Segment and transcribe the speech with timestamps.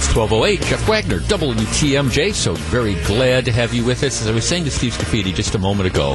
[0.00, 0.62] It's 1208.
[0.62, 2.32] Jeff Wagner, WTMJ.
[2.32, 4.22] So very glad to have you with us.
[4.22, 6.14] As I was saying to Steve Scaffidi just a moment ago,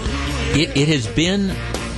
[0.56, 1.52] it, it has been,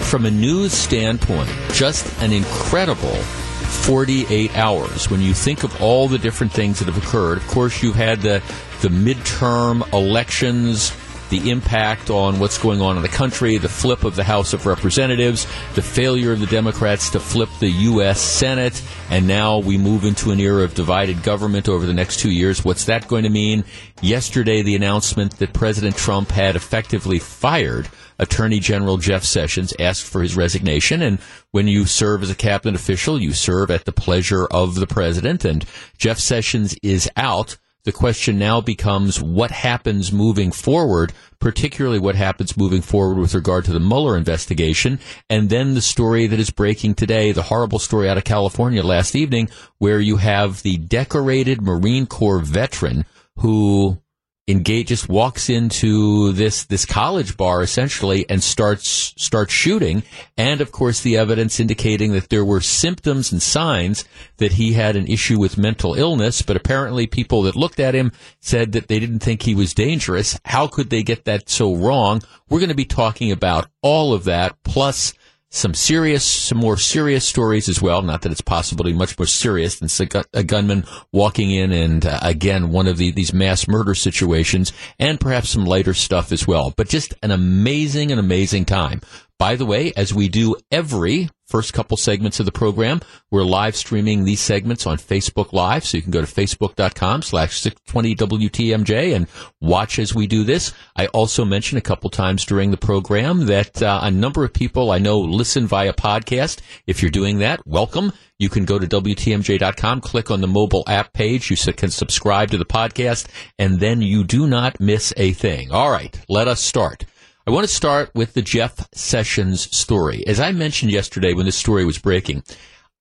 [0.04, 6.18] from a news standpoint, just an incredible 48 hours when you think of all the
[6.18, 7.38] different things that have occurred.
[7.38, 8.44] Of course, you've had the,
[8.82, 10.92] the midterm elections
[11.30, 14.66] the impact on what's going on in the country, the flip of the House of
[14.66, 15.46] Representatives,
[15.76, 18.20] the failure of the Democrats to flip the U.S.
[18.22, 22.32] Senate, and now we move into an era of divided government over the next two
[22.32, 22.64] years.
[22.64, 23.64] What's that going to mean?
[24.02, 27.90] Yesterday, the announcement that President Trump had effectively fired
[28.20, 31.20] Attorney General Jeff Sessions, asked for his resignation, and
[31.52, 35.46] when you serve as a cabinet official, you serve at the pleasure of the president,
[35.46, 35.66] and
[35.98, 42.58] Jeff Sessions is out the question now becomes what happens moving forward, particularly what happens
[42.58, 46.96] moving forward with regard to the Mueller investigation, and then the story that is breaking
[46.96, 52.06] today, the horrible story out of California last evening, where you have the decorated Marine
[52.06, 53.06] Corps veteran
[53.38, 54.02] who
[54.48, 60.04] engage just walks into this this college bar essentially and starts starts shooting.
[60.38, 64.06] And of course the evidence indicating that there were symptoms and signs
[64.38, 66.42] that he had an issue with mental illness.
[66.42, 70.40] But apparently people that looked at him said that they didn't think he was dangerous.
[70.46, 72.22] How could they get that so wrong?
[72.50, 75.14] We're going to be talking about all of that plus
[75.50, 78.02] some serious, some more serious stories as well.
[78.02, 78.42] Not that it's
[78.84, 79.90] be much more serious than
[80.34, 85.20] a gunman walking in and uh, again one of the, these mass murder situations, and
[85.20, 86.74] perhaps some lighter stuff as well.
[86.76, 89.02] But just an amazing, an amazing time.
[89.40, 93.00] By the way, as we do every first couple segments of the program,
[93.32, 95.86] we're live streaming these segments on Facebook Live.
[95.86, 99.28] So you can go to facebook.com slash 620WTMJ and
[99.62, 100.74] watch as we do this.
[100.96, 104.92] I also mentioned a couple times during the program that uh, a number of people
[104.92, 106.60] I know listen via podcast.
[106.86, 108.12] If you're doing that, welcome.
[108.40, 111.50] You can go to WTMJ.com, click on the mobile app page.
[111.50, 115.72] You can subscribe to the podcast, and then you do not miss a thing.
[115.72, 117.06] All right, let us start.
[117.48, 120.28] I want to start with the Jeff Sessions story.
[120.28, 122.44] As I mentioned yesterday when this story was breaking,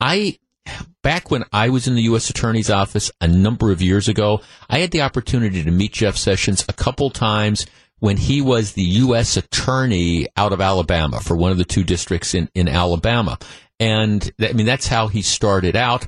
[0.01, 0.39] I
[1.03, 2.31] back when I was in the U.S.
[2.31, 6.65] Attorney's Office a number of years ago, I had the opportunity to meet Jeff Sessions
[6.69, 7.67] a couple times
[7.99, 9.37] when he was the U.S.
[9.37, 13.41] Attorney out of Alabama for one of the two districts in, in Alabama.
[13.81, 16.07] And I mean, that's how he started out.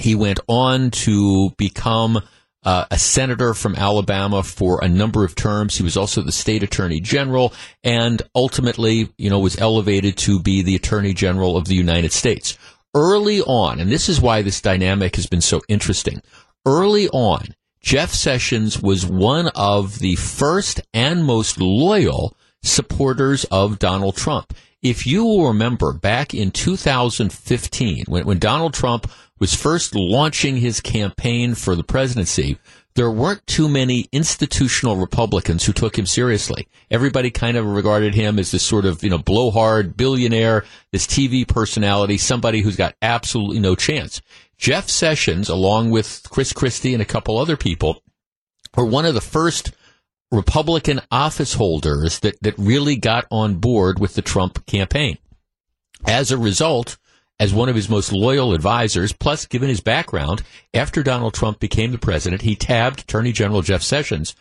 [0.00, 2.22] He went on to become
[2.64, 5.76] uh, a senator from Alabama for a number of terms.
[5.76, 7.52] He was also the state attorney general
[7.82, 12.58] and ultimately, you know, was elevated to be the attorney general of the United States.
[12.94, 16.22] Early on, and this is why this dynamic has been so interesting.
[16.64, 24.16] Early on, Jeff Sessions was one of the first and most loyal supporters of Donald
[24.16, 24.54] Trump.
[24.80, 30.80] If you will remember back in 2015, when, when Donald Trump was first launching his
[30.80, 32.58] campaign for the presidency,
[32.94, 36.68] there weren't too many institutional Republicans who took him seriously.
[36.90, 41.46] Everybody kind of regarded him as this sort of, you know, blowhard billionaire, this TV
[41.46, 44.22] personality, somebody who's got absolutely no chance.
[44.56, 48.02] Jeff Sessions, along with Chris Christie and a couple other people,
[48.76, 49.72] were one of the first
[50.30, 55.18] Republican office holders that, that really got on board with the Trump campaign.
[56.06, 56.96] As a result,
[57.40, 61.92] as one of his most loyal advisors, plus given his background, after Donald Trump became
[61.92, 64.34] the president, he tabbed Attorney General Jeff Sessions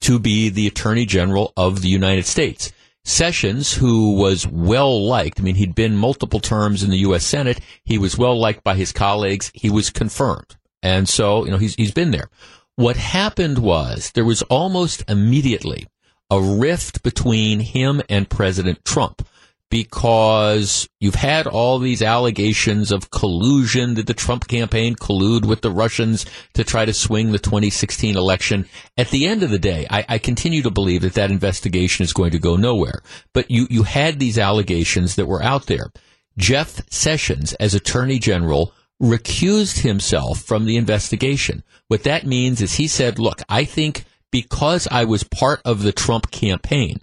[0.00, 2.72] to be the Attorney General of the United States.
[3.04, 7.24] Sessions, who was well liked, I mean, he'd been multiple terms in the U.S.
[7.24, 7.60] Senate.
[7.84, 9.52] He was well liked by his colleagues.
[9.54, 10.56] He was confirmed.
[10.82, 12.28] And so, you know, he's, he's been there.
[12.74, 15.86] What happened was there was almost immediately
[16.30, 19.26] a rift between him and President Trump
[19.70, 23.94] because you've had all these allegations of collusion.
[23.94, 28.68] Did the Trump campaign collude with the Russians to try to swing the 2016 election?
[28.96, 32.12] At the end of the day, I, I, continue to believe that that investigation is
[32.12, 33.02] going to go nowhere.
[33.32, 35.90] But you, you had these allegations that were out there.
[36.38, 38.72] Jeff Sessions, as Attorney General,
[39.02, 41.62] recused himself from the investigation.
[41.88, 45.92] What that means is he said, look, I think because I was part of the
[45.92, 47.00] Trump campaign,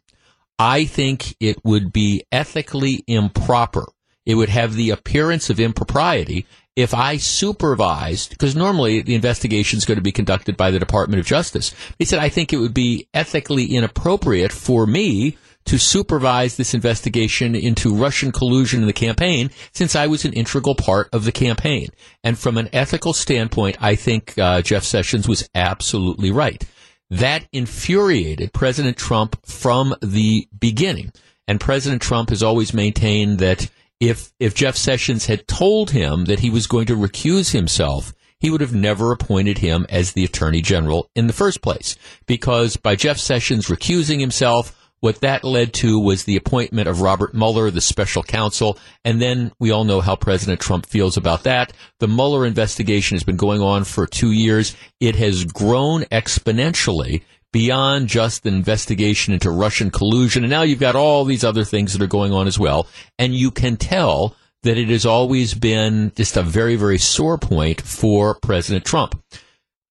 [0.59, 3.85] I think it would be ethically improper.
[4.25, 6.45] It would have the appearance of impropriety
[6.75, 11.19] if I supervised, because normally the investigation is going to be conducted by the Department
[11.19, 11.75] of Justice.
[11.99, 17.55] He said, I think it would be ethically inappropriate for me to supervise this investigation
[17.55, 21.89] into Russian collusion in the campaign since I was an integral part of the campaign.
[22.23, 26.65] And from an ethical standpoint, I think uh, Jeff Sessions was absolutely right.
[27.13, 31.11] That infuriated President Trump from the beginning.
[31.47, 33.69] And President Trump has always maintained that
[33.99, 38.49] if, if Jeff Sessions had told him that he was going to recuse himself, he
[38.49, 41.95] would have never appointed him as the attorney general in the first place.
[42.25, 47.33] Because by Jeff Sessions recusing himself, what that led to was the appointment of Robert
[47.33, 51.73] Mueller, the special counsel, and then we all know how President Trump feels about that.
[51.99, 54.77] The Mueller investigation has been going on for two years.
[55.01, 60.45] It has grown exponentially beyond just an investigation into Russian collusion.
[60.45, 62.87] And now you've got all these other things that are going on as well.
[63.19, 67.81] And you can tell that it has always been just a very, very sore point
[67.81, 69.21] for President Trump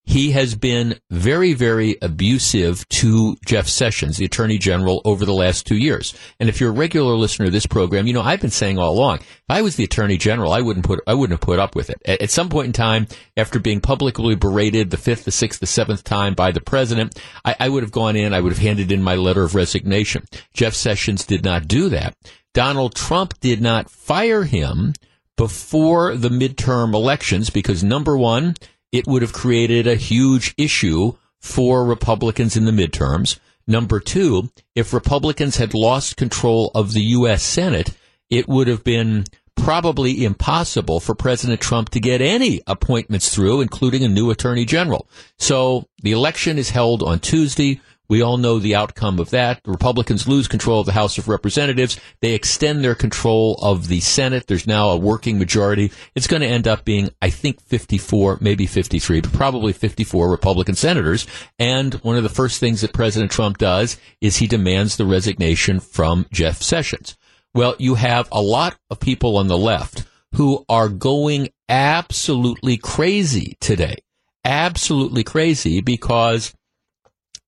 [0.04, 5.66] he has been very, very abusive to Jeff Sessions, the Attorney General, over the last
[5.66, 6.14] two years.
[6.40, 8.92] And if you're a regular listener to this program, you know I've been saying all
[8.92, 11.76] along, if I was the Attorney General, I wouldn't put, I wouldn't have put up
[11.76, 12.02] with it.
[12.04, 13.06] At, at some point in time,
[13.36, 17.54] after being publicly berated the fifth, the sixth, the seventh time by the president, I,
[17.60, 20.24] I would have gone in, I would have handed in my letter of resignation.
[20.52, 22.16] Jeff Sessions did not do that.
[22.54, 24.92] Donald Trump did not fire him
[25.36, 28.54] before the midterm elections because number one,
[28.92, 33.38] it would have created a huge issue for Republicans in the midterms.
[33.66, 37.42] Number two, if Republicans had lost control of the U.S.
[37.42, 37.96] Senate,
[38.30, 39.24] it would have been
[39.56, 45.08] probably impossible for President Trump to get any appointments through, including a new attorney general.
[45.38, 47.80] So the election is held on Tuesday.
[48.12, 49.62] We all know the outcome of that.
[49.64, 51.98] The Republicans lose control of the House of Representatives.
[52.20, 54.46] They extend their control of the Senate.
[54.46, 55.90] There's now a working majority.
[56.14, 60.74] It's going to end up being, I think, 54, maybe 53, but probably 54 Republican
[60.74, 61.26] senators.
[61.58, 65.80] And one of the first things that President Trump does is he demands the resignation
[65.80, 67.16] from Jeff Sessions.
[67.54, 70.04] Well, you have a lot of people on the left
[70.34, 73.96] who are going absolutely crazy today.
[74.44, 76.52] Absolutely crazy because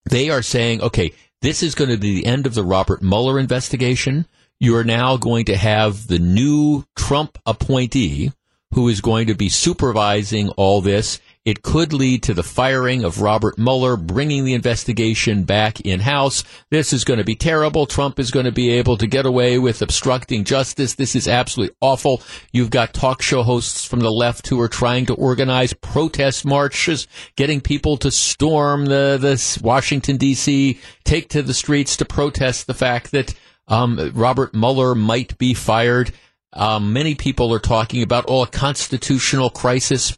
[0.07, 1.13] they are saying, okay,
[1.43, 4.27] this is going to be the end of the Robert Mueller investigation.
[4.61, 8.33] You are now going to have the new Trump appointee
[8.73, 11.21] who is going to be supervising all this.
[11.45, 16.43] It could lead to the firing of Robert Mueller, bringing the investigation back in house.
[16.71, 17.85] This is going to be terrible.
[17.85, 20.95] Trump is going to be able to get away with obstructing justice.
[20.95, 22.23] This is absolutely awful.
[22.53, 27.07] You've got talk show hosts from the left who are trying to organize protest marches,
[27.37, 32.73] getting people to storm the, the Washington D.C., take to the streets to protest the
[32.73, 33.35] fact that
[33.69, 36.11] um, Robert Mueller might be fired.
[36.55, 40.17] Um, many people are talking about, oh, a constitutional crisis.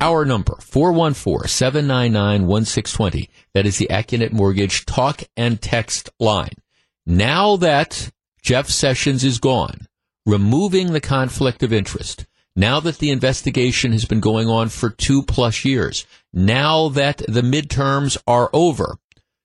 [0.00, 3.28] Our number, 414-799-1620.
[3.52, 6.54] That is the Accunet Mortgage talk and text line.
[7.04, 8.10] Now that
[8.40, 9.86] Jeff Sessions is gone,
[10.24, 12.24] removing the conflict of interest,
[12.56, 17.42] now that the investigation has been going on for two plus years, now that the
[17.42, 18.96] midterms are over,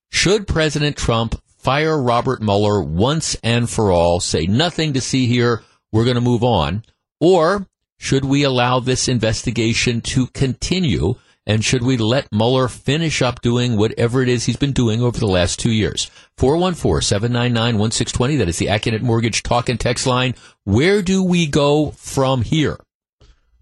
[0.09, 5.63] should President Trump fire Robert Mueller once and for all, say nothing to see here,
[5.91, 6.83] we're going to move on,
[7.19, 11.15] or should we allow this investigation to continue?
[11.47, 15.19] And should we let Mueller finish up doing whatever it is he's been doing over
[15.19, 16.09] the last two years?
[16.37, 18.39] 414-799-1620.
[18.39, 20.33] That is the Accunet Mortgage talk and text line.
[20.63, 22.79] Where do we go from here?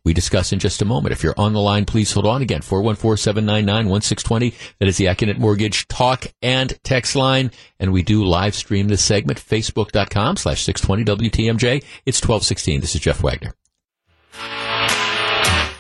[0.06, 1.14] We discuss in just a moment.
[1.14, 2.62] If you're on the line, please hold on again.
[2.62, 4.54] 414-799-1620.
[4.80, 7.52] That is the Accunet Mortgage talk and text line.
[7.80, 11.84] And we do live stream this segment, facebook.com slash 620 WTMJ.
[12.06, 12.82] It's 1216.
[12.82, 13.54] This is Jeff Wagner.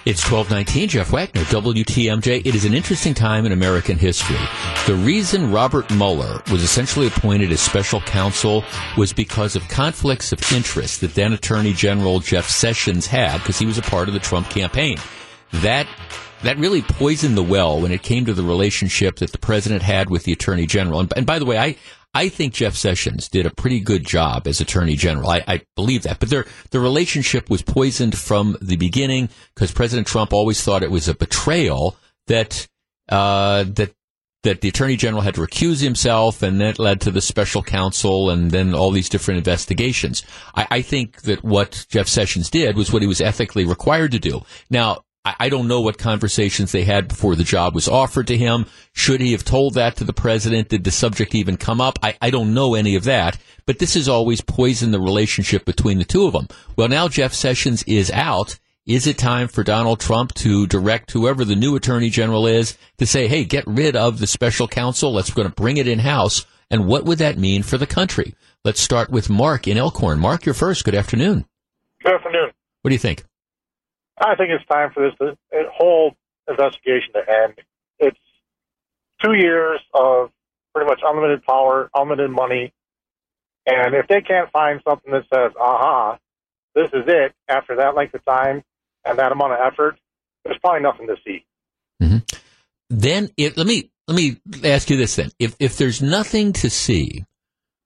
[0.05, 2.45] It's 1219, Jeff Wagner, WTMJ.
[2.45, 4.35] It is an interesting time in American history.
[4.85, 8.65] The reason Robert Mueller was essentially appointed as special counsel
[8.97, 13.65] was because of conflicts of interest that then Attorney General Jeff Sessions had because he
[13.65, 14.97] was a part of the Trump campaign.
[15.51, 15.87] That
[16.41, 20.09] that really poisoned the well when it came to the relationship that the president had
[20.09, 20.99] with the attorney general.
[20.99, 21.77] And, and by the way, I,
[22.13, 25.29] I think Jeff Sessions did a pretty good job as Attorney General.
[25.29, 26.19] I, I believe that.
[26.19, 30.91] But their, the relationship was poisoned from the beginning because President Trump always thought it
[30.91, 32.67] was a betrayal that,
[33.09, 33.93] uh, that,
[34.43, 38.29] that the Attorney General had to recuse himself and that led to the special counsel
[38.29, 40.21] and then all these different investigations.
[40.53, 44.19] I, I think that what Jeff Sessions did was what he was ethically required to
[44.19, 44.41] do.
[44.69, 48.65] Now, I don't know what conversations they had before the job was offered to him.
[48.91, 50.67] Should he have told that to the president?
[50.67, 51.97] Did the subject even come up?
[52.03, 55.97] I, I don't know any of that, but this has always poisoned the relationship between
[55.97, 56.49] the two of them.
[56.75, 58.59] Well, now Jeff Sessions is out.
[58.85, 63.05] Is it time for Donald Trump to direct whoever the new attorney general is to
[63.05, 65.13] say, hey, get rid of the special counsel.
[65.13, 66.45] Let's going to bring it in house.
[66.69, 68.35] And what would that mean for the country?
[68.65, 70.19] Let's start with Mark in Elkhorn.
[70.19, 70.83] Mark, you're first.
[70.83, 71.45] Good afternoon.
[72.03, 72.51] Good afternoon.
[72.81, 73.23] What do you think?
[74.17, 75.35] I think it's time for this
[75.75, 76.15] whole
[76.47, 77.53] investigation to end.
[77.99, 78.19] It's
[79.23, 80.29] two years of
[80.73, 82.73] pretty much unlimited power, unlimited money,
[83.65, 86.17] and if they can't find something that says, "Aha,
[86.75, 88.63] this is it," after that length of time
[89.05, 89.97] and that amount of effort,
[90.43, 91.45] there's probably nothing to see.
[92.01, 92.17] Mm-hmm.
[92.89, 96.69] Then, if, let me let me ask you this: then, if if there's nothing to
[96.69, 97.23] see,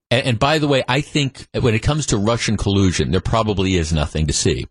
[0.09, 3.93] and by the way, I think when it comes to Russian collusion, there probably is
[3.93, 4.65] nothing to see.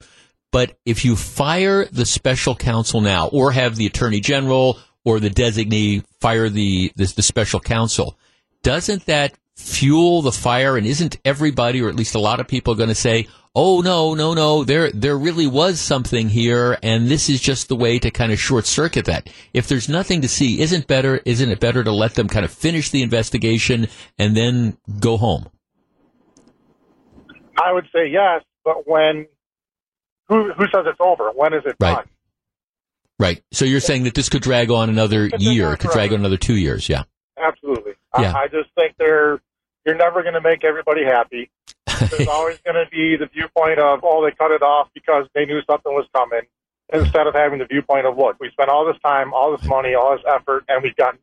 [0.53, 5.31] But if you fire the special counsel now, or have the attorney general or the
[5.31, 8.19] designee fire the, the, the special counsel,
[8.63, 10.77] doesn't that fuel the fire?
[10.77, 14.15] And isn't everybody, or at least a lot of people, going to say, "Oh no,
[14.15, 18.11] no, no, there there really was something here, and this is just the way to
[18.11, 21.21] kind of short circuit that." If there's nothing to see, isn't better?
[21.25, 23.89] Isn't it better to let them kind of finish the investigation
[24.19, 25.49] and then go home?
[27.59, 29.27] I would say yes, but when
[30.29, 31.31] who who says it's over?
[31.35, 31.97] When is it right.
[31.97, 32.09] done?
[33.19, 33.43] Right.
[33.53, 36.57] So you're saying that this could drag on another year, could drag on another two
[36.57, 37.05] years, yeah.
[37.39, 37.93] Absolutely.
[38.19, 38.33] Yeah.
[38.33, 39.41] I, I just think they're
[39.87, 41.51] you're never going to make everybody happy.
[42.11, 45.47] There's always going to be the viewpoint of, oh, they cut it off because they
[45.47, 46.43] knew something was coming,
[46.93, 49.95] instead of having the viewpoint of, look, we spent all this time, all this money,
[49.95, 51.21] all this effort, and we've gotten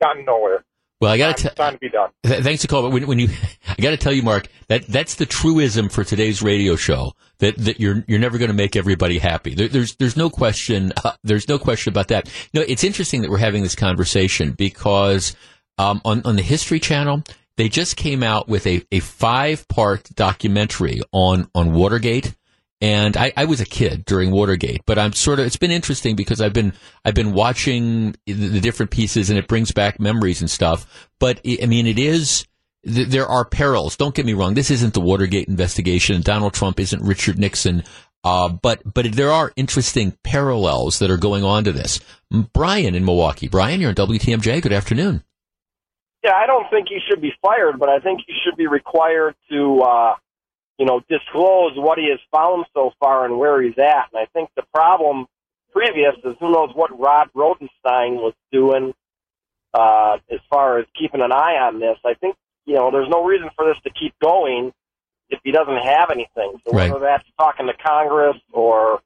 [0.00, 0.64] gotten nowhere.
[1.00, 2.10] Well, I got to time to be done.
[2.22, 3.28] Th- thanks to call, but when, when you,
[3.68, 7.12] I got to tell you, Mark, that that's the truism for today's radio show.
[7.38, 9.54] That that you're you're never going to make everybody happy.
[9.54, 10.92] There, there's there's no question.
[11.04, 12.26] Uh, there's no question about that.
[12.52, 15.36] You know, it's interesting that we're having this conversation because
[15.78, 17.22] um, on on the History Channel
[17.56, 22.34] they just came out with a, a five part documentary on on Watergate.
[22.82, 26.14] And I, I was a kid during Watergate, but I'm sort of, it's been interesting
[26.14, 26.74] because I've been,
[27.06, 31.08] I've been watching the, the different pieces and it brings back memories and stuff.
[31.18, 32.46] But I mean, it is,
[32.86, 33.96] there are perils.
[33.96, 34.54] Don't get me wrong.
[34.54, 36.22] This isn't the Watergate investigation.
[36.22, 37.82] Donald Trump isn't Richard Nixon.
[38.22, 42.00] Uh, but, but there are interesting parallels that are going on to this.
[42.52, 43.48] Brian in Milwaukee.
[43.48, 44.62] Brian, you're on WTMJ.
[44.62, 45.22] Good afternoon.
[46.24, 49.34] Yeah, I don't think he should be fired, but I think he should be required
[49.50, 50.14] to, uh,
[50.78, 54.08] you know, disclose what he has found so far and where he's at.
[54.12, 55.26] And I think the problem
[55.72, 58.92] previous is who knows what Rod Rosenstein was doing
[59.74, 61.98] uh, as far as keeping an eye on this.
[62.04, 62.34] I think,
[62.66, 64.72] you know, there's no reason for this to keep going
[65.30, 66.60] if he doesn't have anything.
[66.66, 69.00] So whether that's talking to Congress or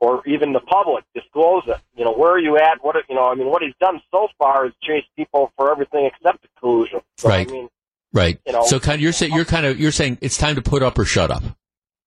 [0.00, 1.76] or even the public, disclose it.
[1.94, 2.78] You know, where are you at?
[2.82, 6.06] What you know, I mean, what he's done so far is chase people for everything
[6.06, 7.00] except the collusion.
[7.18, 7.48] So, Right.
[7.48, 7.68] I mean,
[8.12, 8.38] Right.
[8.46, 10.62] You know- so kind of, you're saying, you're kind of, you're saying it's time to
[10.62, 11.42] put up or shut up.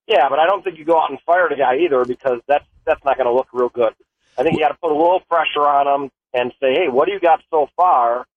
[0.08, 2.66] Yeah, but I don't think you go out and fire the guy either because that's
[2.86, 3.94] that's not going to look real good.
[4.38, 7.08] I think you got to put a little pressure on him and say, hey, what
[7.08, 8.28] do you got so far?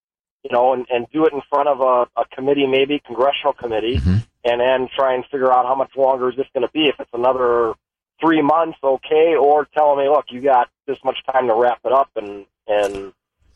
[0.45, 3.99] You know, and, and do it in front of a, a committee, maybe congressional committee,
[3.99, 4.25] Mhm.
[4.45, 6.87] and then try and figure out how much longer is this going to be.
[6.89, 7.75] If it's another
[8.21, 11.81] three months, okay, or tell them, hey, look, you got this much time to wrap
[11.85, 13.13] it up, and and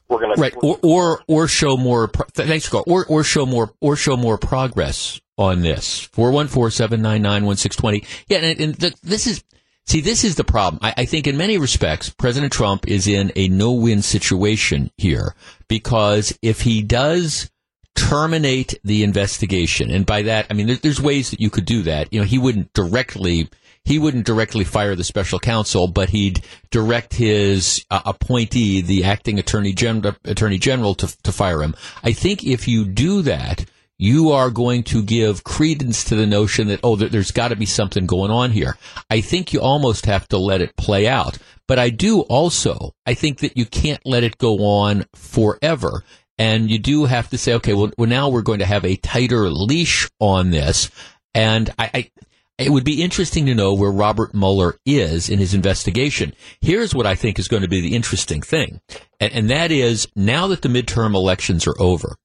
[0.08, 0.40] we're going to.
[0.40, 0.54] Right.
[0.62, 2.84] Or, or, or show more, thanks, Carl.
[2.86, 6.08] Or, or show more, or show more progress on this.
[6.14, 8.04] 414-799-1620.
[8.28, 8.38] Yeah.
[8.38, 9.42] And, and the, this is,
[9.86, 10.80] see, this is the problem.
[10.82, 15.34] I, I think in many respects, President Trump is in a no-win situation here
[15.68, 17.50] because if he does
[17.94, 21.82] terminate the investigation, and by that, I mean, there, there's ways that you could do
[21.82, 22.12] that.
[22.12, 23.48] You know, he wouldn't directly,
[23.84, 29.38] he wouldn't directly fire the special counsel, but he'd direct his uh, appointee, the acting
[29.38, 31.74] attorney general, attorney general, to to fire him.
[32.02, 33.66] I think if you do that,
[34.02, 37.56] you are going to give credence to the notion that oh, there, there's got to
[37.56, 38.76] be something going on here.
[39.09, 41.38] I think you almost have to let it play out.
[41.68, 46.02] But I do also, I think that you can't let it go on forever.
[46.37, 48.97] And you do have to say, okay, well, well now we're going to have a
[48.97, 50.90] tighter leash on this.
[51.32, 52.11] And I, I
[52.59, 56.35] it would be interesting to know where Robert Mueller is in his investigation.
[56.61, 58.80] Here's what I think is going to be the interesting thing.
[59.21, 62.16] And, and that is now that the midterm elections are over,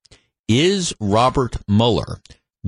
[0.48, 2.20] is Robert Mueller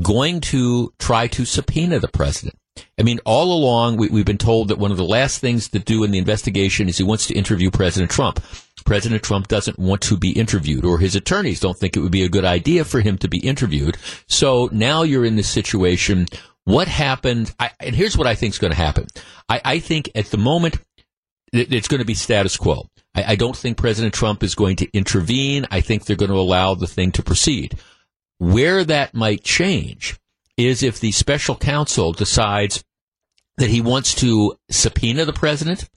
[0.02, 2.56] going to try to subpoena the president?
[2.98, 5.80] I mean, all along, we, we've been told that one of the last things to
[5.80, 8.42] do in the investigation is he wants to interview President Trump.
[8.86, 12.24] President Trump doesn't want to be interviewed, or his attorneys don't think it would be
[12.24, 13.98] a good idea for him to be interviewed.
[14.28, 16.28] So now you're in this situation.
[16.64, 17.54] What happened?
[17.60, 19.08] I, and here's what I think is going to happen.
[19.50, 20.78] I, I think at the moment,
[21.52, 22.88] it- it's going to be status quo.
[23.16, 25.66] I, I don't think President Trump is going to intervene.
[25.72, 27.78] I think they're going to allow the thing to proceed.
[28.38, 30.18] Where that might change
[30.58, 32.84] is if the special counsel decides
[33.58, 35.90] that he wants to subpoena the president,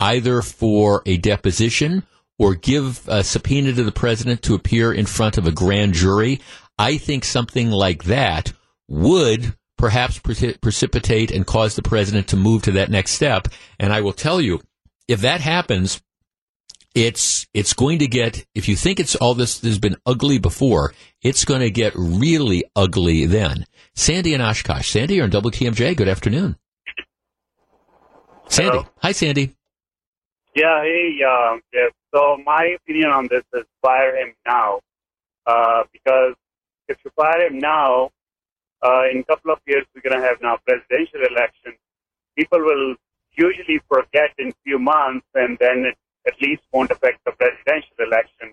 [0.00, 2.04] either for a deposition
[2.38, 6.40] or give a subpoena to the president to appear in front of a grand jury.
[6.78, 8.52] I think something like that
[8.86, 13.48] would perhaps preci- precipitate and cause the president to move to that next step.
[13.78, 14.60] And I will tell you,
[15.08, 16.00] if that happens,
[16.98, 20.92] it's it's going to get if you think it's all this has been ugly before,
[21.22, 23.66] it's going to get really ugly then.
[23.94, 24.90] Sandy and Oshkosh.
[24.90, 25.96] Sandy, you're on WTMJ.
[25.96, 26.56] Good afternoon.
[28.48, 28.70] Sandy.
[28.70, 28.86] Hello.
[28.98, 29.54] Hi, Sandy.
[30.56, 31.88] Yeah, hey, uh, yeah.
[32.12, 34.80] So my opinion on this is fire him now,
[35.46, 36.34] uh, because
[36.88, 38.10] if you fire him now,
[38.82, 41.74] uh, in a couple of years we're going to have now presidential election.
[42.36, 42.96] People will
[43.36, 45.96] usually forget in a few months, and then it
[46.26, 48.52] at least won't affect the presidential election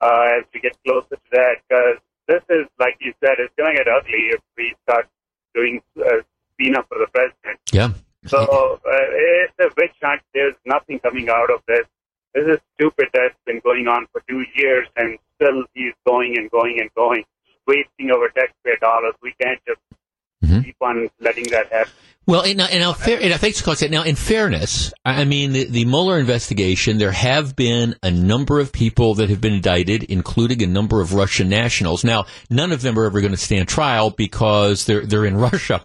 [0.00, 1.56] uh, as we get closer to that.
[1.68, 1.98] Because
[2.28, 5.08] this is, like you said, it's going to get ugly if we start
[5.54, 6.22] doing uh,
[6.58, 7.60] cleanup for the president.
[7.72, 7.92] Yeah.
[8.26, 10.22] So uh, it's a witch hunt.
[10.34, 11.86] There's nothing coming out of this.
[12.34, 16.50] This is stupid that's been going on for two years, and still he's going and
[16.50, 17.24] going and going,
[17.66, 19.14] wasting our taxpayer dollars.
[19.22, 19.80] We can't just
[20.44, 20.60] mm-hmm.
[20.60, 21.92] keep on letting that happen.
[22.30, 26.16] Well, and, and now, fair, and thanks Now, in fairness, I mean, the, the Mueller
[26.16, 31.00] investigation, there have been a number of people that have been indicted, including a number
[31.00, 32.04] of Russian nationals.
[32.04, 35.84] Now, none of them are ever going to stand trial because they're, they're in Russia.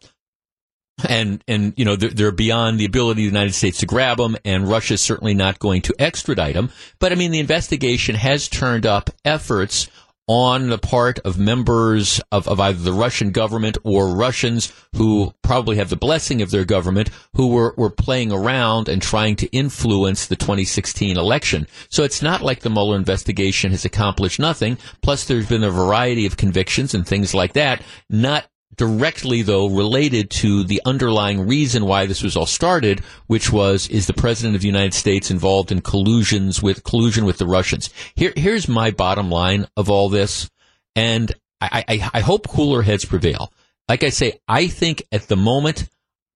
[1.10, 4.18] And, and, you know, they're, they're beyond the ability of the United States to grab
[4.18, 6.70] them, and Russia's certainly not going to extradite them.
[7.00, 9.90] But, I mean, the investigation has turned up efforts
[10.27, 15.77] on the part of members of, of either the Russian government or Russians who probably
[15.77, 20.25] have the blessing of their government who were, were playing around and trying to influence
[20.25, 21.67] the 2016 election.
[21.89, 24.77] So it's not like the Mueller investigation has accomplished nothing.
[25.01, 28.46] Plus there's been a variety of convictions and things like that, not
[28.77, 34.08] directly though related to the underlying reason why this was all started, which was is
[34.08, 37.89] the president of the United States involved in collusions with collusion with the Russians.
[38.15, 40.50] Here, here's my bottom line of all this,
[40.96, 43.51] and I, I, I hope cooler heads prevail.
[43.88, 45.89] Like I say, I think at the moment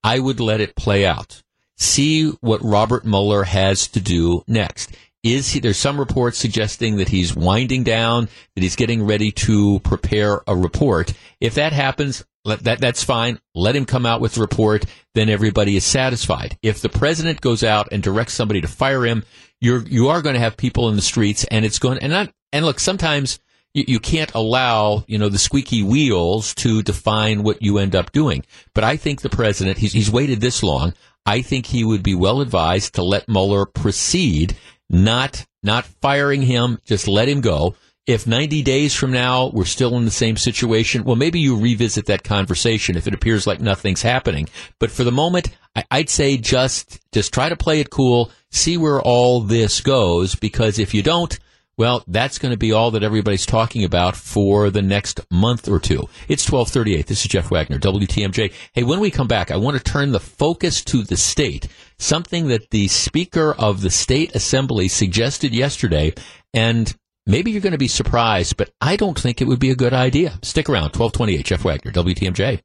[0.03, 1.41] I would let it play out.
[1.77, 7.10] See what Robert Mueller has to do next is he, there's some reports suggesting that
[7.10, 11.13] he's winding down, that he's getting ready to prepare a report.
[11.41, 13.39] If that happens, let that, that's fine.
[13.53, 14.86] Let him come out with the report.
[15.13, 16.58] Then everybody is satisfied.
[16.62, 19.24] If the president goes out and directs somebody to fire him,
[19.62, 22.32] you're, you are going to have people in the streets and it's going, and not,
[22.54, 23.39] and look, sometimes
[23.73, 28.12] you, you can't allow, you know, the squeaky wheels to define what you end up
[28.12, 28.45] doing.
[28.73, 30.93] But I think the president, he's, he's waited this long.
[31.25, 34.56] I think he would be well advised to let Mueller proceed
[34.89, 37.75] not not firing him, just let him go.
[38.10, 42.08] If 90 days from now we're still in the same situation, well, maybe you revisit
[42.08, 44.50] that conversation if it appears like nothing's happening.
[44.80, 45.56] But for the moment,
[45.91, 50.80] I'd say just just try to play it cool, see where all this goes, because
[50.80, 51.38] if you don't,
[51.78, 55.78] well, that's going to be all that everybody's talking about for the next month or
[55.78, 56.10] two.
[56.28, 57.06] It's 1238.
[57.06, 58.52] This is Jeff Wagner, WTMJ.
[58.74, 61.67] Hey, when we come back, I want to turn the focus to the state,
[62.00, 66.15] something that the Speaker of the State Assembly suggested yesterday.
[66.56, 66.91] And
[67.30, 69.94] maybe you're going to be surprised, but I don't think it would be a good
[69.94, 70.38] idea.
[70.42, 70.96] Stick around.
[70.96, 71.46] 1228.
[71.46, 72.62] Jeff Wagner, WTMJ.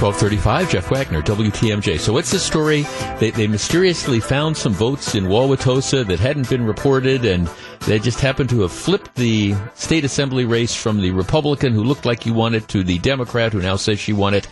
[0.00, 2.00] 1235, Jeff Wagner, WTMJ.
[2.00, 2.86] So what's the story?
[3.18, 8.18] They, they mysteriously found some votes in Wauwatosa that hadn't been reported, and they just
[8.18, 12.30] happened to have flipped the state assembly race from the Republican who looked like he
[12.30, 14.48] won it to the Democrat who now says she won it.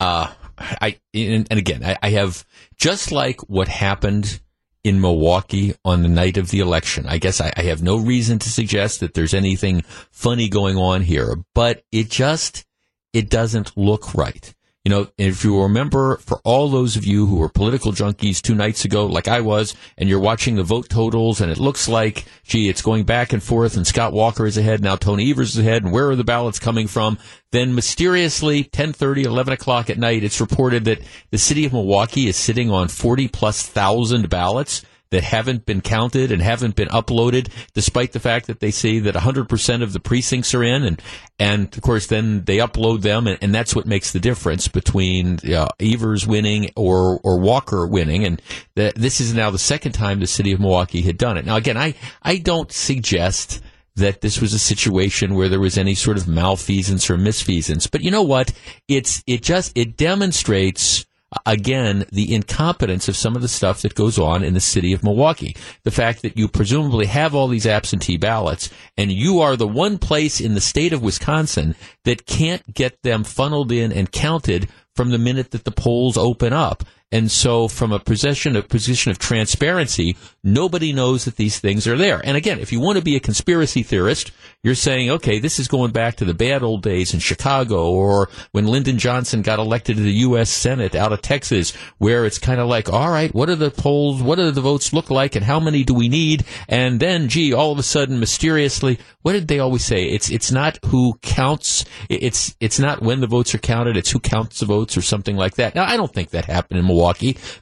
[0.00, 2.44] Uh, I, and, and again, I, I have,
[2.76, 4.40] just like what happened
[4.84, 7.06] in Milwaukee on the night of the election.
[7.06, 11.02] I guess I, I, have no reason to suggest that there's anything funny going on
[11.02, 12.64] here, but it just,
[13.12, 14.54] it doesn't look right.
[14.88, 18.54] You know, if you remember, for all those of you who were political junkies two
[18.54, 22.24] nights ago, like I was, and you're watching the vote totals, and it looks like,
[22.44, 25.58] gee, it's going back and forth, and Scott Walker is ahead, now Tony Evers is
[25.58, 27.18] ahead, and where are the ballots coming from?
[27.52, 32.38] Then mysteriously, 10:30, 11 o'clock at night, it's reported that the city of Milwaukee is
[32.38, 38.12] sitting on 40 plus thousand ballots that haven't been counted and haven't been uploaded, despite
[38.12, 40.84] the fact that they say that 100% of the precincts are in.
[40.84, 41.02] And,
[41.38, 45.38] and of course, then they upload them, and, and that's what makes the difference between
[45.50, 48.24] uh, Evers winning or, or Walker winning.
[48.24, 48.42] And
[48.74, 51.46] this is now the second time the city of Milwaukee had done it.
[51.46, 53.62] Now, again, I, I don't suggest
[53.96, 57.90] that this was a situation where there was any sort of malfeasance or misfeasance.
[57.90, 58.52] But you know what?
[58.86, 61.04] It's, it just, it demonstrates
[61.44, 65.02] again, the incompetence of some of the stuff that goes on in the city of
[65.02, 65.56] Milwaukee.
[65.84, 69.98] The fact that you presumably have all these absentee ballots and you are the one
[69.98, 75.10] place in the state of Wisconsin that can't get them funneled in and counted from
[75.10, 76.82] the minute that the polls open up.
[77.10, 81.96] And so from a position a position of transparency, nobody knows that these things are
[81.96, 82.20] there.
[82.22, 84.30] And again, if you want to be a conspiracy theorist,
[84.62, 88.28] you're saying, okay, this is going back to the bad old days in Chicago or
[88.52, 90.50] when Lyndon Johnson got elected to the U.S.
[90.50, 94.22] Senate out of Texas, where it's kind of like, all right, what are the polls,
[94.22, 96.44] what do the votes look like and how many do we need?
[96.68, 100.04] And then, gee, all of a sudden, mysteriously, what did they always say?
[100.04, 104.20] It's, it's not who counts, it's, it's not when the votes are counted, it's who
[104.20, 105.74] counts the votes or something like that.
[105.74, 106.84] Now, I don't think that happened in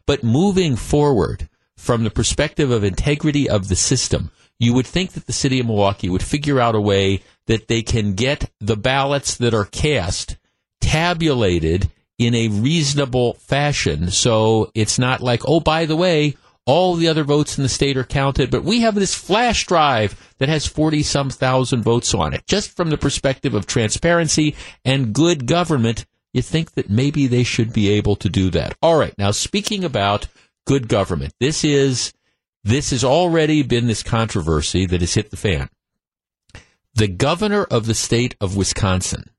[0.07, 5.27] but moving forward, from the perspective of integrity of the system, you would think that
[5.27, 9.37] the city of Milwaukee would figure out a way that they can get the ballots
[9.37, 10.37] that are cast
[10.81, 14.11] tabulated in a reasonable fashion.
[14.11, 17.97] So it's not like, oh, by the way, all the other votes in the state
[17.97, 22.35] are counted, but we have this flash drive that has 40 some thousand votes on
[22.35, 22.47] it.
[22.47, 27.73] Just from the perspective of transparency and good government, you think that maybe they should
[27.73, 28.77] be able to do that.
[28.83, 29.17] All right.
[29.17, 30.29] Now, speaking about
[30.67, 32.13] good government, this is,
[32.63, 35.71] this has already been this controversy that has hit the fan.
[36.95, 39.31] The governor of the state of Wisconsin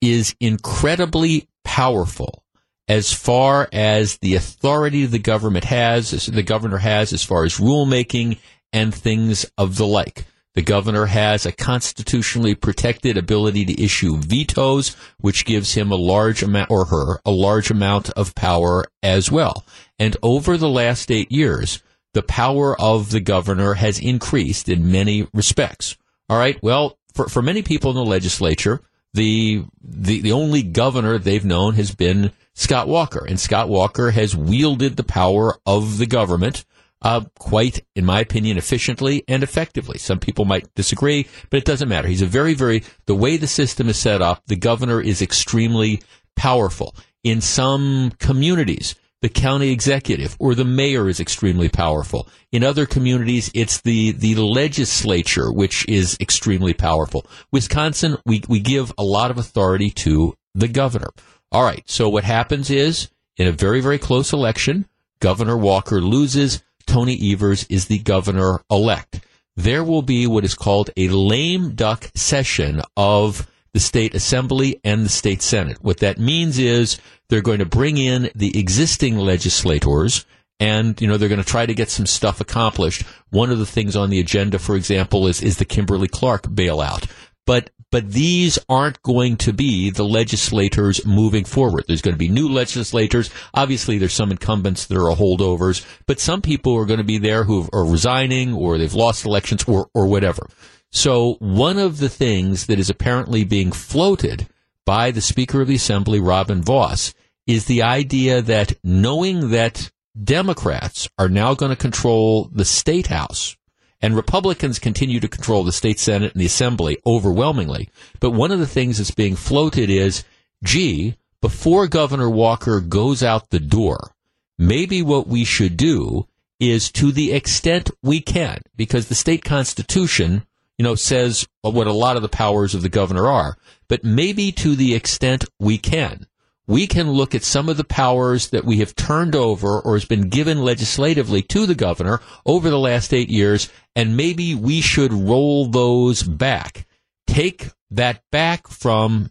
[0.00, 2.44] is incredibly powerful
[2.86, 8.38] as far as the authority the government has, the governor has as far as rulemaking
[8.72, 10.26] and things of the like.
[10.54, 16.42] The governor has a constitutionally protected ability to issue vetoes, which gives him a large
[16.42, 19.66] amount, or her, a large amount of power as well.
[19.98, 25.26] And over the last eight years, the power of the governor has increased in many
[25.34, 25.96] respects.
[26.28, 26.62] All right.
[26.62, 28.80] Well, for, for many people in the legislature,
[29.12, 33.24] the, the, the only governor they've known has been Scott Walker.
[33.26, 36.64] And Scott Walker has wielded the power of the government
[37.02, 39.98] uh, quite, in my opinion, efficiently and effectively.
[39.98, 42.08] Some people might disagree, but it doesn't matter.
[42.08, 46.02] He's a very, very, the way the system is set up, the governor is extremely
[46.36, 46.94] powerful.
[47.22, 52.28] In some communities, the county executive or the mayor is extremely powerful.
[52.52, 57.26] In other communities, it's the, the legislature, which is extremely powerful.
[57.50, 61.08] Wisconsin, we, we give a lot of authority to the governor.
[61.50, 61.82] All right.
[61.86, 64.86] So what happens is in a very, very close election,
[65.20, 66.62] Governor Walker loses.
[66.86, 69.20] Tony Evers is the governor elect.
[69.56, 75.04] There will be what is called a lame duck session of the state assembly and
[75.04, 75.78] the state senate.
[75.82, 80.24] What that means is they're going to bring in the existing legislators
[80.60, 83.02] and you know they're going to try to get some stuff accomplished.
[83.30, 87.10] One of the things on the agenda, for example, is is the Kimberly Clark bailout.
[87.46, 91.84] But but these aren't going to be the legislators moving forward.
[91.86, 93.30] There's going to be new legislators.
[93.54, 97.44] Obviously, there's some incumbents that are holdovers, but some people are going to be there
[97.44, 100.48] who are resigning or they've lost elections or or whatever.
[100.90, 104.48] So one of the things that is apparently being floated
[104.84, 107.14] by the Speaker of the Assembly, Robin Vos,
[107.46, 109.90] is the idea that knowing that
[110.22, 113.56] Democrats are now going to control the state house
[114.04, 117.88] and Republicans continue to control the state Senate and the Assembly overwhelmingly.
[118.20, 120.24] But one of the things that's being floated is,
[120.62, 124.12] gee, before Governor Walker goes out the door,
[124.58, 126.28] maybe what we should do
[126.60, 130.44] is to the extent we can, because the state constitution
[130.76, 133.56] you know, says what a lot of the powers of the governor are.
[133.88, 136.26] But maybe to the extent we can,
[136.66, 140.04] we can look at some of the powers that we have turned over or has
[140.04, 145.12] been given legislatively to the governor over the last eight years, and maybe we should
[145.12, 146.86] roll those back.
[147.26, 149.30] Take that back from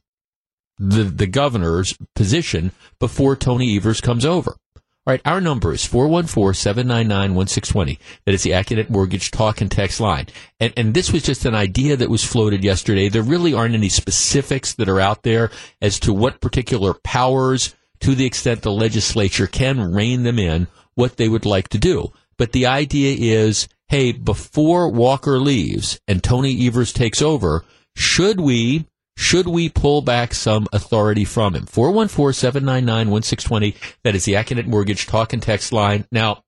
[0.78, 4.56] the, the governor's position before Tony Evers comes over.
[5.06, 7.98] All right, our number is 414-799-1620.
[8.26, 10.28] That is the Accunet Mortgage talk and text line.
[10.62, 13.10] And, and this was just an idea that was floated yesterday.
[13.10, 18.16] There really aren't any specifics that are out there as to what particular powers, to
[18.16, 22.14] the extent the legislature can rein them in, what they would like to do.
[22.38, 28.86] But the idea is, hey, before Walker leaves and Tony Evers takes over, should we
[29.16, 31.66] should we pull back some authority from him?
[31.66, 33.76] 414-799-1620.
[34.04, 36.06] That is the Accunet Mortgage talk and text line.
[36.12, 36.44] Now,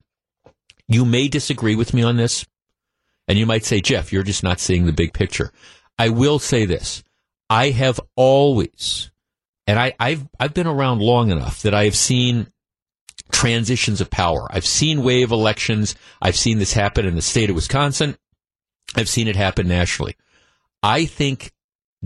[0.88, 2.46] you may disagree with me on this,
[3.28, 5.52] and you might say, Jeff, you're just not seeing the big picture.
[5.98, 7.04] I will say this.
[7.50, 9.12] I have always,
[9.68, 12.48] and I, I've, I've been around long enough that I have seen
[13.32, 14.48] transitions of power.
[14.50, 15.96] I've seen wave elections.
[16.22, 18.18] I've seen this happen in the state of Wisconsin.
[18.96, 20.16] I've seen it happen nationally.
[20.82, 21.52] I think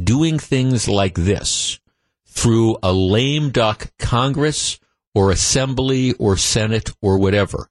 [0.04, 1.80] doing things like this
[2.26, 4.80] through a lame duck Congress
[5.14, 7.70] or Assembly or Senate or whatever,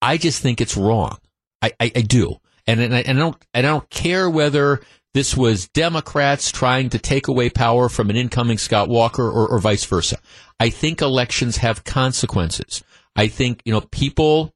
[0.00, 1.18] I just think it's wrong.
[1.60, 2.38] I, I, I do.
[2.66, 4.80] And, and, I, and I don't, I don't care whether
[5.14, 9.58] this was Democrats trying to take away power from an incoming Scott Walker or, or
[9.58, 10.18] vice versa.
[10.60, 12.84] I think elections have consequences.
[13.16, 14.54] I think, you know, people,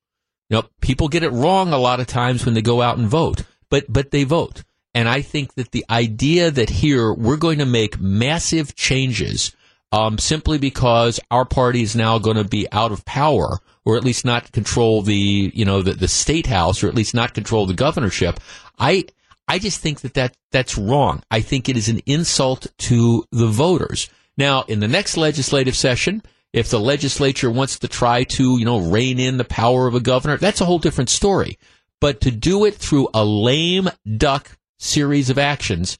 [0.48, 3.08] you know, people get it wrong a lot of times when they go out and
[3.08, 4.62] vote, but, but they vote.
[4.94, 9.56] And I think that the idea that here we're going to make massive changes
[9.90, 14.04] um, simply because our party is now going to be out of power, or at
[14.04, 17.66] least not control the you know the, the state house, or at least not control
[17.66, 18.40] the governorship.
[18.78, 19.04] I
[19.46, 21.22] I just think that, that that's wrong.
[21.30, 24.08] I think it is an insult to the voters.
[24.38, 28.78] Now, in the next legislative session, if the legislature wants to try to, you know,
[28.78, 31.58] rein in the power of a governor, that's a whole different story.
[32.00, 35.96] But to do it through a lame duck series of actions,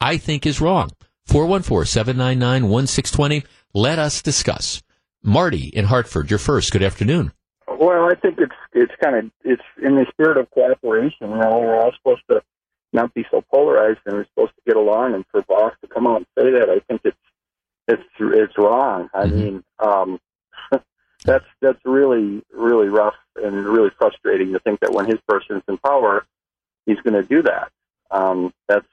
[0.00, 0.90] I think is wrong.
[1.28, 3.44] 414-799-1620.
[3.74, 4.80] Let us discuss.
[5.22, 6.70] Marty in Hartford, you're first.
[6.72, 7.32] Good afternoon.
[7.66, 11.30] Well, I think it's it's kind of it's in the spirit of cooperation.
[11.30, 12.42] You know, we're all supposed to
[12.92, 15.14] not be so polarized, and we're supposed to get along.
[15.14, 17.18] And for Vos to come out and say that, I think it's
[17.86, 19.10] it's it's wrong.
[19.12, 19.36] I mm-hmm.
[19.36, 20.18] mean, um,
[21.24, 25.76] that's that's really really rough and really frustrating to think that when his person's in
[25.78, 26.24] power,
[26.86, 27.70] he's going to do that.
[28.10, 28.86] Um, that's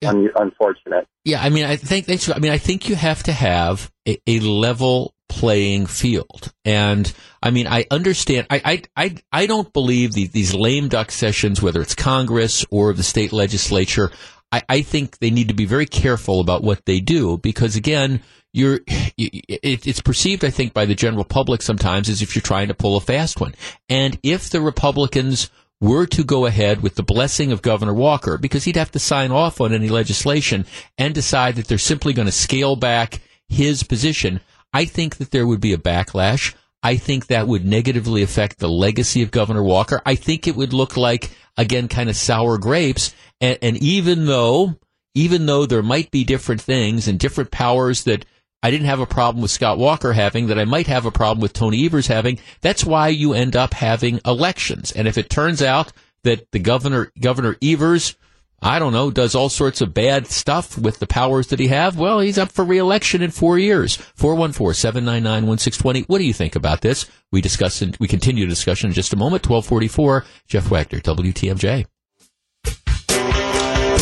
[0.00, 0.10] yeah.
[0.10, 1.06] un- unfortunate.
[1.24, 2.28] Yeah, I mean, I think that's.
[2.28, 7.50] I mean, I think you have to have a, a level playing field, and I
[7.50, 8.46] mean, I understand.
[8.50, 12.92] I I I, I don't believe the, these lame duck sessions, whether it's Congress or
[12.92, 14.10] the state legislature.
[14.50, 18.20] I, I think they need to be very careful about what they do because, again,
[18.52, 18.80] you're
[19.16, 22.74] it, it's perceived, I think, by the general public sometimes as if you're trying to
[22.74, 23.54] pull a fast one.
[23.88, 25.50] And if the Republicans
[25.82, 29.32] were to go ahead with the blessing of Governor Walker, because he'd have to sign
[29.32, 30.64] off on any legislation
[30.96, 34.40] and decide that they're simply going to scale back his position,
[34.72, 36.54] I think that there would be a backlash.
[36.84, 40.00] I think that would negatively affect the legacy of Governor Walker.
[40.06, 43.12] I think it would look like, again, kind of sour grapes.
[43.40, 44.76] And, and even though,
[45.16, 48.24] even though there might be different things and different powers that
[48.62, 51.40] I didn't have a problem with Scott Walker having that I might have a problem
[51.40, 52.38] with Tony Evers having.
[52.60, 54.92] That's why you end up having elections.
[54.92, 58.14] And if it turns out that the governor, Governor Evers,
[58.60, 61.98] I don't know, does all sorts of bad stuff with the powers that he have,
[61.98, 63.96] well, he's up for reelection in four years.
[64.16, 66.04] 414-799-1620.
[66.06, 67.10] What do you think about this?
[67.32, 69.48] We discuss, and we continue the discussion in just a moment.
[69.48, 71.86] 1244, Jeff Wagner, WTMJ.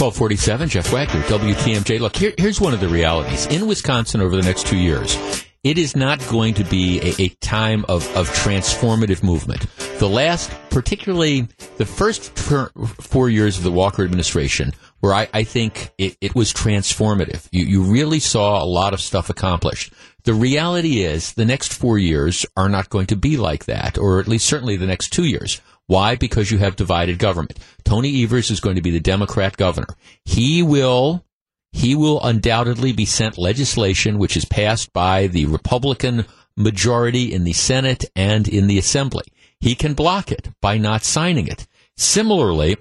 [0.00, 2.00] 1247, Jeff Wagner, WTMJ.
[2.00, 3.44] Look, here, here's one of the realities.
[3.48, 5.14] In Wisconsin over the next two years,
[5.62, 9.66] it is not going to be a, a time of, of transformative movement.
[9.98, 15.90] The last, particularly the first four years of the Walker administration, where I, I think
[15.98, 17.46] it, it was transformative.
[17.52, 19.92] You, you really saw a lot of stuff accomplished.
[20.24, 24.18] The reality is the next four years are not going to be like that, or
[24.18, 25.60] at least certainly the next two years.
[25.90, 26.14] Why?
[26.14, 27.58] Because you have divided government.
[27.82, 29.88] Tony Evers is going to be the Democrat governor.
[30.24, 31.24] He will,
[31.72, 36.26] he will undoubtedly be sent legislation which is passed by the Republican
[36.56, 39.24] majority in the Senate and in the Assembly.
[39.58, 41.66] He can block it by not signing it.
[41.96, 42.76] Similarly,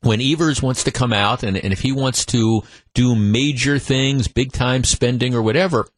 [0.00, 2.62] when Evers wants to come out and, and if he wants to
[2.94, 5.88] do major things, big time spending or whatever,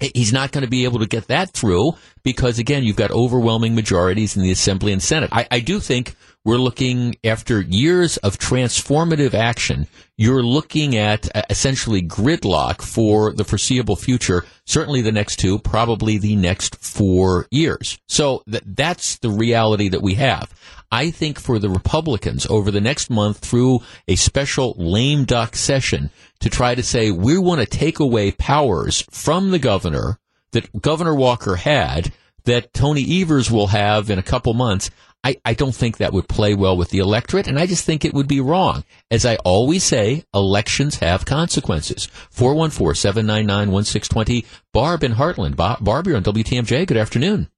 [0.00, 3.74] He's not going to be able to get that through because, again, you've got overwhelming
[3.74, 5.30] majorities in the Assembly and Senate.
[5.32, 9.86] I, I do think we're looking after years of transformative action.
[10.16, 16.16] You're looking at uh, essentially gridlock for the foreseeable future, certainly the next two, probably
[16.16, 17.98] the next four years.
[18.08, 20.50] So th- that's the reality that we have.
[20.90, 26.10] I think for the Republicans over the next month through a special lame duck session
[26.40, 30.18] to try to say we want to take away powers from the governor
[30.52, 32.12] that Governor Walker had
[32.44, 34.90] that Tony Evers will have in a couple months.
[35.22, 38.04] I, I don't think that would play well with the electorate, and I just think
[38.04, 38.84] it would be wrong.
[39.10, 42.08] As I always say, elections have consequences.
[42.34, 44.46] 414-799-1620.
[44.72, 45.56] Barb in Hartland.
[45.56, 46.86] Barb, you're on WTMJ.
[46.86, 47.50] Good afternoon.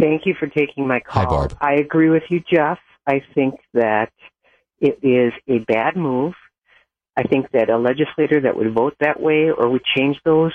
[0.00, 1.22] Thank you for taking my call.
[1.22, 1.56] Hi, Barb.
[1.60, 2.78] I agree with you, Jeff.
[3.06, 4.12] I think that
[4.80, 6.34] it is a bad move.
[7.16, 10.52] I think that a legislator that would vote that way or would change those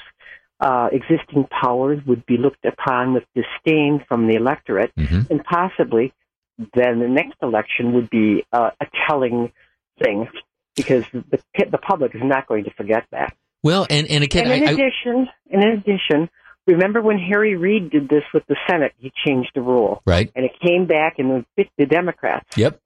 [0.59, 5.21] uh, existing powers would be looked upon with disdain from the electorate, mm-hmm.
[5.29, 6.13] and possibly
[6.73, 9.51] then the next election would be uh, a telling
[10.01, 10.27] thing
[10.75, 13.35] because the the public is not going to forget that.
[13.63, 16.29] Well, and and again, and in I, addition, I, in addition,
[16.67, 18.93] Remember when Harry Reid did this with the Senate?
[18.97, 20.31] He changed the rule, right?
[20.35, 22.57] And it came back and fit the Democrats.
[22.57, 22.79] Yep.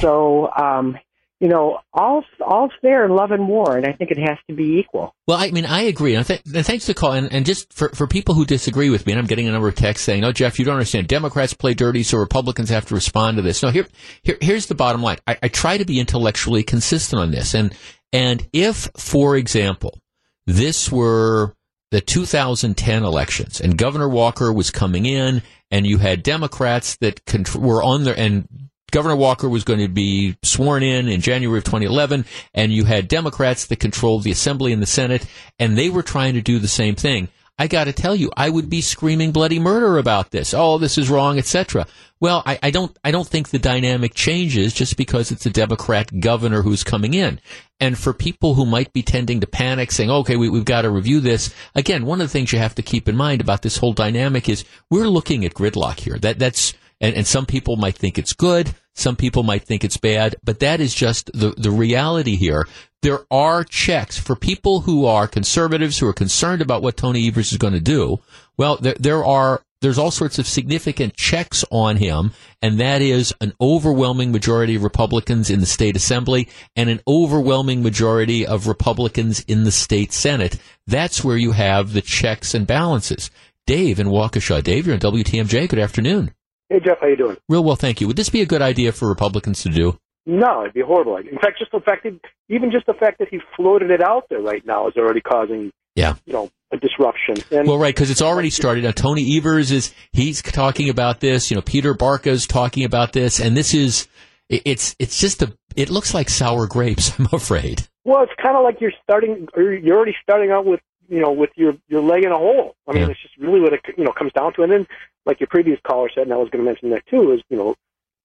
[0.00, 0.96] So, um,
[1.40, 4.54] you know, all all's fair in love and war, and I think it has to
[4.54, 5.14] be equal.
[5.26, 7.12] Well, I mean, I agree, and, th- and thanks for the call.
[7.12, 9.68] And, and, just for for people who disagree with me, and I'm getting a number
[9.68, 11.08] of texts saying, "Oh, Jeff, you don't understand.
[11.08, 13.86] Democrats play dirty, so Republicans have to respond to this." No, here,
[14.22, 15.18] here here's the bottom line.
[15.26, 17.76] I, I try to be intellectually consistent on this, and
[18.14, 20.00] and if, for example,
[20.46, 21.55] this were
[21.90, 27.20] the 2010 elections, and Governor Walker was coming in, and you had Democrats that
[27.54, 28.48] were on there, and
[28.92, 33.08] Governor Walker was going to be sworn in in January of 2011, and you had
[33.08, 35.26] Democrats that controlled the Assembly and the Senate,
[35.58, 37.28] and they were trying to do the same thing.
[37.58, 40.52] I got to tell you, I would be screaming bloody murder about this.
[40.52, 41.86] Oh, this is wrong, etc.
[42.20, 46.20] Well, I, I don't, I don't think the dynamic changes just because it's a Democrat
[46.20, 47.40] governor who's coming in.
[47.80, 50.90] And for people who might be tending to panic, saying, "Okay, we, we've got to
[50.90, 53.76] review this," again, one of the things you have to keep in mind about this
[53.76, 56.18] whole dynamic is we're looking at gridlock here.
[56.18, 58.74] That that's and, and some people might think it's good.
[58.94, 62.66] Some people might think it's bad, but that is just the, the reality here.
[63.02, 67.52] There are checks for people who are conservatives who are concerned about what Tony Evers
[67.52, 68.20] is going to do.
[68.56, 72.32] Well, there, there are there's all sorts of significant checks on him,
[72.62, 77.82] and that is an overwhelming majority of Republicans in the state assembly and an overwhelming
[77.82, 80.58] majority of Republicans in the state senate.
[80.86, 83.30] That's where you have the checks and balances.
[83.66, 84.62] Dave in Waukesha.
[84.62, 85.68] Dave, you're on WTMJ.
[85.68, 86.32] Good afternoon.
[86.68, 87.36] Hey Jeff, how you doing?
[87.48, 88.06] Real well, thank you.
[88.08, 89.98] Would this be a good idea for Republicans to do?
[90.26, 91.16] No, it'd be horrible.
[91.16, 94.24] In fact, just the fact that even just the fact that he floated it out
[94.28, 97.36] there right now is already causing yeah, you know, a disruption.
[97.50, 98.84] And well, right, because it's already started.
[98.84, 101.50] Now, Tony Evers is he's talking about this.
[101.50, 104.08] You know, Peter Barca's talking about this, and this is
[104.48, 107.12] it's it's just a it looks like sour grapes.
[107.18, 107.86] I'm afraid.
[108.04, 109.48] Well, it's kind of like you're starting.
[109.56, 112.74] You're already starting out with you know with your your leg in a hole.
[112.86, 113.10] I mean, Yeah.
[113.10, 114.62] it's just really what it you know comes down to.
[114.62, 114.86] And then,
[115.24, 117.56] like your previous caller said, and I was going to mention that too, is you
[117.56, 117.74] know.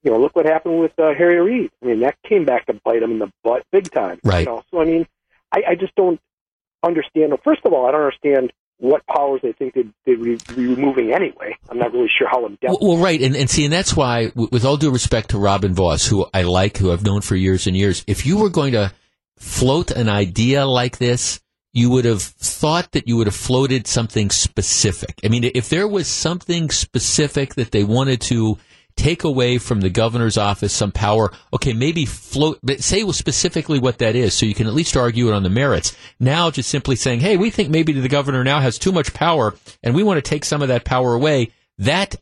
[0.03, 1.71] You know, look what happened with uh, Harry Reid.
[1.81, 4.19] I mean, that came back to bite him in the butt big time.
[4.23, 4.39] Right.
[4.39, 5.07] You know, so I mean,
[5.51, 6.19] I, I just don't
[6.83, 7.29] understand.
[7.29, 10.21] Well, first of all, I don't understand what powers they think they'd, they'd
[10.55, 11.55] be removing anyway.
[11.69, 12.77] I'm not really sure how in depth.
[12.81, 15.75] Well, well, right, and, and see, and that's why, with all due respect to Robin
[15.75, 18.71] Vos, who I like, who I've known for years and years, if you were going
[18.71, 18.91] to
[19.37, 21.39] float an idea like this,
[21.73, 25.19] you would have thought that you would have floated something specific.
[25.23, 28.57] I mean, if there was something specific that they wanted to
[28.95, 33.99] take away from the governor's office some power, okay, maybe float, but say specifically what
[33.99, 35.95] that is so you can at least argue it on the merits.
[36.19, 39.55] Now, just simply saying, hey, we think maybe the governor now has too much power
[39.83, 42.15] and we want to take some of that power away, that,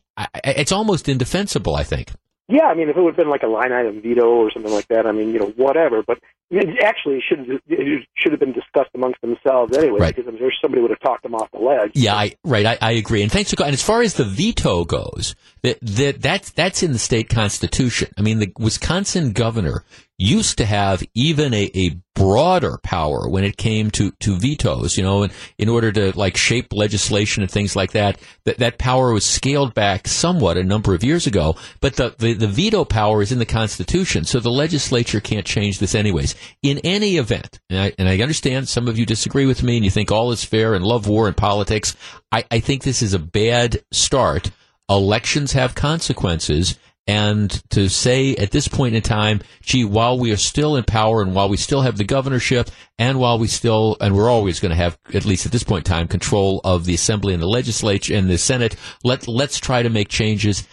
[0.44, 2.10] it's almost indefensible, I think.
[2.48, 4.72] Yeah, I mean, if it would have been like a line item veto or something
[4.72, 6.02] like that, I mean, you know, whatever.
[6.02, 6.18] But
[6.52, 10.16] I actually, it should it should have been discussed amongst themselves anyway, Right.
[10.16, 11.92] because I'm sure somebody would have talked them off the ledge.
[11.94, 12.66] Yeah, I, right.
[12.66, 13.22] I, I agree.
[13.22, 13.66] And thanks to for.
[13.66, 18.12] And as far as the veto goes, that that that's that's in the state constitution.
[18.18, 19.84] I mean, the Wisconsin governor
[20.20, 24.98] used to have even a, a broader power when it came to, to vetoes.
[24.98, 28.20] You know, in, in order to like shape legislation and things like that.
[28.44, 31.56] That that power was scaled back somewhat a number of years ago.
[31.80, 35.78] But the the, the veto power is in the Constitution, so the legislature can't change
[35.78, 36.34] this anyways.
[36.62, 39.84] In any event, and I, and I understand some of you disagree with me and
[39.84, 41.96] you think all is fair and love war and politics.
[42.30, 44.50] I, I think this is a bad start.
[44.88, 46.78] Elections have consequences.
[47.10, 51.22] And to say at this point in time, gee, while we are still in power
[51.22, 52.70] and while we still have the governorship
[53.00, 55.88] and while we still, and we're always going to have, at least at this point
[55.88, 59.82] in time, control of the assembly and the legislature and the Senate, let, let's try
[59.82, 60.68] to make changes.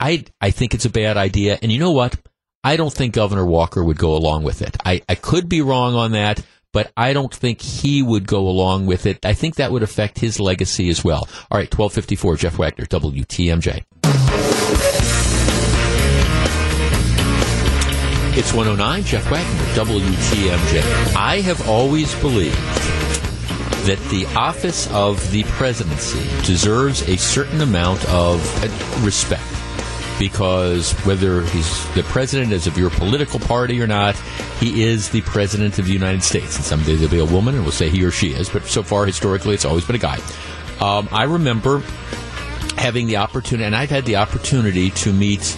[0.00, 1.56] I, I, think it's a bad idea.
[1.62, 2.16] And you know what?
[2.64, 4.76] I don't think Governor Walker would go along with it.
[4.84, 8.86] I, I could be wrong on that, but I don't think he would go along
[8.86, 9.24] with it.
[9.24, 11.28] I think that would affect his legacy as well.
[11.48, 13.84] All right, 1254, Jeff Wagner, WTMJ.
[18.38, 21.16] It's 109, Jeff Wagner, WTMJ.
[21.16, 22.54] I have always believed
[23.86, 29.42] that the office of the presidency deserves a certain amount of uh, respect
[30.18, 34.14] because whether he's the president is of your political party or not,
[34.60, 36.56] he is the president of the United States.
[36.56, 38.82] And someday there'll be a woman, and we'll say he or she is, but so
[38.82, 40.18] far historically it's always been a guy.
[40.78, 41.78] Um, I remember
[42.76, 45.56] having the opportunity, and I've had the opportunity to meet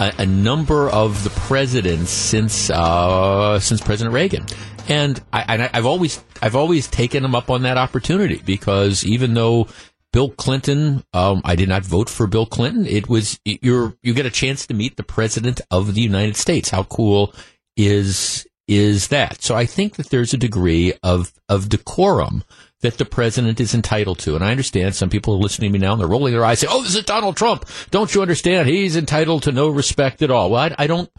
[0.00, 4.46] a, a number of the presidents since uh, since President Reagan,
[4.88, 9.68] and, I, I've always I've always taken them up on that opportunity because even though
[10.12, 12.86] Bill Clinton, um, I did not vote for Bill Clinton.
[12.86, 16.70] It was you're you get a chance to meet the president of the United States.
[16.70, 17.34] How cool
[17.76, 19.42] is is that?
[19.42, 22.42] So I think that there's a degree of of decorum
[22.80, 24.34] that the president is entitled to.
[24.34, 26.60] And I understand some people are listening to me now and they're rolling their eyes,
[26.60, 27.66] say, "Oh, this is Donald Trump.
[27.90, 28.68] Don't you understand?
[28.68, 31.10] He's entitled to no respect at all." Well, I, I don't,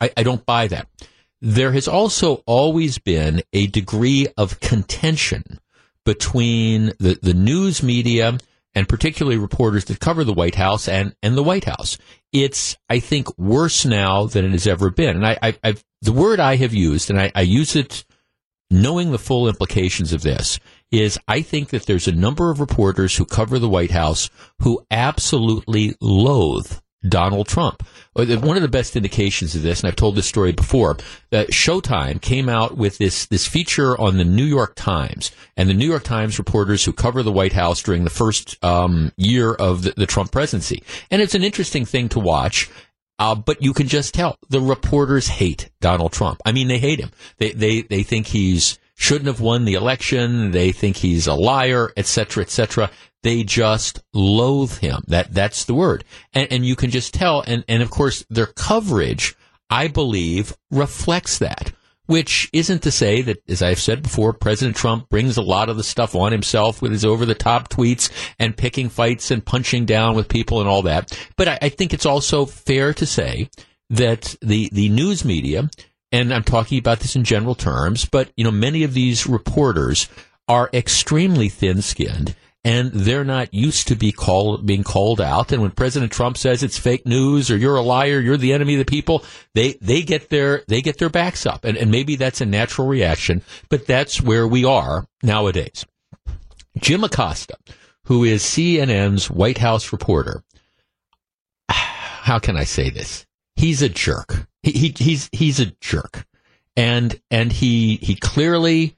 [0.00, 0.88] I, I don't buy that.
[1.40, 5.60] There has also always been a degree of contention
[6.04, 8.38] between the, the news media
[8.74, 11.98] and particularly reporters that cover the White House and, and the White House.
[12.32, 15.16] It's, I think, worse now than it has ever been.
[15.16, 18.04] And I, I, the word I have used, and I, I use it
[18.70, 20.58] knowing the full implications of this,
[20.90, 24.30] is I think that there's a number of reporters who cover the White House
[24.60, 27.86] who absolutely loathe Donald Trump.
[28.16, 30.96] Uh, one of the best indications of this, and I've told this story before,
[31.30, 35.74] that Showtime came out with this, this feature on the New York Times and the
[35.74, 39.82] New York Times reporters who cover the White House during the first um, year of
[39.82, 40.82] the, the Trump presidency.
[41.10, 42.68] And it's an interesting thing to watch.
[43.20, 46.40] Uh, but you can just tell the reporters hate Donald Trump.
[46.44, 47.10] I mean, they hate him.
[47.38, 50.50] They, they, they think he's shouldn't have won the election.
[50.50, 52.90] They think he's a liar, etc., etc.
[53.22, 55.02] They just loathe him.
[55.06, 57.42] That that's the word, and, and you can just tell.
[57.46, 59.34] And and of course, their coverage,
[59.70, 61.72] I believe, reflects that.
[62.06, 65.76] Which isn't to say that, as I've said before, President Trump brings a lot of
[65.76, 69.84] the stuff on himself with his over the top tweets and picking fights and punching
[69.84, 71.14] down with people and all that.
[71.36, 73.50] But I, I think it's also fair to say
[73.90, 75.68] that the, the news media
[76.12, 80.08] and I'm talking about this in general terms, but you know, many of these reporters
[80.48, 82.34] are extremely thin-skinned
[82.64, 85.52] and they're not used to be called being called out.
[85.52, 88.74] And when President Trump says it's fake news or you're a liar, you're the enemy
[88.74, 92.16] of the people, they they get their they get their backs up, and, and maybe
[92.16, 95.84] that's a natural reaction, but that's where we are nowadays.
[96.78, 97.56] Jim Acosta,
[98.04, 100.42] who is CNN's White House reporter,
[101.70, 103.24] how can I say this?
[103.56, 104.47] He's a jerk.
[104.62, 106.26] He, he he's he's a jerk,
[106.76, 108.96] and and he he clearly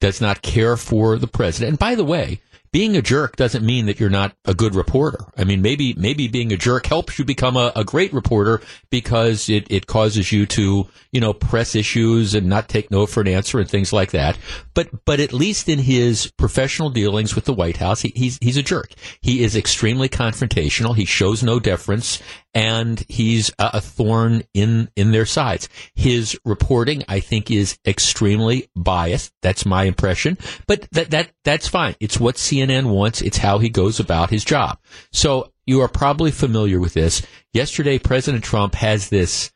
[0.00, 1.70] does not care for the president.
[1.70, 2.40] And by the way,
[2.72, 5.18] being a jerk doesn't mean that you're not a good reporter.
[5.36, 9.50] I mean, maybe maybe being a jerk helps you become a, a, great reporter because
[9.50, 13.28] it, it causes you to you know press issues and not take no for an
[13.28, 14.38] answer and things like that.
[14.72, 18.56] But but at least in his professional dealings with the White House, he, he's he's
[18.56, 18.90] a jerk.
[19.20, 20.96] He is extremely confrontational.
[20.96, 22.22] He shows no deference,
[22.54, 25.68] and he's a, thorn in in their sides.
[25.94, 29.32] His reporting, I think, is extremely biased.
[29.42, 30.38] That's my impression.
[30.66, 31.96] But that that that's fine.
[32.00, 33.22] It's what CNN wants.
[33.22, 34.78] It's how he goes about his job.
[35.12, 37.22] So you are probably familiar with this.
[37.52, 39.50] Yesterday, President Trump has this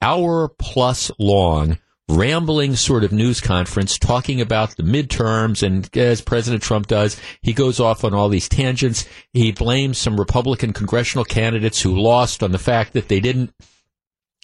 [0.00, 1.78] hour plus long
[2.08, 5.62] rambling sort of news conference talking about the midterms.
[5.62, 9.06] And as President Trump does, he goes off on all these tangents.
[9.32, 13.52] He blames some Republican congressional candidates who lost on the fact that they didn't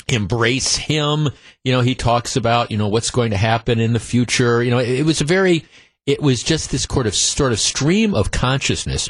[0.09, 1.31] embrace him.
[1.65, 4.63] You know, he talks about, you know, what's going to happen in the future.
[4.63, 5.65] You know, it, it was a very,
[6.07, 9.09] it was just this sort of, sort of stream of consciousness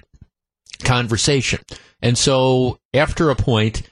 [0.85, 1.61] conversation.
[2.01, 3.83] And so after a point,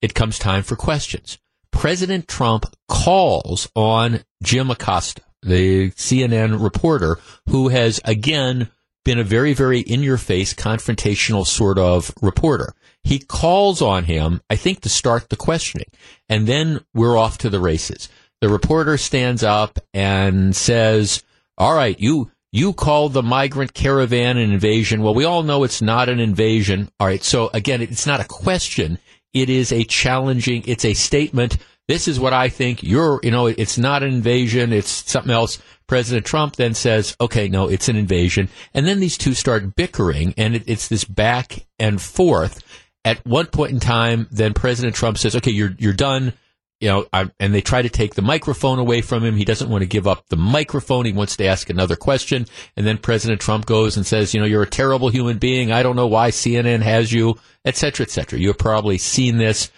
[0.00, 1.38] it comes time for questions.
[1.72, 7.18] President Trump calls on Jim Acosta, the CNN reporter,
[7.48, 8.70] who has again
[9.04, 12.74] been a very, very in your face, confrontational sort of reporter.
[13.04, 15.88] He calls on him, I think, to start the questioning.
[16.28, 18.08] And then we're off to the races.
[18.40, 21.24] The reporter stands up and says,
[21.58, 25.02] All right, you, you call the migrant caravan an invasion.
[25.02, 26.90] Well, we all know it's not an invasion.
[27.00, 27.22] All right.
[27.22, 28.98] So again, it's not a question.
[29.32, 31.56] It is a challenging, it's a statement.
[31.88, 32.82] This is what I think.
[32.82, 34.72] You're, you know, it's not an invasion.
[34.72, 35.58] It's something else.
[35.88, 38.48] President Trump then says, okay, no, it's an invasion.
[38.72, 42.62] And then these two start bickering and it, it's this back and forth.
[43.04, 46.34] At one point in time, then President Trump says, okay, you're, you're done.
[46.82, 49.36] You know, I, and they try to take the microphone away from him.
[49.36, 51.06] He doesn't want to give up the microphone.
[51.06, 52.46] He wants to ask another question.
[52.76, 55.72] And then President Trump goes and says, you know, you're a terrible human being.
[55.72, 58.38] I don't know why CNN has you et cetera, et cetera.
[58.38, 59.70] You have probably seen this.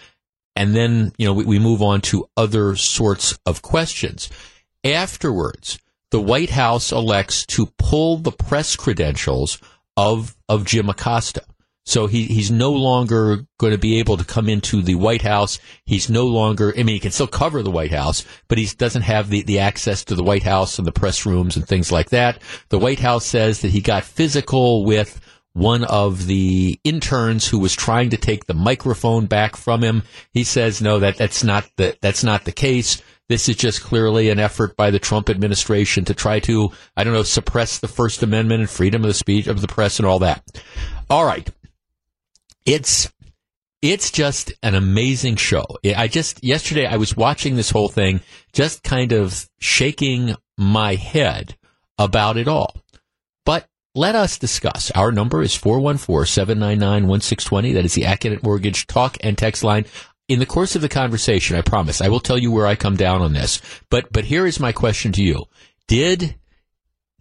[0.56, 4.30] And then, you know, we, we move on to other sorts of questions.
[4.84, 5.78] Afterwards,
[6.10, 9.58] the White House elects to pull the press credentials
[9.96, 11.44] of, of Jim Acosta.
[11.86, 15.58] So he, he's no longer going to be able to come into the White House.
[15.84, 19.02] He's no longer, I mean, he can still cover the White House, but he doesn't
[19.02, 22.10] have the, the access to the White House and the press rooms and things like
[22.10, 22.40] that.
[22.70, 25.20] The White House says that he got physical with
[25.52, 30.02] one of the interns who was trying to take the microphone back from him.
[30.32, 33.02] He says, no, that, that's not the, that's not the case.
[33.28, 37.14] This is just clearly an effort by the Trump administration to try to, I don't
[37.14, 40.18] know, suppress the First Amendment and freedom of the speech of the press and all
[40.18, 40.42] that.
[41.08, 41.48] All right.
[42.66, 43.12] It's,
[43.82, 45.64] it's just an amazing show.
[45.96, 48.20] I just, yesterday I was watching this whole thing,
[48.52, 51.56] just kind of shaking my head
[51.98, 52.74] about it all
[53.44, 54.90] But let us discuss.
[54.92, 57.74] Our number is 414-799-1620.
[57.74, 59.84] That is the Accunet Mortgage talk and text line.
[60.26, 62.96] In the course of the conversation, I promise, I will tell you where I come
[62.96, 63.60] down on this.
[63.90, 65.44] But, but here is my question to you.
[65.86, 66.36] Did,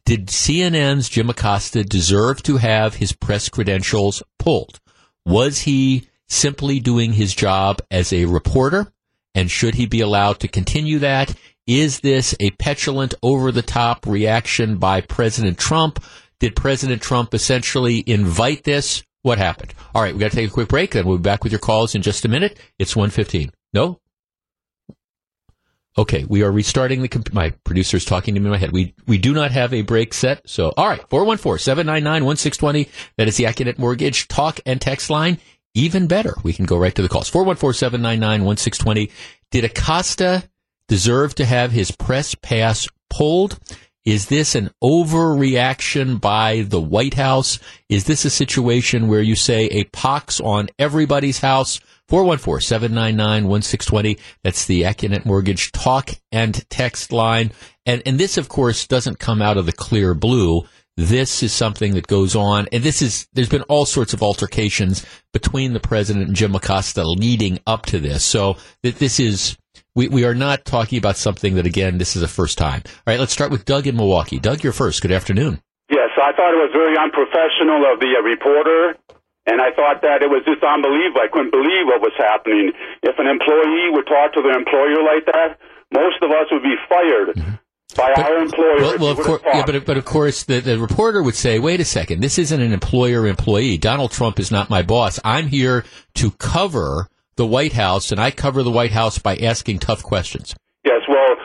[0.05, 4.79] did CNN's Jim Acosta deserve to have his press credentials pulled?
[5.26, 8.91] Was he simply doing his job as a reporter?
[9.36, 11.34] And should he be allowed to continue that?
[11.65, 16.03] Is this a petulant, over the top reaction by President Trump?
[16.39, 19.74] Did President Trump essentially invite this What happened?
[19.95, 20.91] All right, we got to take a quick break.
[20.91, 22.59] Then we'll be back with your calls in just a minute.
[22.78, 23.51] It's one fifteen.
[23.74, 23.99] No.
[25.97, 27.07] Okay, we are restarting the.
[27.07, 28.71] Comp- my producer's talking to me in my head.
[28.71, 30.49] We we do not have a break set.
[30.49, 32.89] So, all right, 414-799-1620.
[33.17, 35.37] That is the Accunet Mortgage talk and text line.
[35.75, 37.29] Even better, we can go right to the calls.
[37.31, 39.11] 414-799-1620.
[39.51, 40.49] Did Acosta
[40.87, 43.59] deserve to have his press pass pulled?
[44.05, 47.59] Is this an overreaction by the White House?
[47.87, 51.79] Is this a situation where you say a pox on everybody's house?
[52.10, 54.20] 414-799-1620.
[54.43, 57.51] That's the Accunet Mortgage talk and text line.
[57.86, 60.64] And, and this, of course, doesn't come out of the clear blue.
[60.95, 65.04] This is something that goes on, and this is, there's been all sorts of altercations
[65.32, 68.24] between the president and Jim Acosta leading up to this.
[68.24, 69.58] So that this is,
[69.95, 72.84] we, we are not talking about something that, again, this is a first time.
[72.86, 74.38] All right, let's start with Doug in Milwaukee.
[74.38, 75.01] Doug, you're first.
[75.01, 75.64] Good afternoon.
[75.89, 78.95] Yes, I thought it was very unprofessional of the uh, reporter,
[79.45, 81.21] and I thought that it was just unbelievable.
[81.21, 82.71] I couldn't believe what was happening.
[83.03, 85.59] If an employee would talk to their employer like that,
[85.91, 87.35] most of us would be fired.
[87.35, 87.63] Mm-hmm
[87.95, 88.77] by but, our employer.
[88.77, 91.79] Well, well of course, yeah, but but of course, the, the reporter would say, "Wait
[91.79, 93.77] a second, this isn't an employer-employee.
[93.77, 95.19] Donald Trump is not my boss.
[95.23, 95.85] I'm here
[96.15, 100.55] to cover the White House, and I cover the White House by asking tough questions."
[100.83, 101.35] Yes, well,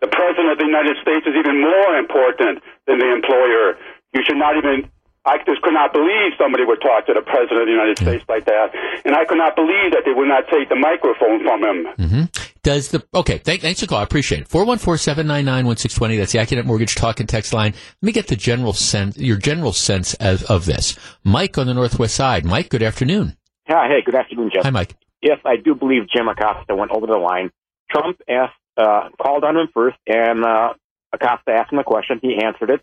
[0.00, 3.76] the president of the United States is even more important than the employer.
[4.14, 4.90] You should not even.
[5.30, 8.24] I just could not believe somebody would talk to the president of the United States
[8.28, 8.74] like that,
[9.04, 11.78] and I could not believe that they would not take the microphone from him.
[11.94, 12.22] Mm-hmm.
[12.62, 13.38] Does the okay?
[13.38, 14.00] Thank, thanks for the call.
[14.00, 14.48] I appreciate it.
[14.48, 16.16] Four one four seven nine nine one six twenty.
[16.16, 17.72] That's the Accunet Mortgage talk and text line.
[18.02, 20.98] Let me get the general sense, your general sense of, of this.
[21.22, 22.44] Mike on the Northwest Side.
[22.44, 23.36] Mike, good afternoon.
[23.68, 24.64] Hi, hey, good afternoon, Jeff.
[24.64, 24.96] Hi, Mike.
[25.22, 27.50] Yes, I do believe Jim Acosta went over the line.
[27.90, 30.74] Trump asked, uh, called on him first, and uh,
[31.12, 32.18] Acosta asked him a question.
[32.20, 32.80] He answered it,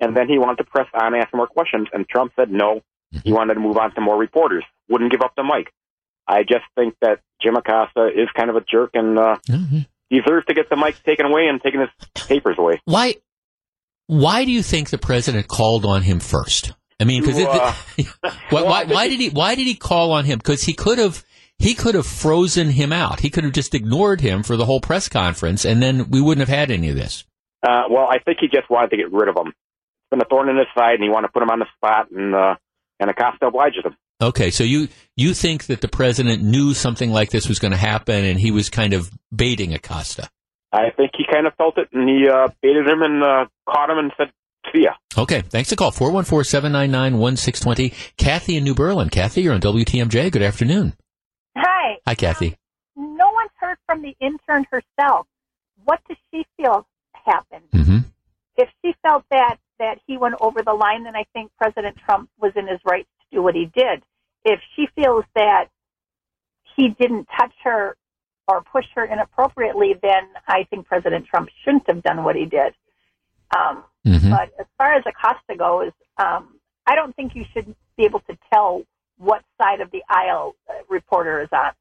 [0.00, 2.80] and then he wanted to press on, ask more questions, and Trump said no.
[3.14, 3.18] Mm-hmm.
[3.24, 4.64] He wanted to move on to more reporters.
[4.88, 5.72] Wouldn't give up the mic.
[6.26, 9.80] I just think that Jim Acosta is kind of a jerk and uh, mm-hmm.
[10.10, 12.80] deserves to get the mic taken away and taking his papers away.
[12.84, 13.16] Why?
[14.06, 16.72] Why do you think the president called on him first?
[16.98, 17.74] I mean, because uh,
[18.50, 20.38] why, why, why did he why did he call on him?
[20.38, 21.24] Because he could have
[21.58, 23.20] he could have frozen him out.
[23.20, 26.46] He could have just ignored him for the whole press conference, and then we wouldn't
[26.46, 27.24] have had any of this.
[27.62, 29.52] Uh, well, I think he just wanted to get rid of him.
[30.10, 31.66] It's been a thorn in his side, and he wanted to put him on the
[31.76, 32.56] spot, and uh,
[32.98, 33.96] and Acosta obliges him.
[34.20, 37.78] Okay, so you you think that the president knew something like this was going to
[37.78, 40.28] happen, and he was kind of baiting Acosta?
[40.72, 43.88] I think he kind of felt it, and he uh, baited him and uh, caught
[43.88, 44.32] him and said,
[44.72, 45.92] "See ya." Okay, thanks for call.
[45.92, 47.94] 414-799-1620.
[48.16, 49.10] Kathy in New Berlin.
[49.10, 50.32] Kathy, you're on WTMJ.
[50.32, 50.94] Good afternoon.
[51.56, 51.98] Hi.
[52.06, 52.56] Hi, Kathy.
[52.96, 55.26] Um, no one's heard from the intern herself.
[55.84, 57.70] What does she feel happened?
[57.72, 57.98] Mm-hmm.
[58.56, 62.30] If she felt that that he went over the line, then I think President Trump
[62.40, 64.02] was in his right to do what he did
[64.44, 65.66] if she feels that
[66.76, 67.96] he didn't touch her
[68.48, 72.74] or push her inappropriately, then I think President Trump shouldn't have done what he did.
[73.56, 74.30] Um, mm-hmm.
[74.30, 78.36] But as far as Acosta goes, um, I don't think you should be able to
[78.52, 78.82] tell
[79.18, 81.72] what side of the aisle a reporter is on.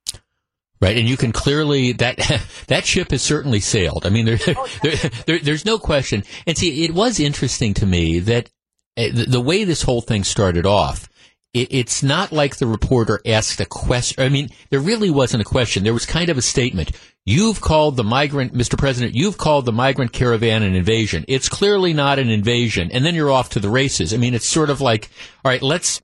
[0.81, 2.17] Right, and you can clearly that
[2.67, 4.05] that ship has certainly sailed.
[4.05, 6.23] I mean, there, oh, there, there, there's no question.
[6.47, 8.49] And see, it was interesting to me that
[8.97, 11.09] uh, the, the way this whole thing started off
[11.53, 14.23] it, it's not like the reporter asked a question.
[14.23, 15.83] I mean, there really wasn't a question.
[15.83, 16.91] There was kind of a statement.
[17.25, 18.77] You've called the migrant, Mr.
[18.77, 21.25] President, you've called the migrant caravan an invasion.
[21.27, 22.91] It's clearly not an invasion.
[22.91, 24.13] And then you're off to the races.
[24.13, 25.09] I mean, it's sort of like,
[25.43, 26.01] all right, let's,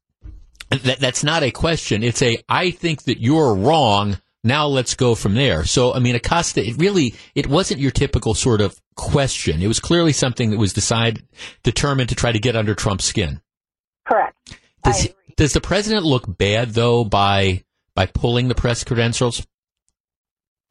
[0.69, 2.03] that, that's not a question.
[2.03, 4.19] It's a, I think that you're wrong.
[4.45, 5.65] Now let's go from there.
[5.65, 9.59] So, I mean, Acosta, it really, it wasn't your typical sort of question.
[9.63, 11.27] It was clearly something that was decided,
[11.63, 13.41] determined to try to get under Trump's skin.
[14.07, 14.37] Correct.
[14.83, 17.63] Does, does the president look bad though by
[17.95, 19.45] by pulling the press credentials?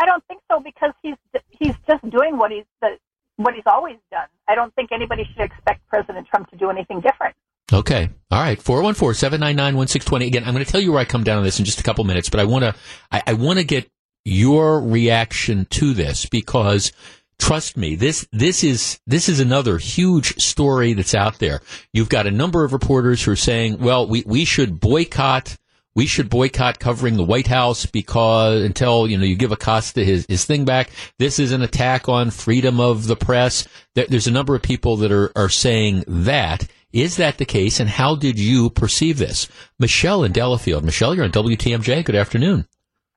[0.00, 1.16] I don't think so because he's
[1.48, 2.96] he's just doing what he's the,
[3.36, 4.28] what he's always done.
[4.46, 7.34] I don't think anybody should expect President Trump to do anything different.
[7.72, 8.10] Okay.
[8.30, 8.58] All right.
[8.58, 10.26] 414-799-1620.
[10.26, 11.82] Again, I'm going to tell you where I come down on this in just a
[11.82, 12.74] couple minutes, but I want to,
[13.10, 13.88] I, I want to get
[14.24, 16.92] your reaction to this because
[17.38, 21.60] trust me, this this is this is another huge story that's out there.
[21.92, 25.56] You've got a number of reporters who are saying, "Well, we we should boycott."
[25.96, 30.26] We should boycott covering the White House because until you know you give Acosta his,
[30.28, 30.90] his thing back,
[31.20, 33.68] this is an attack on freedom of the press.
[33.94, 36.66] There's a number of people that are, are saying that.
[36.94, 37.80] Is that the case?
[37.80, 39.48] And how did you perceive this?
[39.80, 40.84] Michelle in Delafield.
[40.84, 42.04] Michelle, you're on WTMJ.
[42.04, 42.68] Good afternoon.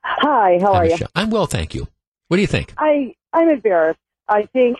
[0.03, 0.97] Hi, how Hi, are Michelle.
[0.99, 1.05] you?
[1.21, 1.87] I'm well, thank you.
[2.27, 2.73] What do you think?
[2.79, 3.99] I I'm embarrassed.
[4.27, 4.77] I think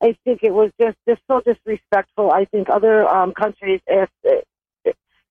[0.00, 2.30] I think it was just just so disrespectful.
[2.30, 4.08] I think other um, countries, if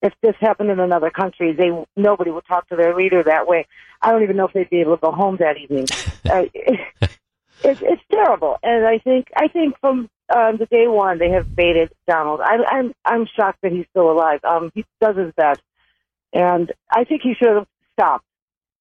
[0.02, 3.68] if this happened in another country, they nobody would talk to their leader that way.
[4.02, 5.88] I don't even know if they'd be able to go home that evening.
[6.30, 6.44] uh,
[7.64, 11.56] it's it's terrible, and I think I think from um, the day one they have
[11.56, 12.42] baited Donald.
[12.42, 14.40] I, I'm I'm shocked that he's still alive.
[14.44, 15.62] Um, he does his best,
[16.34, 18.26] and I think he should have stopped.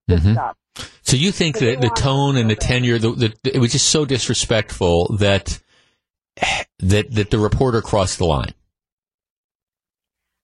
[0.09, 0.33] Just Mhm.
[0.33, 0.57] stop.
[1.03, 4.05] So you think that the tone and the tenure, the, the, it was just so
[4.05, 5.61] disrespectful that
[6.81, 8.55] that that the reporter crossed the line.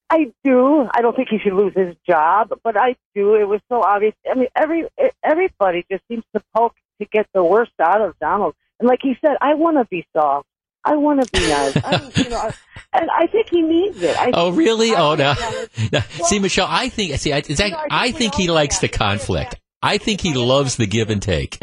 [0.09, 0.87] I do.
[0.93, 3.35] I don't think he should lose his job, but I do.
[3.35, 4.13] It was so obvious.
[4.29, 4.87] I mean, every
[5.23, 8.53] everybody just seems to poke to get the worst out of Donald.
[8.79, 10.47] And like he said, I want to be soft.
[10.83, 11.77] I want to be nice.
[11.77, 12.53] I, you know, I-
[12.93, 14.19] and I think he needs it.
[14.19, 14.93] I, Oh, really?
[14.93, 15.33] I Oh, no.
[15.33, 17.15] think- Now, see, Michelle, I think.
[17.19, 19.55] See, I, it's like, I think he likes the conflict.
[19.81, 21.57] I think he loves the give and take.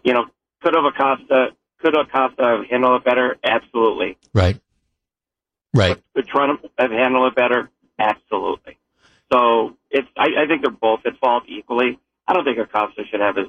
[0.04, 0.26] you know,
[0.62, 3.38] could have Acosta, could Acosta have handled it better?
[3.44, 4.18] Absolutely.
[4.34, 4.60] Right.
[5.74, 6.02] Right.
[6.14, 7.70] Could Trump have handled it better?
[7.98, 8.78] Absolutely.
[9.32, 12.00] So it's, I, I think they're both at fault equally.
[12.28, 13.48] I don't think Acosta should have his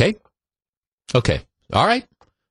[0.00, 0.16] Okay.
[1.14, 1.40] Okay.
[1.72, 2.04] All right.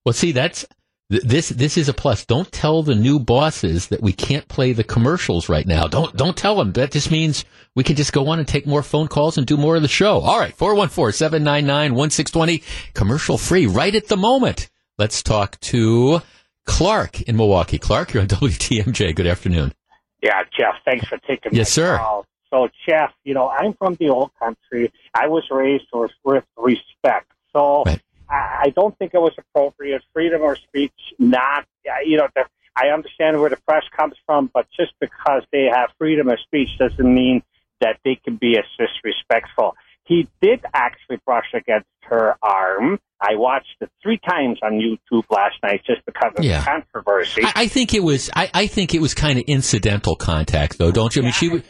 [0.06, 0.66] Well, see, that's
[1.12, 1.50] th- this.
[1.50, 2.26] This is a plus.
[2.26, 5.88] Don't tell the new bosses that we can't play the commercials right now.
[5.88, 6.74] Don't don't tell them.
[6.74, 7.46] That just means
[7.76, 9.88] we can just go on and take more phone calls and do more of the
[9.88, 10.20] show.
[10.20, 10.56] All right.
[10.58, 12.64] 414-799-1620.
[12.94, 14.70] Commercial free right at the moment.
[14.98, 16.22] Let's talk to
[16.66, 17.78] Clark in Milwaukee.
[17.78, 19.16] Clark, you're on WTMJ.
[19.16, 19.74] Good afternoon.
[20.22, 21.98] Yeah, Jeff, thanks for taking Yes, my sir.
[21.98, 22.26] call.
[22.50, 24.92] So, Jeff, you know, I'm from the old country.
[25.14, 27.32] I was raised with with respect.
[27.54, 27.84] So
[28.30, 30.02] I, I don't think it was appropriate.
[30.14, 31.66] Freedom of speech, not,
[32.06, 32.44] you know, the,
[32.76, 36.70] I understand where the press comes from, but just because they have freedom of speech
[36.78, 37.42] doesn't mean
[37.82, 39.76] that they can be as disrespectful.
[40.06, 43.00] He did actually brush against her arm.
[43.22, 46.60] I watched it three times on YouTube last night just because of Yeah.
[46.62, 47.44] the controversy.
[47.44, 48.30] I, I think it was.
[48.36, 51.22] I, I think it was kind of incidental contact, though, don't you?
[51.22, 51.48] I mean, she.
[51.48, 51.64] w-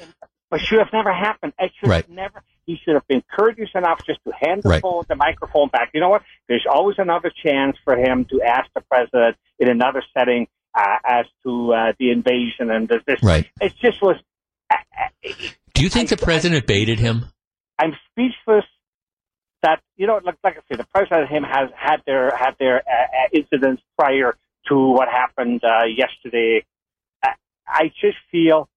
[0.50, 1.54] But should have never happened.
[1.60, 2.06] It should Right.
[2.06, 2.42] have never.
[2.66, 4.82] He should have been courteous enough just to hand the Right.
[4.82, 5.92] phone, the microphone back.
[5.94, 6.24] You know what?
[6.48, 11.26] There's always another chance for him to ask the president in another setting uh, as
[11.44, 13.02] to uh, the invasion and this.
[13.06, 13.24] this.
[13.24, 13.48] Right.
[13.62, 14.16] It just was.
[15.74, 17.26] Do you think the president baited him?
[17.80, 18.66] I'm speechless.
[19.62, 22.52] That you know, like, like I say, the president and him has had their had
[22.60, 24.38] their uh, uh, incidents prior
[24.68, 26.64] to what happened uh, yesterday.
[27.24, 27.32] I,
[27.68, 28.70] I just feel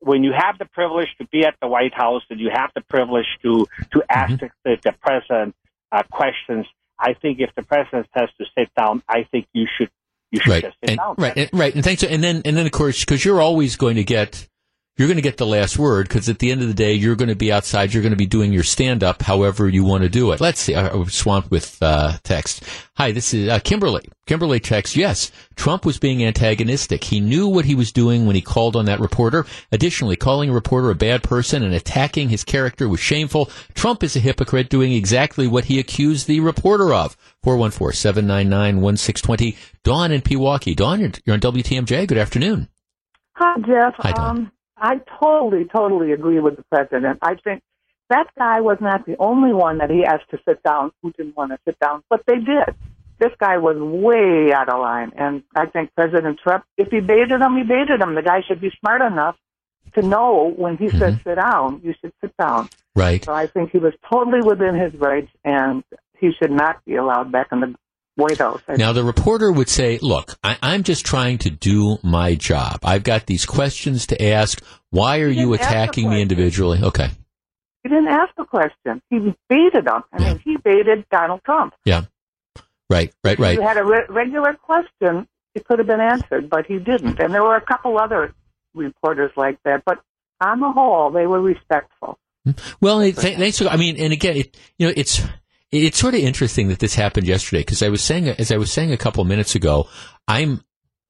[0.00, 2.80] when you have the privilege to be at the White House and you have the
[2.82, 4.46] privilege to to ask Mm-hmm.
[4.64, 5.54] the, the president
[5.92, 6.66] uh, questions,
[6.98, 9.90] I think if the president has to sit down, I think you should
[10.30, 10.62] you should Right.
[10.64, 11.14] just sit And, down.
[11.18, 11.36] right.
[11.36, 11.74] And, right.
[11.74, 12.02] And thanks.
[12.04, 14.46] And then, and then, of course, because you're always going to get
[14.96, 17.16] you're going to get the last word because at the end of the day, you're
[17.16, 17.94] going to be outside.
[17.94, 20.42] You're going to be doing your stand up however you want to do it.
[20.42, 20.74] Let's see.
[20.74, 22.64] I was swamped with uh, text.
[22.96, 24.02] Hi, this is uh, Kimberly.
[24.26, 27.02] Kimberly text, yes, Trump was being antagonistic.
[27.02, 29.46] He knew what he was doing when he called on that reporter.
[29.72, 33.48] Additionally, calling a reporter a bad person and attacking his character was shameful.
[33.72, 37.16] Trump is a hypocrite doing exactly what he accused the reporter of.
[37.46, 39.56] 414-799-1620.
[39.82, 40.76] Dawn in Pewaukee.
[40.76, 42.06] Dawn, you're, you're on WTMJ.
[42.06, 42.68] Good afternoon.
[43.32, 43.94] Hi, Jeff.
[43.96, 44.36] Hi, Dawn.
[44.36, 47.18] Um, I totally, totally agree with the president.
[47.22, 47.62] I think
[48.08, 51.36] that guy was not the only one that he asked to sit down who didn't
[51.36, 52.74] want to sit down, but they did.
[53.18, 57.40] This guy was way out of line, and I think President Trump, if he baited
[57.40, 58.14] him, he baited him.
[58.14, 59.36] The guy should be smart enough
[59.94, 61.28] to know when he said mm-hmm.
[61.28, 62.70] sit down, you should sit down.
[62.96, 63.22] Right.
[63.22, 65.84] So I think he was totally within his rights, and
[66.18, 67.74] he should not be allowed back in the
[68.20, 68.62] White House.
[68.68, 72.80] I Now, the reporter would say, Look, I, I'm just trying to do my job.
[72.84, 74.62] I've got these questions to ask.
[74.90, 76.80] Why are you didn't ask the attacking me individually?
[76.82, 77.08] Okay.
[77.82, 79.00] He didn't ask the question.
[79.08, 80.02] He baited him.
[80.12, 81.74] I mean, he baited Donald Trump.
[81.84, 82.04] Yeah.
[82.90, 83.52] Right, right, right.
[83.52, 87.20] If you had a re- regular question, it could have been answered, but he didn't.
[87.20, 88.34] And there were a couple other
[88.74, 89.84] reporters like that.
[89.84, 90.00] But
[90.40, 92.18] on the whole, they were respectful.
[92.44, 92.52] Hmm.
[92.80, 93.62] Well, it, th- thanks.
[93.62, 95.22] I mean, and again, it, you know, it's
[95.72, 98.72] it's sort of interesting that this happened yesterday because I was saying, as I was
[98.72, 99.88] saying a couple minutes ago,
[100.26, 100.62] I'm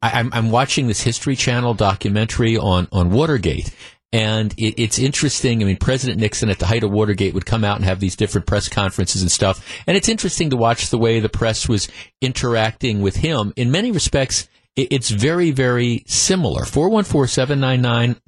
[0.02, 3.74] I'm I'm watching this History Channel documentary on on Watergate.
[4.12, 5.62] And it, it's interesting.
[5.62, 8.16] I mean, President Nixon at the height of Watergate would come out and have these
[8.16, 9.64] different press conferences and stuff.
[9.86, 11.88] And it's interesting to watch the way the press was
[12.20, 13.52] interacting with him.
[13.56, 16.64] In many respects, it, it's very, very similar.
[16.64, 18.20] 414 799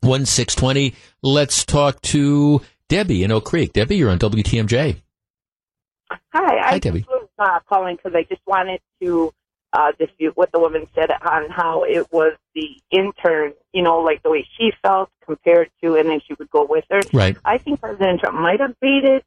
[0.00, 0.94] 1620.
[1.22, 3.72] Let's talk to Debbie in Oak Creek.
[3.72, 5.00] Debbie, you're on WTMJ.
[6.32, 7.00] Hi, I Hi, Debbie.
[7.00, 9.32] just was uh, calling because I just wanted to
[9.72, 14.22] uh, dispute what the woman said on how it was the intern, you know, like
[14.22, 17.00] the way she felt compared to, and then she would go with her.
[17.12, 17.36] Right.
[17.44, 19.24] I think President Trump might have baited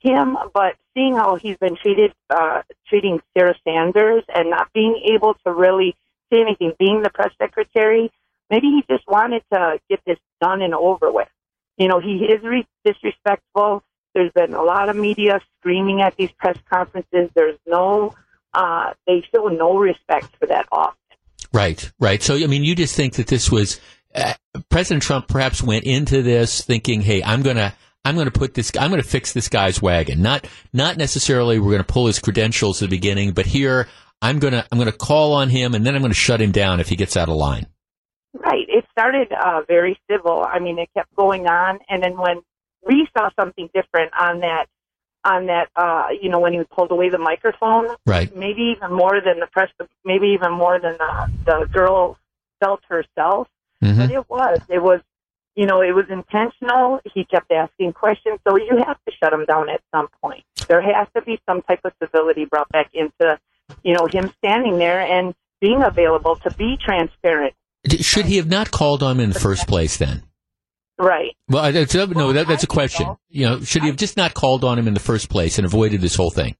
[0.00, 5.34] him, but seeing how he's been treated, uh, treating Sarah Sanders and not being able
[5.44, 5.96] to really
[6.30, 8.10] say anything, being the press secretary,
[8.50, 11.28] maybe he just wanted to get this done and over with.
[11.78, 13.82] You know, he is re- disrespectful.
[14.18, 17.30] There's been a lot of media screaming at these press conferences.
[17.36, 18.16] There's no,
[18.52, 20.98] uh, they show no respect for that office.
[21.52, 22.20] Right, right.
[22.20, 23.80] So, I mean, you just think that this was
[24.16, 24.34] uh,
[24.70, 28.90] President Trump perhaps went into this thinking, "Hey, I'm gonna, I'm gonna put this, I'm
[28.90, 32.96] gonna fix this guy's wagon." Not, not necessarily we're gonna pull his credentials at the
[32.96, 33.86] beginning, but here
[34.20, 36.88] I'm gonna, I'm gonna call on him, and then I'm gonna shut him down if
[36.88, 37.68] he gets out of line.
[38.34, 38.66] Right.
[38.68, 40.44] It started uh, very civil.
[40.44, 42.42] I mean, it kept going on, and then when
[42.88, 44.66] we saw something different on that,
[45.24, 48.34] on that, uh, you know, when he pulled away the microphone, Right.
[48.34, 49.70] maybe even more than the press,
[50.04, 52.18] maybe even more than the the girl
[52.60, 53.46] felt herself.
[53.84, 54.00] Mm-hmm.
[54.00, 55.00] But it was, it was,
[55.54, 57.00] you know, it was intentional.
[57.14, 60.44] He kept asking questions, so you have to shut him down at some point.
[60.66, 63.38] There has to be some type of civility brought back into,
[63.82, 67.54] you know, him standing there and being available to be transparent.
[68.00, 70.22] Should he have not called on him in the first place then?
[70.98, 71.36] Right.
[71.48, 73.16] Well, I- that's, no, that, that's a question.
[73.28, 75.64] You know, should he have just not called on him in the first place and
[75.66, 76.56] avoided this whole thing?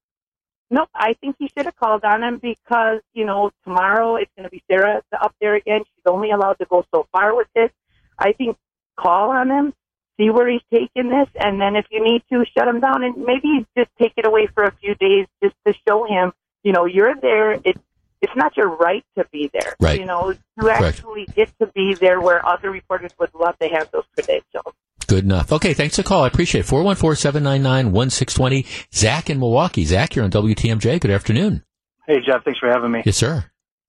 [0.71, 4.45] Nope, I think he should have called on him because, you know, tomorrow it's going
[4.45, 5.81] to be Sarah up there again.
[5.87, 7.71] She's only allowed to go so far with this.
[8.19, 8.59] I think
[8.99, 9.73] call on him,
[10.21, 13.17] see where he's taking this, and then if you need to, shut him down and
[13.17, 16.33] maybe just take it away for a few days just to show him,
[16.65, 17.53] you know, you're there.
[17.53, 17.81] It's
[18.21, 19.75] it's not your right to be there.
[19.81, 20.01] Right.
[20.01, 20.83] You know, you Correct.
[20.83, 24.75] actually get to be there where other reporters would love to have those credentials.
[25.07, 25.53] Good enough.
[25.53, 26.25] Okay, thanks for the call.
[26.25, 26.69] I appreciate it.
[26.69, 28.67] 414-799-1620.
[28.95, 29.85] Zach in Milwaukee.
[29.85, 31.01] Zach, you're on WTMJ.
[31.01, 31.65] Good afternoon.
[32.07, 33.03] Hey Jeff, thanks for having me.
[33.05, 33.45] Yes, sir.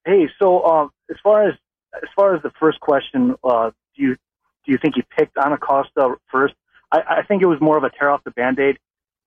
[0.06, 1.56] Hey, so um, as far as
[1.96, 4.16] as far as the first question, uh, do you
[4.66, 6.54] do you think he picked on Acosta first?
[6.92, 8.78] I, I think it was more of a tear off the band aid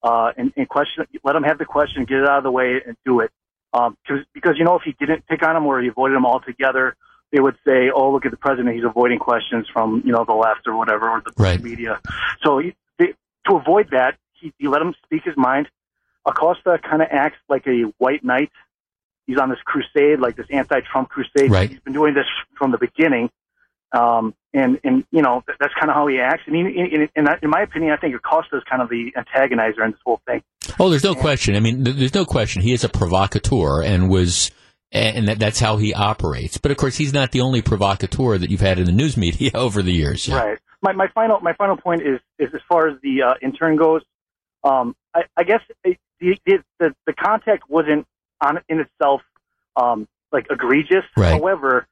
[0.02, 1.06] uh, and, and question.
[1.24, 3.30] Let him have the question, get it out of the way, and do it.
[3.74, 6.26] Um, cause, because you know if he didn't pick on him or he avoided him
[6.26, 6.94] altogether,
[7.32, 10.34] they would say, "Oh, look at the president; he's avoiding questions from you know the
[10.34, 11.62] left or whatever or the Right.
[11.62, 12.00] media."
[12.42, 13.14] So he, they,
[13.48, 15.68] to avoid that, he, he let him speak his mind.
[16.26, 18.50] Acosta kind of acts like a white knight.
[19.26, 21.50] He's on this crusade, like this anti-Trump crusade.
[21.50, 21.70] Right.
[21.70, 22.26] He's been doing this
[22.58, 23.30] from the beginning,
[23.92, 26.42] um, and and you know that's kind of how he acts.
[26.46, 29.82] And he, in, in, in my opinion, I think Acosta is kind of the antagonizer
[29.84, 30.42] in this whole thing.
[30.78, 31.56] Oh, there's no question.
[31.56, 32.62] I mean, there's no question.
[32.62, 34.50] He is a provocateur and was,
[34.90, 36.58] and that, that's how he operates.
[36.58, 39.50] But of course, he's not the only provocateur that you've had in the news media
[39.54, 40.28] over the years.
[40.28, 40.36] Yeah.
[40.36, 40.58] Right.
[40.84, 44.02] My my final my final point is is as far as the uh, intern goes.
[44.64, 46.36] Um, I, I guess it, the,
[46.80, 48.04] the the contact wasn't
[48.40, 49.22] on in itself
[49.76, 51.04] um, like egregious.
[51.16, 51.32] Right.
[51.32, 51.86] However,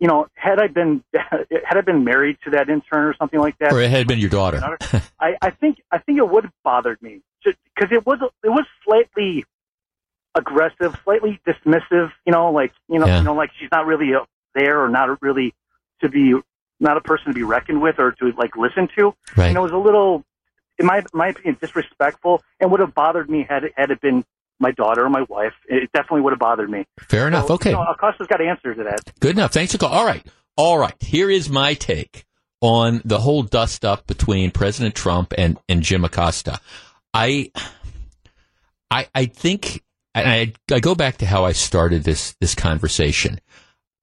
[0.00, 3.56] you know, had I been had I been married to that intern or something like
[3.58, 4.60] that, or it had been your daughter,
[5.20, 7.20] I, I think I think it would have bothered me
[7.74, 9.44] because it was it was slightly
[10.34, 12.10] aggressive, slightly dismissive.
[12.26, 13.18] You know, like you know, Yeah.
[13.18, 14.20] you know, like she's not really uh,
[14.54, 15.54] there or not really
[16.00, 16.34] to be
[16.80, 19.14] not a person to be reckoned with or to like listen to.
[19.36, 19.52] Right.
[19.52, 20.24] Know, it was a little,
[20.78, 24.24] in my my opinion, disrespectful and would have bothered me had it had it been
[24.60, 25.52] my daughter or my wife.
[25.68, 26.84] It definitely would have bothered me.
[27.00, 27.48] Fair enough.
[27.48, 27.70] So, Okay.
[27.70, 29.00] You know, Acosta's got answers to that.
[29.20, 29.52] Good enough.
[29.52, 29.90] Thanks for call.
[29.90, 30.24] All right.
[30.56, 30.94] All right.
[31.00, 32.24] Here is my take
[32.60, 36.60] on the whole dust up between President Trump and, and Jim Acosta.
[37.14, 37.52] I,
[38.90, 39.82] I, I think,
[40.14, 43.40] and I, I go back to how I started this, this conversation.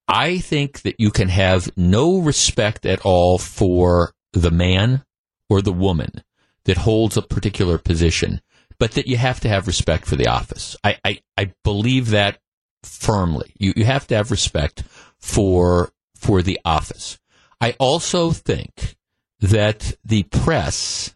[0.08, 5.04] I think that you can have no respect at all for the man
[5.50, 6.24] or the woman
[6.66, 8.42] that holds a particular position,
[8.80, 10.76] but that you have to have respect for the office.
[10.84, 12.40] I, I, I believe that
[12.84, 13.54] firmly.
[13.58, 14.84] You, you have to have respect
[15.20, 17.20] for, for the office.
[17.60, 18.96] I also think
[19.40, 21.16] that the press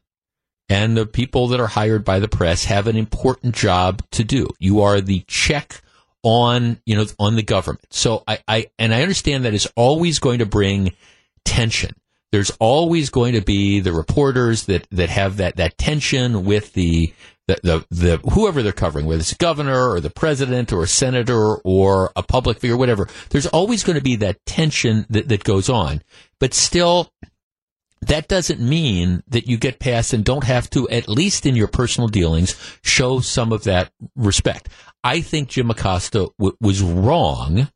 [0.69, 4.47] and the people that are hired by the press have an important job to do.
[4.59, 5.81] You are the check
[6.23, 7.85] on, you know, on the government.
[7.91, 10.93] So I, I, and I understand that is always going to bring
[11.43, 11.95] tension.
[12.31, 17.13] There's always going to be the reporters that, that have that, that tension with the,
[17.47, 20.87] the, the, the, whoever they're covering, whether it's a governor or the president or a
[20.87, 23.07] senator or a public figure, whatever.
[23.29, 26.01] There's always going to be that tension that, that goes on.
[26.39, 27.13] But still,
[28.07, 31.67] that doesn't mean that you get past and don't have to, at least in your
[31.67, 34.69] personal dealings, show some of that respect.
[35.03, 37.69] I think Jim Acosta w- was wrong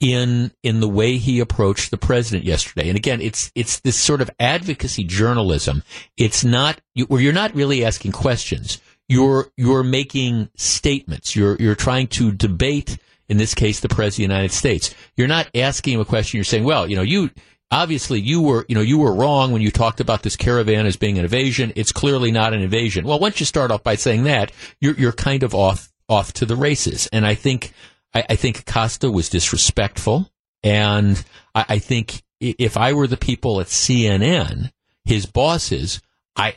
[0.00, 2.88] in in the way he approached the president yesterday.
[2.88, 5.82] And again, it's it's this sort of advocacy journalism.
[6.16, 8.80] It's not you, where you're not really asking questions.
[9.08, 11.34] You're you're making statements.
[11.34, 12.98] You're you're trying to debate.
[13.26, 14.94] In this case, the president of the United States.
[15.16, 16.36] You're not asking him a question.
[16.36, 17.30] You're saying, well, you know, you
[17.74, 20.96] obviously you were you know you were wrong when you talked about this caravan as
[20.96, 21.72] being an invasion.
[21.76, 23.04] It's clearly not an invasion.
[23.04, 26.46] Well, once you start off by saying that, you're you're kind of off off to
[26.46, 27.08] the races.
[27.12, 27.72] And I think
[28.14, 30.30] I, I think Costa was disrespectful,
[30.62, 31.22] and
[31.54, 34.70] I, I think if I were the people at CNN,
[35.04, 36.00] his bosses,
[36.36, 36.56] I.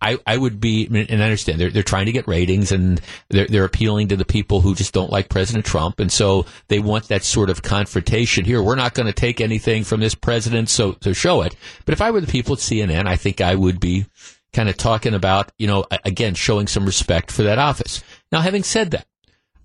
[0.00, 3.46] I, I would be, and I understand they're, they're trying to get ratings and they're,
[3.46, 6.00] they're appealing to the people who just don't like President Trump.
[6.00, 8.62] And so they want that sort of confrontation here.
[8.62, 11.56] We're not going to take anything from this president, so to show it.
[11.84, 14.06] But if I were the people at CNN, I think I would be
[14.52, 18.02] kind of talking about, you know, again, showing some respect for that office.
[18.32, 19.06] Now, having said that,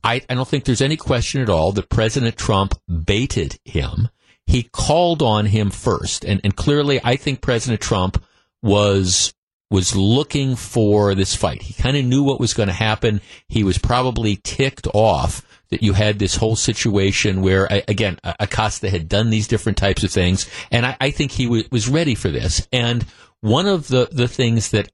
[0.04, 4.10] I, I don't think there's any question at all that President Trump baited him.
[4.46, 6.24] He called on him first.
[6.24, 8.24] And, and clearly, I think President Trump
[8.62, 9.34] was
[9.76, 11.62] was looking for this fight.
[11.64, 13.20] He kind of knew what was going to happen.
[13.50, 19.10] He was probably ticked off that you had this whole situation where, again, Acosta had
[19.10, 22.30] done these different types of things, and I, I think he w- was ready for
[22.30, 22.68] this.
[22.72, 23.06] And
[23.42, 24.90] one of the, the things that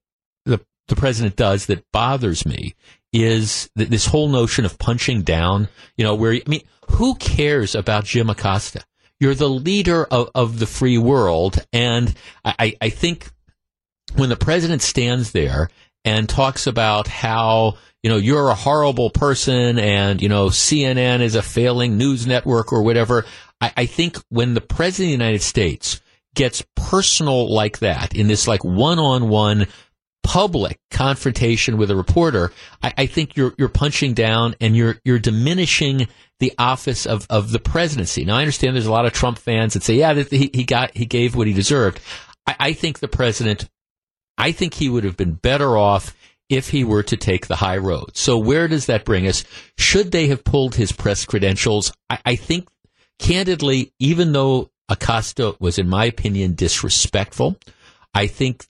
[0.46, 2.74] the, the president does that bothers me
[3.14, 7.76] is th- this whole notion of punching down, you know, where, I mean, who cares
[7.76, 8.84] about Jim Acosta?
[9.20, 13.30] You're the leader of, of the free world, and I- I think
[14.16, 15.70] when the president stands there
[16.04, 21.36] and talks about how you know you're a horrible person and you know CNN is
[21.36, 23.26] a failing news network or whatever,
[23.60, 26.02] I, I think when the president of the United States
[26.34, 29.68] gets personal like that in this like one-on-one
[30.24, 32.52] public confrontation with a reporter,
[32.82, 36.08] I, I think you're you're punching down and you're you're diminishing
[36.40, 38.26] the office of, of the presidency.
[38.26, 40.96] Now I understand there's a lot of Trump fans that say, yeah, he, he got
[40.96, 42.00] he gave what he deserved.
[42.48, 43.70] I, I think the president
[44.38, 46.16] I think he would have been better off
[46.50, 48.18] if he were to take the high road.
[48.18, 49.44] So where does that bring us?
[49.78, 51.94] Should they have pulled his press credentials?
[52.10, 52.68] I, I think,
[53.20, 57.58] candidly, even though Acosta was, in my opinion, disrespectful,
[58.14, 58.66] I think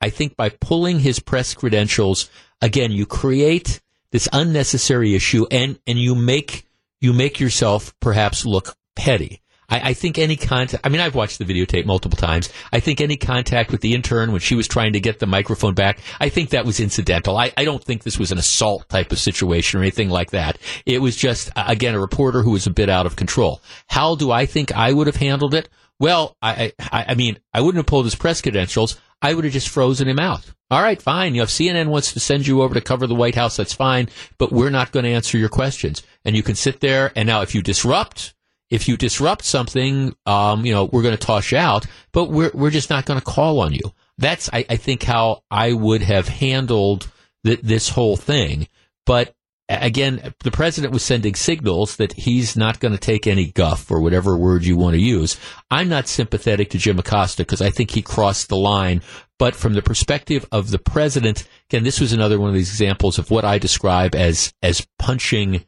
[0.00, 2.30] I think by pulling his press credentials,
[2.62, 3.80] again, you create
[4.12, 6.64] this unnecessary issue and, and you make
[7.00, 9.40] you make yourself perhaps look petty.
[9.68, 12.50] I, I think any contact, I mean, I've watched the videotape multiple times.
[12.72, 15.74] I think any contact with the intern when she was trying to get the microphone
[15.74, 17.36] back, I think that was incidental.
[17.36, 20.58] I, I don't think this was an assault type of situation or anything like that.
[20.86, 23.62] It was just, again, a reporter who was a bit out of control.
[23.88, 25.68] How do I think I would have handled it?
[26.00, 29.00] Well, I, I, I mean, I wouldn't have pulled his press credentials.
[29.20, 30.44] I would have just frozen him out.
[30.70, 31.34] All right, fine.
[31.34, 33.72] You know, if CNN wants to send you over to cover the White House, that's
[33.72, 36.02] fine, but we're not going to answer your questions.
[36.24, 37.10] And you can sit there.
[37.16, 38.34] And now if you disrupt,
[38.70, 42.50] if you disrupt something, um, you know, we're going to toss you out, but we're,
[42.54, 43.92] we're just not going to call on you.
[44.18, 47.10] That's, I, I think, how I would have handled
[47.44, 48.68] th- this whole thing.
[49.06, 49.34] But
[49.68, 54.00] again, the president was sending signals that he's not going to take any guff or
[54.00, 55.38] whatever word you want to use.
[55.70, 59.02] I'm not sympathetic to Jim Acosta because I think he crossed the line.
[59.38, 63.18] But from the perspective of the president, again, this was another one of these examples
[63.18, 65.64] of what I describe as as punching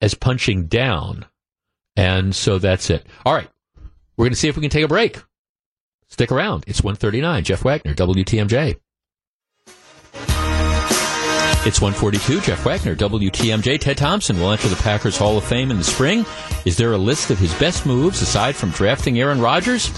[0.00, 1.24] as punching down.
[1.98, 3.04] And so that's it.
[3.26, 3.48] All right.
[4.16, 5.20] We're going to see if we can take a break.
[6.06, 6.62] Stick around.
[6.68, 7.42] It's 139.
[7.42, 8.78] Jeff Wagner, WTMJ.
[11.66, 12.40] It's 142.
[12.40, 13.80] Jeff Wagner, WTMJ.
[13.80, 16.24] Ted Thompson will enter the Packers Hall of Fame in the spring.
[16.64, 19.88] Is there a list of his best moves aside from drafting Aaron Rodgers?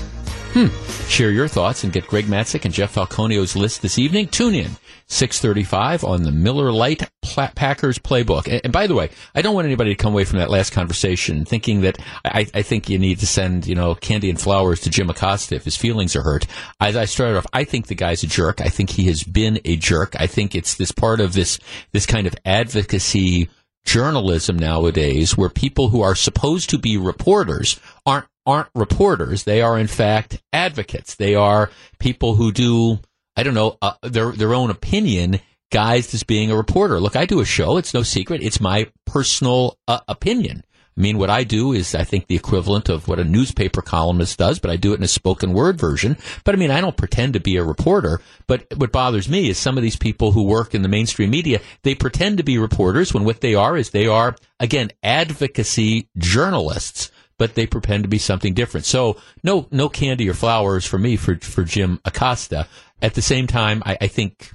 [0.55, 0.69] Hmm.
[1.07, 4.29] Share your thoughts and get Greg Matzek and Jeff Falconio's list this evening.
[4.29, 4.71] Tune in
[5.11, 7.11] 635 on the Miller Lite
[7.55, 8.61] Packers playbook.
[8.63, 11.45] And, by the way, I don't want anybody to come away from that last conversation
[11.45, 14.91] thinking that I, I, think you need to send, you know, candy and flowers to
[14.91, 16.47] Jim Acosta if his feelings are hurt.
[16.81, 18.61] As I started off, I think the guy's a jerk.
[18.61, 20.15] I think he has been a jerk.
[20.17, 21.59] I think it's this part of this,
[21.91, 23.51] this kind of advocacy
[23.85, 29.45] journalism nowadays where people who are supposed to be reporters aren't aren't reporters.
[29.45, 31.15] They are, in fact, advocates.
[31.15, 32.99] They are people who do,
[33.37, 35.41] I don't know, uh, their, their own opinion
[35.73, 37.01] guised as being a reporter.
[37.01, 37.77] Look, I do a show.
[37.77, 38.43] It's no secret.
[38.43, 40.65] It's my personal uh, opinion.
[40.97, 44.39] I mean, what I do is, I think, the equivalent of what a newspaper columnist
[44.39, 46.19] does, but I do it in a spoken word version.
[46.45, 48.21] But I mean, I don't pretend to be a reporter.
[48.47, 51.61] But what bothers me is some of these people who work in the mainstream media,
[51.85, 57.11] they pretend to be reporters when what they are is they are, again, advocacy journalists
[57.39, 58.85] but they pretend to be something different.
[58.85, 62.69] So no, no candy or flowers for me for, for Jim Acosta.
[63.03, 64.53] At the same time, I, I think,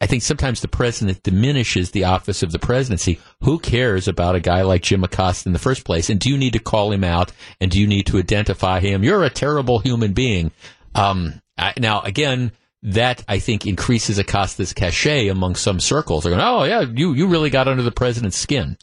[0.00, 3.20] I think sometimes the president diminishes the office of the presidency.
[3.42, 6.10] Who cares about a guy like Jim Acosta in the first place?
[6.10, 7.32] And do you need to call him out?
[7.60, 9.04] And do you need to identify him?
[9.04, 10.50] You're a terrible human being.
[10.94, 16.24] Um, I, now again, that I think increases Acosta's cachet among some circles.
[16.24, 18.76] They're going, oh yeah, you you really got under the president's skin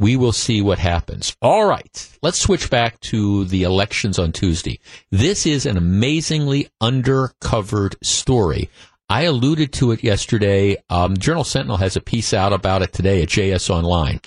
[0.00, 1.36] we will see what happens.
[1.42, 2.18] All right.
[2.22, 4.80] Let's switch back to the elections on Tuesday.
[5.10, 8.70] This is an amazingly undercovered story.
[9.10, 10.78] I alluded to it yesterday.
[10.88, 14.20] Um, Journal Sentinel has a piece out about it today at JS Online.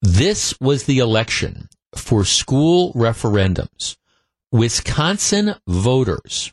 [0.00, 3.96] This was the election for school referendums.
[4.52, 6.52] Wisconsin voters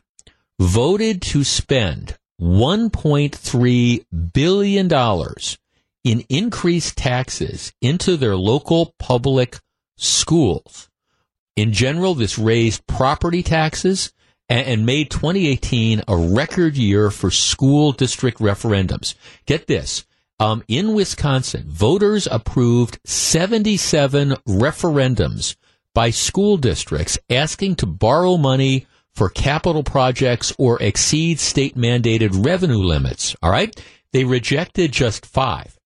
[0.58, 4.88] voted to spend $1.3 billion
[6.04, 9.58] in increased taxes into their local public
[9.96, 10.88] schools.
[11.56, 14.12] In general, this raised property taxes
[14.48, 19.14] and, made 2018 a record year for school district referendums.
[19.46, 20.06] Get this.
[20.40, 25.56] Um, in Wisconsin, voters approved 77 referendums
[25.94, 32.78] by school districts asking to borrow money for capital projects or exceed state mandated revenue
[32.78, 33.34] limits.
[33.42, 33.74] All right.
[34.12, 35.77] They rejected just five.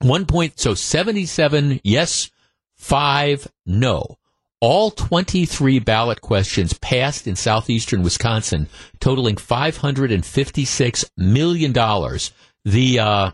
[0.00, 2.30] One point, so 77 yes,
[2.76, 4.18] five no.
[4.60, 8.68] All 23 ballot questions passed in southeastern Wisconsin,
[9.00, 11.72] totaling $556 million.
[12.64, 13.30] The, uh,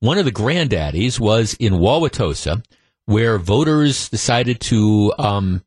[0.00, 2.64] one of the granddaddies was in Wauwatosa,
[3.04, 5.62] where voters decided to, um,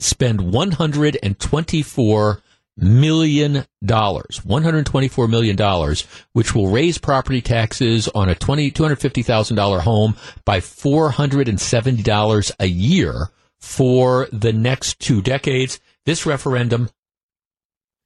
[0.00, 2.41] spend 124
[2.76, 5.96] million dollars, $124 million,
[6.32, 13.28] which will raise property taxes on a $20, $250,000 home by $470 a year
[13.60, 15.80] for the next two decades.
[16.04, 16.90] This referendum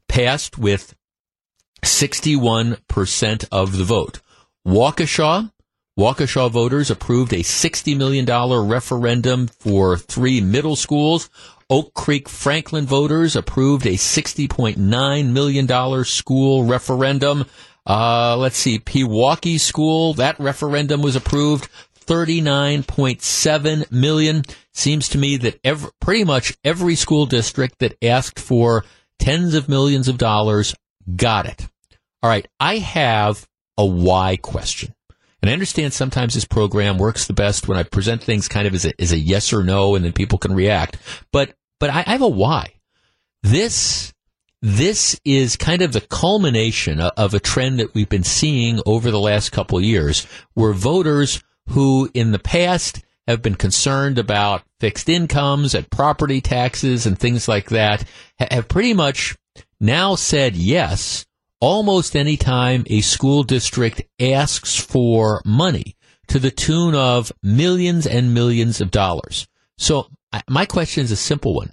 [0.08, 0.94] passed with
[1.82, 4.20] 61% of the vote.
[4.66, 5.52] Waukesha,
[5.98, 8.26] Waukesha voters approved a $60 million
[8.68, 11.30] referendum for three middle schools.
[11.68, 17.44] Oak Creek Franklin voters approved a $60.9 million school referendum.
[17.84, 21.68] Uh, let's see, Pewaukee School, that referendum was approved.
[22.06, 24.42] 39.7 million.
[24.72, 28.84] Seems to me that every, pretty much every school district that asked for
[29.18, 30.74] tens of millions of dollars
[31.16, 31.66] got it.
[32.22, 32.46] All right.
[32.60, 33.46] I have
[33.76, 34.94] a why question.
[35.46, 38.74] And I understand sometimes this program works the best when I present things kind of
[38.74, 40.96] as a, as a yes or no and then people can react.
[41.30, 42.74] But, but I, I have a why.
[43.44, 44.12] This,
[44.60, 49.20] this is kind of the culmination of a trend that we've been seeing over the
[49.20, 55.08] last couple of years where voters who in the past have been concerned about fixed
[55.08, 58.04] incomes and property taxes and things like that
[58.38, 59.36] have pretty much
[59.78, 61.25] now said yes
[61.60, 65.96] almost any time a school district asks for money
[66.28, 69.46] to the tune of millions and millions of dollars.
[69.78, 70.08] So
[70.48, 71.72] my question is a simple one.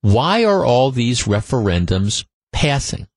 [0.00, 3.08] Why are all these referendums passing?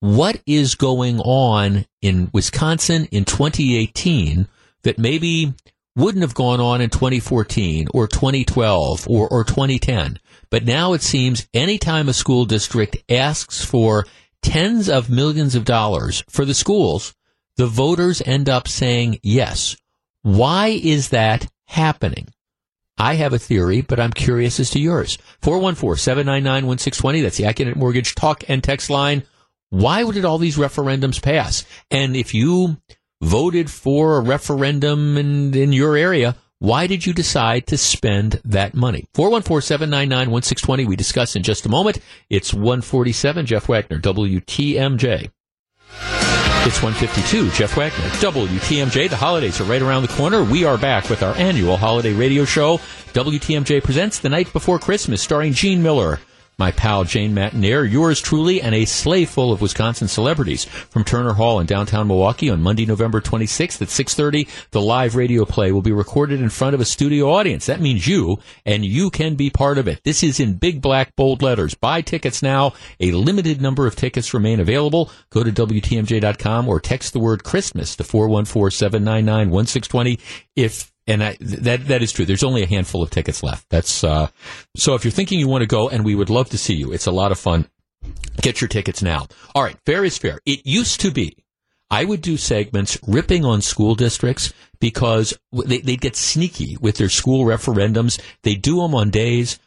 [0.00, 4.48] What is going on in Wisconsin in 2018
[4.82, 5.54] that maybe
[5.96, 10.18] wouldn't have gone on in 2014 or 2012 or, or 2010.
[10.50, 14.06] But now it seems anytime a school district asks for
[14.42, 17.14] tens of millions of dollars for the schools,
[17.56, 19.76] the voters end up saying yes.
[20.22, 22.28] Why is that happening?
[22.98, 25.16] I have a theory, but I'm curious as to yours.
[25.42, 27.22] 414-799-1620.
[27.22, 29.22] That's the Accunet Mortgage talk and text line.
[29.70, 31.64] Why did all these referendums pass?
[31.90, 32.76] And if you
[33.22, 38.74] voted for a referendum in, in your area, why did you decide to spend that
[38.74, 39.08] money?
[39.14, 40.86] 414-799-1620.
[40.86, 41.98] We discuss in just a moment.
[42.28, 43.46] It's 147.
[43.46, 45.30] Jeff Wagner, WTMJ.
[46.62, 47.50] It's 152.
[47.52, 49.08] Jeff Wagner, WTMJ.
[49.08, 50.44] The holidays are right around the corner.
[50.44, 52.76] We are back with our annual holiday radio show.
[53.14, 56.20] WTMJ presents The Night Before Christmas, starring Gene Mueller
[56.60, 61.32] my pal Jane Matenaer, yours truly, and a sleigh full of Wisconsin celebrities from Turner
[61.32, 64.46] Hall in downtown Milwaukee on Monday, November 26th at 6:30.
[64.70, 67.64] The live radio play will be recorded in front of a studio audience.
[67.66, 70.02] That means you, and you can be part of it.
[70.04, 71.72] This is in big black bold letters.
[71.74, 72.74] Buy tickets now.
[73.00, 75.10] A limited number of tickets remain available.
[75.30, 80.20] Go to WTMJ.com or text the word Christmas to 414-799-1620
[80.54, 82.24] if and I, that that is true.
[82.24, 83.68] There's only a handful of tickets left.
[83.68, 84.28] That's uh,
[84.76, 84.94] so.
[84.94, 87.06] If you're thinking you want to go, and we would love to see you, it's
[87.06, 87.68] a lot of fun.
[88.40, 89.26] Get your tickets now.
[89.54, 90.40] All right, fair is fair.
[90.46, 91.36] It used to be
[91.90, 97.08] I would do segments ripping on school districts because they, would get sneaky with their
[97.08, 98.20] school referendums.
[98.42, 99.58] They do them on days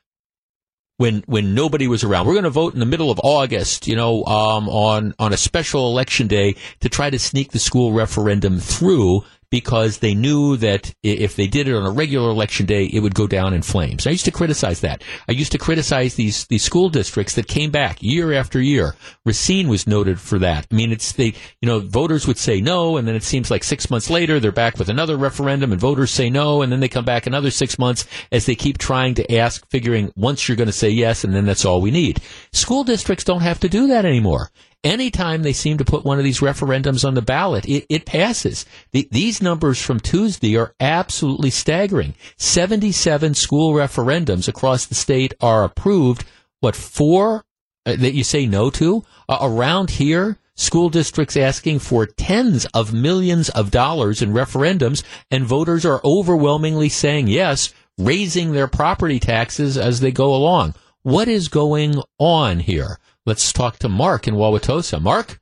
[0.97, 2.25] when when nobody was around.
[2.27, 5.37] We're going to vote in the middle of August, you know, um, on on a
[5.37, 10.95] special election day to try to sneak the school referendum through because they knew that
[11.03, 14.07] if they did it on a regular election day, it would go down in flames.
[14.07, 15.03] I used to criticize that.
[15.29, 18.95] I used to criticize these these school districts that came back year after year.
[19.25, 20.65] Racine was noted for that.
[20.71, 23.63] I mean, it's they, you know, voters would say no, and then it seems like
[23.63, 26.89] six months later they're back with another referendum, and voters say no, and then they
[26.89, 30.65] come back another six months as they keep trying to ask, figuring once you're going
[30.65, 32.19] to say yes, and then that's all we need.
[32.53, 34.49] School districts don't have to do that anymore
[34.83, 38.65] anytime they seem to put one of these referendums on the ballot, it, it passes.
[38.91, 42.13] The, these numbers from Tuesday are absolutely staggering.
[42.37, 46.25] 77 school referendums across the state are approved.
[46.59, 47.43] What, four
[47.85, 49.03] uh, that you say no to?
[49.27, 55.45] Uh, around here, school districts asking for tens of millions of dollars in referendums, and
[55.45, 60.73] voters are overwhelmingly saying yes, raising their property taxes as they go along.
[61.01, 62.97] What is going on here?
[63.25, 65.01] Let's talk to Mark in Wauwatosa.
[65.01, 65.39] Mark,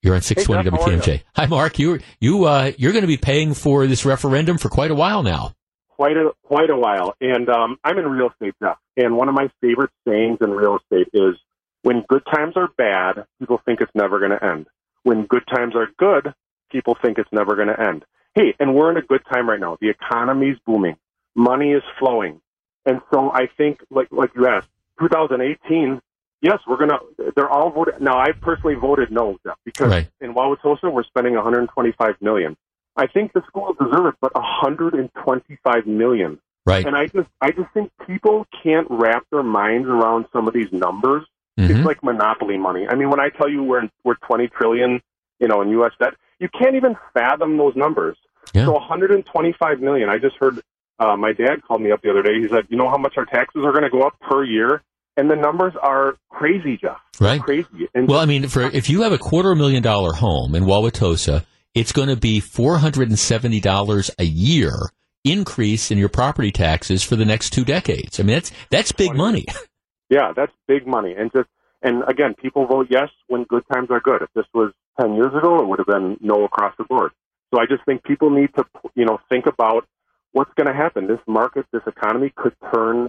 [0.00, 1.22] you're on 620 hey, WTMJ.
[1.36, 1.78] Hi, Mark.
[1.78, 5.22] You you uh, you're going to be paying for this referendum for quite a while
[5.22, 5.54] now.
[5.88, 8.76] Quite a quite a while, and um, I'm in real estate now.
[8.96, 11.36] And one of my favorite sayings in real estate is,
[11.82, 14.66] "When good times are bad, people think it's never going to end.
[15.02, 16.32] When good times are good,
[16.70, 19.60] people think it's never going to end." Hey, and we're in a good time right
[19.60, 19.76] now.
[19.82, 20.96] The economy's booming,
[21.34, 22.40] money is flowing,
[22.86, 26.00] and so I think, like like you asked, 2018
[26.42, 26.98] Yes, we're gonna.
[27.36, 28.00] They're all voted.
[28.00, 30.08] Now, I personally voted no because right.
[30.20, 32.56] in Wauwatosa we're spending 125 million.
[32.96, 36.40] I think the schools deserve it, but 125 million.
[36.66, 36.84] Right.
[36.84, 40.70] And I just, I just think people can't wrap their minds around some of these
[40.72, 41.24] numbers.
[41.58, 41.76] Mm-hmm.
[41.76, 42.86] It's like monopoly money.
[42.88, 45.00] I mean, when I tell you we're we're 20 trillion,
[45.38, 45.92] you know, in U.S.
[46.00, 48.16] debt, you can't even fathom those numbers.
[48.52, 48.64] Yeah.
[48.64, 50.08] So 125 million.
[50.08, 50.60] I just heard
[50.98, 52.40] uh, my dad called me up the other day.
[52.40, 54.82] He said, "You know how much our taxes are going to go up per year?"
[55.16, 56.98] And the numbers are crazy, Jeff.
[57.20, 57.88] Right, crazy.
[57.94, 61.44] And well, I mean, for if you have a quarter million dollar home in Wauwatosa,
[61.74, 64.72] it's going to be four hundred and seventy dollars a year
[65.24, 68.18] increase in your property taxes for the next two decades.
[68.18, 69.46] I mean, that's that's big money.
[70.10, 71.48] Yeah, that's big money, and just
[71.80, 74.20] and again, people vote yes when good times are good.
[74.20, 77.12] If this was ten years ago, it would have been no across the board.
[77.52, 79.86] So I just think people need to, you know, think about
[80.32, 81.06] what's going to happen.
[81.06, 83.08] This market, this economy could turn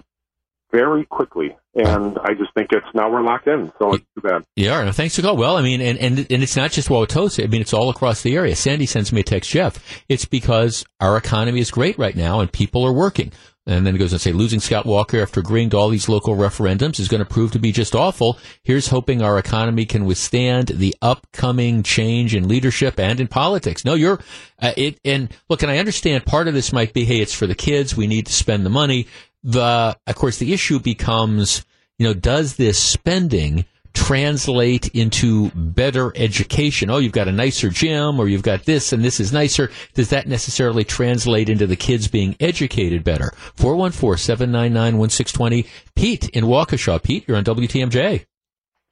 [0.72, 1.56] very quickly.
[1.74, 4.44] And I just think it's now we're locked in, so it's too bad.
[4.54, 5.36] Yeah, thanks to call.
[5.36, 7.42] Well, I mean, and, and and it's not just Wauwatosa.
[7.42, 8.54] I mean, it's all across the area.
[8.54, 10.04] Sandy sends me a text, Jeff.
[10.08, 13.32] It's because our economy is great right now, and people are working.
[13.66, 16.36] And then it goes and say losing Scott Walker after agreeing to all these local
[16.36, 18.38] referendums is going to prove to be just awful.
[18.62, 23.84] Here's hoping our economy can withstand the upcoming change in leadership and in politics.
[23.84, 24.20] No, you're
[24.60, 25.00] uh, it.
[25.02, 27.96] And look, and I understand part of this might be, hey, it's for the kids.
[27.96, 29.06] We need to spend the money
[29.44, 31.64] the of course the issue becomes
[31.98, 36.88] you know does this spending translate into better education?
[36.90, 39.70] Oh you've got a nicer gym or you've got this and this is nicer.
[39.94, 43.30] Does that necessarily translate into the kids being educated better?
[43.56, 47.00] 414-799-1620 pete in waukesha.
[47.02, 48.26] Pete you're on wtmj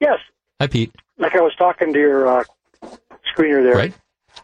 [0.01, 0.19] yes.
[0.61, 0.95] Hi pete.
[1.19, 2.45] Like i was talking to your uh,
[3.35, 3.75] screener there.
[3.75, 3.93] Right.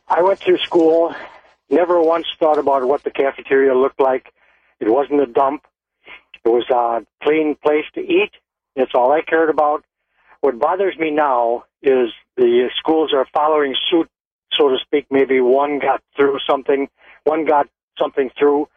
[0.09, 1.14] I went to school
[1.70, 4.32] Never once thought about what the cafeteria looked like.
[4.80, 5.66] It wasn't a dump.
[6.44, 8.31] It was a clean place to eat.
[8.77, 9.85] That's all I cared about.
[10.40, 14.09] What bothers me now is the schools are following suit,
[14.52, 15.06] so to speak.
[15.10, 16.89] Maybe one got through something,
[17.24, 18.69] one got something through,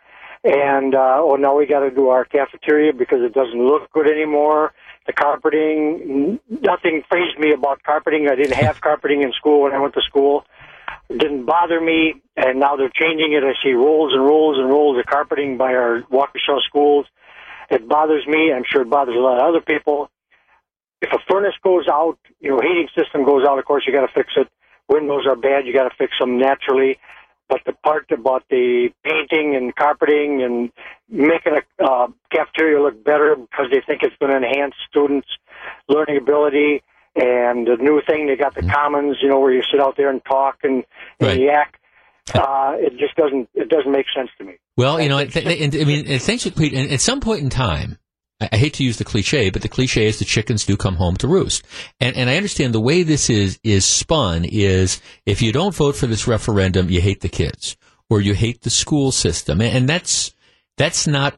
[0.44, 4.08] and uh, oh, now we got to do our cafeteria because it doesn't look good
[4.08, 4.74] anymore.
[5.06, 8.28] The carpeting, nothing phased me about carpeting.
[8.28, 10.46] I didn't have carpeting in school when I went to school.
[11.10, 13.44] It didn't bother me, and now they're changing it.
[13.44, 17.06] I see rolls and rolls and rolls of carpeting by our Waukesha schools.
[17.72, 18.52] It bothers me.
[18.54, 20.10] I'm sure it bothers a lot of other people.
[21.02, 24.06] If a furnace goes out, you know, heating system goes out, of course you got
[24.06, 24.48] to fix it.
[24.90, 27.00] Windows are bad, you got to fix them naturally.
[27.48, 30.72] But the part about the painting and carpeting and
[31.10, 35.28] making a uh, cafeteria look better because they think it's going to enhance students'
[35.90, 36.84] learning ability,
[37.16, 40.10] and the new thing they got the commons, you know, where you sit out there
[40.10, 40.84] and talk and,
[41.20, 41.40] and Right.
[41.42, 41.81] yak.
[42.34, 44.54] Uh, it just doesn't it doesn't make sense to me.
[44.78, 46.74] Well, you know, th- th- and, I mean, and thanks, Pete.
[46.74, 47.98] And at some point in time,
[48.40, 50.96] I, I hate to use the cliche, but the cliche is the chickens do come
[50.96, 51.66] home to roost.
[52.00, 55.96] And and I understand the way this is is spun is if you don't vote
[55.96, 57.76] for this referendum, you hate the kids
[58.10, 60.34] or you hate the school system, and, and that's
[60.78, 61.38] that's not.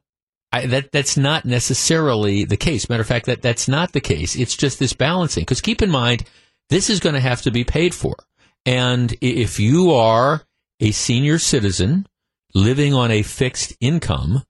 [0.52, 2.88] I, that that's not necessarily the case.
[2.88, 4.36] Matter of fact, that that's not the case.
[4.36, 5.42] It's just this balancing.
[5.42, 6.26] Because keep in mind,
[6.70, 8.16] this is going to have to be paid for.
[8.64, 10.44] And if you are
[10.84, 12.06] a senior citizen
[12.54, 14.44] living on a fixed income,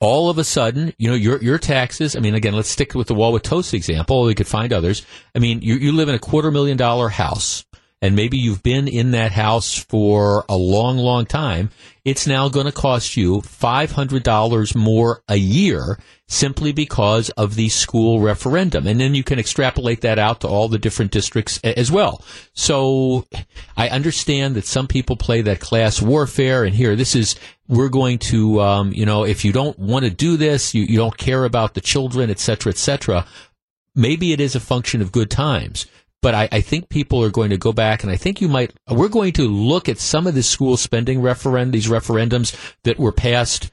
[0.00, 2.16] all of a sudden, you know, your your taxes.
[2.16, 4.24] I mean, again, let's stick with the Wauwatosa example.
[4.24, 5.04] We could find others.
[5.34, 7.64] I mean, you you live in a quarter million dollar house,
[8.02, 11.70] and maybe you've been in that house for a long, long time.
[12.04, 15.98] It's now going to cost you five hundred dollars more a year
[16.28, 20.68] simply because of the school referendum, and then you can extrapolate that out to all
[20.68, 22.22] the different districts as well.
[22.52, 23.26] So,
[23.76, 27.36] I understand that some people play that class warfare, and here this is
[27.68, 30.98] we're going to, um, you know, if you don't want to do this, you, you
[30.98, 33.26] don't care about the children, et cetera, et cetera.
[33.94, 35.86] Maybe it is a function of good times,
[36.24, 38.72] but I, I think people are going to go back, and I think you might.
[38.90, 43.12] We're going to look at some of the school spending referendum, these referendums that were
[43.12, 43.70] passed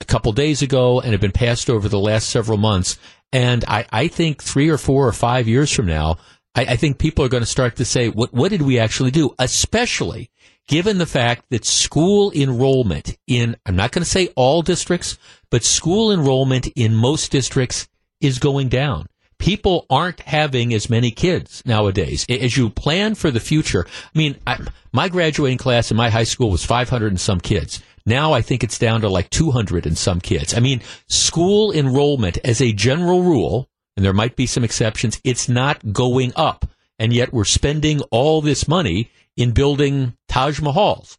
[0.00, 2.98] a couple days ago and have been passed over the last several months,
[3.32, 6.18] and I, I think three or four or five years from now,
[6.56, 9.12] I, I think people are going to start to say, what, what did we actually
[9.12, 9.32] do?
[9.38, 10.28] Especially
[10.66, 15.18] given the fact that school enrollment in, I'm not going to say all districts,
[15.52, 17.86] but school enrollment in most districts
[18.20, 19.06] is going down.
[19.42, 22.24] People aren't having as many kids nowadays.
[22.28, 26.22] As you plan for the future, I mean, I, my graduating class in my high
[26.22, 27.82] school was 500 and some kids.
[28.06, 30.54] Now I think it's down to like 200 and some kids.
[30.54, 35.48] I mean, school enrollment as a general rule, and there might be some exceptions, it's
[35.48, 36.64] not going up.
[37.00, 41.18] And yet we're spending all this money in building Taj Mahals.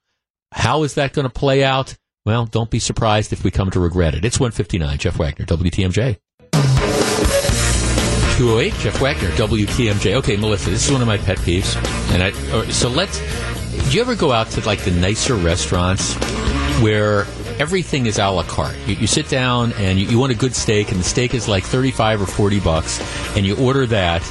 [0.54, 1.98] How is that going to play out?
[2.26, 4.24] Well, don't be surprised if we come to regret it.
[4.24, 7.03] It's 159, Jeff Wagner, WTMJ.
[8.38, 10.16] 208, Jeff Wagner, WTMJ.
[10.16, 11.76] Okay, Melissa, this is one of my pet peeves.
[12.14, 12.32] And I,
[12.70, 13.20] so let's,
[13.90, 16.16] do you ever go out to like the nicer restaurants
[16.82, 17.28] where
[17.60, 18.76] everything is a la carte?
[18.88, 21.48] You, you sit down and you, you want a good steak and the steak is
[21.48, 23.00] like 35 or 40 bucks
[23.38, 24.24] and you order that.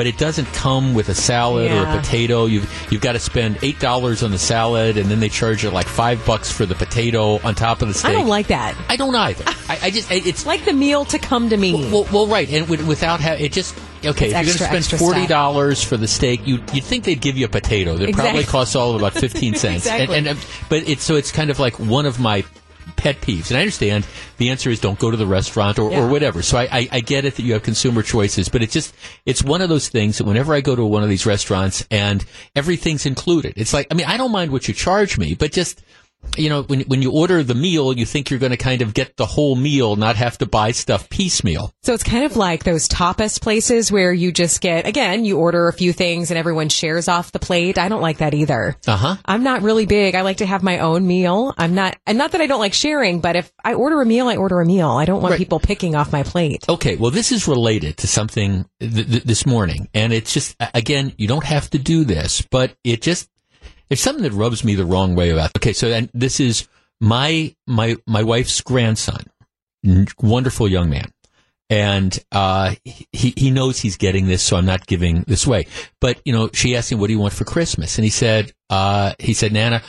[0.00, 2.46] But it doesn't come with a salad or a potato.
[2.46, 5.68] You've you've got to spend eight dollars on the salad, and then they charge you
[5.68, 8.12] like five bucks for the potato on top of the steak.
[8.12, 8.74] I don't like that.
[8.88, 9.44] I don't either.
[9.68, 11.74] I, I just it's like the meal to come to me.
[11.74, 14.30] Well, well right, and without ha- it just okay.
[14.30, 17.20] It's if you're going to spend forty dollars for the steak, you you'd think they'd
[17.20, 17.98] give you a potato.
[17.98, 19.84] That probably costs all of about fifteen cents.
[19.84, 20.16] Exactly.
[20.16, 22.42] And, and but it's so it's kind of like one of my
[23.00, 24.06] pet peeves, and I understand
[24.36, 26.02] the answer is don't go to the restaurant or, Yeah.
[26.04, 26.42] or whatever.
[26.42, 28.94] So I, I, I get it that you have consumer choices, but it's just
[29.26, 32.24] it's one of those things that whenever I go to one of these restaurants and
[32.54, 35.82] everything's included, it's like I mean I don't mind what you charge me, but just
[36.36, 38.94] you know, when when you order the meal, you think you're going to kind of
[38.94, 41.72] get the whole meal, not have to buy stuff piecemeal.
[41.82, 45.68] So it's kind of like those tapas places where you just get, again, you order
[45.68, 47.78] a few things and everyone shares off the plate.
[47.78, 48.76] I don't like that either.
[48.86, 49.16] Uh huh.
[49.24, 50.14] I'm not really big.
[50.14, 51.54] I like to have my own meal.
[51.58, 54.28] I'm not, and not that I don't like sharing, but if I order a meal,
[54.28, 54.90] I order a meal.
[54.90, 56.64] I don't want people picking off my plate.
[56.68, 61.12] Okay, well, this is related to something th- th- this morning, and it's just again,
[61.16, 63.28] you don't have to do this, but it just
[63.90, 65.50] there's something that rubs me the wrong way about.
[65.58, 66.68] Okay, so and this is
[67.00, 69.24] my my my wife's grandson,
[70.22, 71.12] wonderful young man,
[71.68, 75.66] and uh, he he knows he's getting this, so I'm not giving this away.
[76.00, 78.52] But you know, she asked him, "What do you want for Christmas?" And he said,
[78.70, 79.82] uh, "He said, Nana."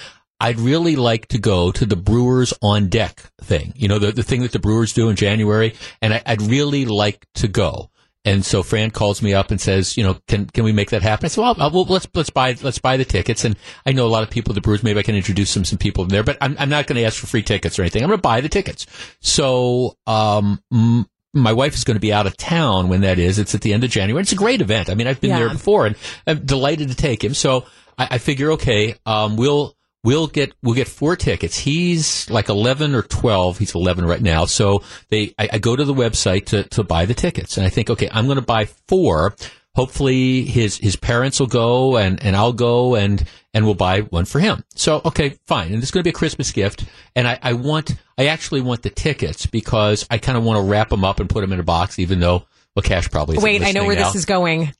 [0.43, 3.73] I'd really like to go to the Brewers on deck thing.
[3.75, 5.75] You know, the, the thing that the Brewers do in January.
[6.01, 7.91] And I, I'd really like to go.
[8.23, 11.01] And so Fran calls me up and says, you know, can can we make that
[11.01, 11.25] happen?
[11.25, 13.43] I said, well, I'll, well let's let's buy let's buy the tickets.
[13.45, 14.83] And I know a lot of people at the Brewers.
[14.83, 17.19] Maybe I can introduce some some people there, but I'm I'm not going to ask
[17.19, 18.03] for free tickets or anything.
[18.03, 18.85] I'm going to buy the tickets.
[19.21, 23.39] So um, m- my wife is going to be out of town when that is.
[23.39, 24.21] It's at the end of January.
[24.21, 24.89] It's a great event.
[24.89, 25.39] I mean, I've been Yeah.
[25.39, 25.95] there before, and
[26.27, 27.33] I'm delighted to take him.
[27.33, 27.65] So
[27.97, 31.57] I, I figure, okay, um, we'll we'll get we'll get four tickets.
[31.57, 33.57] He's like eleven or twelve.
[33.57, 34.45] He's eleven right now.
[34.45, 37.69] So they, I, I go to the website to to buy the tickets, and I
[37.69, 39.35] think, okay, I'm going to buy four.
[39.73, 44.25] Hopefully, his his parents will go, and and I'll go, and and we'll buy one
[44.25, 44.63] for him.
[44.75, 45.73] So okay, fine.
[45.73, 48.81] And it's going to be a Christmas gift, and I, I want I actually want
[48.81, 51.59] the tickets because I kind of want to wrap them up and put them in
[51.59, 52.45] a box, even though
[52.75, 54.05] well, Cash probably Wait, I know where now.
[54.05, 54.73] this is going.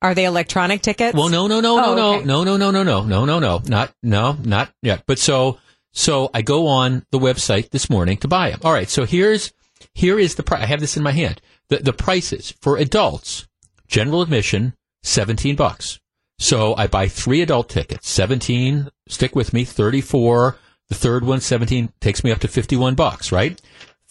[0.00, 1.16] Are they electronic tickets?
[1.16, 2.24] Well, no, no, no, no, Oh, no, okay.
[2.24, 5.02] no, no, no, no, no, no, no, no, not, no, not yet.
[5.06, 5.58] But so,
[5.92, 8.60] so I go on the website this morning to buy them.
[8.62, 8.88] All right.
[8.88, 9.52] So here's,
[9.94, 10.62] here is the price.
[10.62, 11.40] I have this in my hand.
[11.68, 13.48] The, the prices for adults,
[13.88, 15.98] general admission, 17 bucks.
[16.38, 20.56] So I buy three adult tickets, 17, stick with me, 34.
[20.88, 23.60] The third one, 17, takes me up to 51 bucks, right?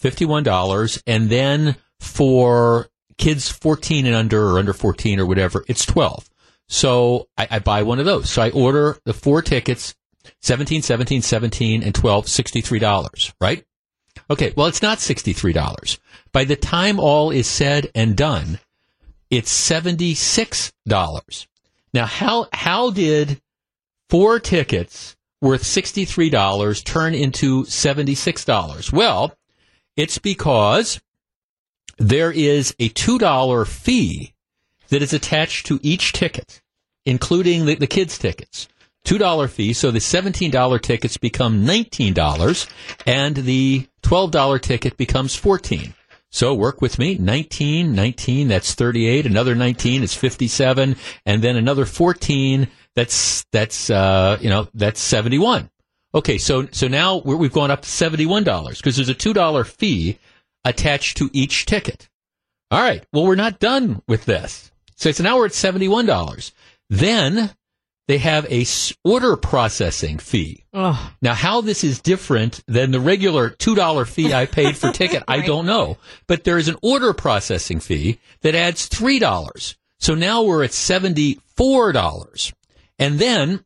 [0.02, 1.02] $51.
[1.06, 6.28] And then for kids 14 and under or under 14 or whatever, it's 12.
[6.68, 8.30] So I, I buy one of those.
[8.30, 9.94] So I order the four tickets,
[10.42, 13.64] 17, 17, 17, and 12, $63, right?
[14.30, 14.52] Okay.
[14.56, 15.98] Well, it's not $63.
[16.32, 18.58] By the time all is said and done,
[19.30, 21.46] it's $76.
[21.94, 23.40] Now, how, how did
[24.10, 28.92] four tickets worth $63 turn into $76?
[28.92, 29.34] Well,
[29.96, 31.00] it's because
[31.98, 34.34] there is a $2 fee
[34.88, 36.62] that is attached to each ticket,
[37.04, 38.68] including the, the kids' tickets.
[39.04, 39.72] $2 fee.
[39.72, 42.68] So the $17 tickets become $19
[43.06, 45.94] and the $12 ticket becomes 14.
[46.30, 47.16] So work with me.
[47.16, 49.24] 19, 19, that's 38.
[49.24, 50.96] Another 19 is 57.
[51.24, 55.70] And then another 14, that's, that's, uh, you know, that's 71.
[56.14, 56.36] Okay.
[56.36, 60.18] So, so now we're, we've gone up to $71 because there's a $2 fee
[60.68, 62.08] attached to each ticket.
[62.70, 63.04] All right.
[63.12, 64.70] Well, we're not done with this.
[64.96, 66.52] So, now we're at $71.
[66.90, 67.50] Then
[68.08, 68.64] they have a
[69.04, 70.64] order processing fee.
[70.72, 71.12] Ugh.
[71.20, 75.42] Now, how this is different than the regular $2 fee I paid for ticket, I
[75.42, 75.98] don't know.
[76.26, 79.76] But there is an order processing fee that adds $3.
[80.00, 82.52] So now we're at $74.
[82.98, 83.62] And then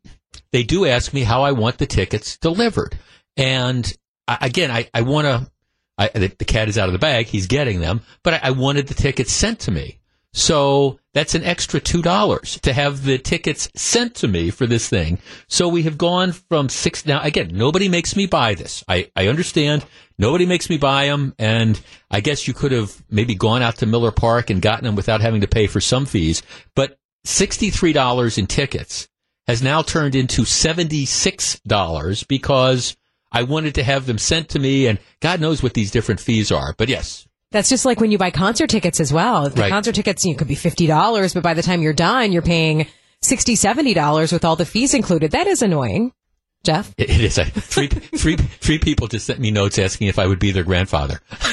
[0.51, 2.99] they do ask me how I want the tickets delivered.
[3.37, 3.91] And
[4.27, 5.51] again, I, I want to,
[6.03, 7.27] I, the, the cat is out of the bag.
[7.27, 9.99] He's getting them, but I, I wanted the tickets sent to me.
[10.35, 15.19] So that's an extra $2 to have the tickets sent to me for this thing.
[15.47, 17.05] So we have gone from six.
[17.05, 18.83] Now, again, nobody makes me buy this.
[18.89, 19.85] I, I understand
[20.19, 21.35] nobody makes me buy them.
[21.39, 21.79] And
[22.11, 25.21] I guess you could have maybe gone out to Miller Park and gotten them without
[25.21, 26.43] having to pay for some fees.
[26.75, 29.09] But $63 in tickets
[29.47, 32.97] has now turned into $76 because
[33.33, 36.53] I wanted to have them sent to me and God knows what these different fees
[36.53, 36.75] are.
[36.77, 39.51] But yes, That's just like when you buy concert tickets as well.
[39.51, 39.71] The Right.
[39.71, 42.87] concert tickets, you could be $50, but by the time you're done, you're paying
[43.23, 45.33] $60, $70 with all the fees included.
[45.33, 46.13] That is annoying.
[46.65, 46.95] Jeff?
[46.97, 47.39] It, is.
[47.39, 50.63] I, three, three, three people just sent me notes asking if I would be their
[50.63, 51.21] grandfather.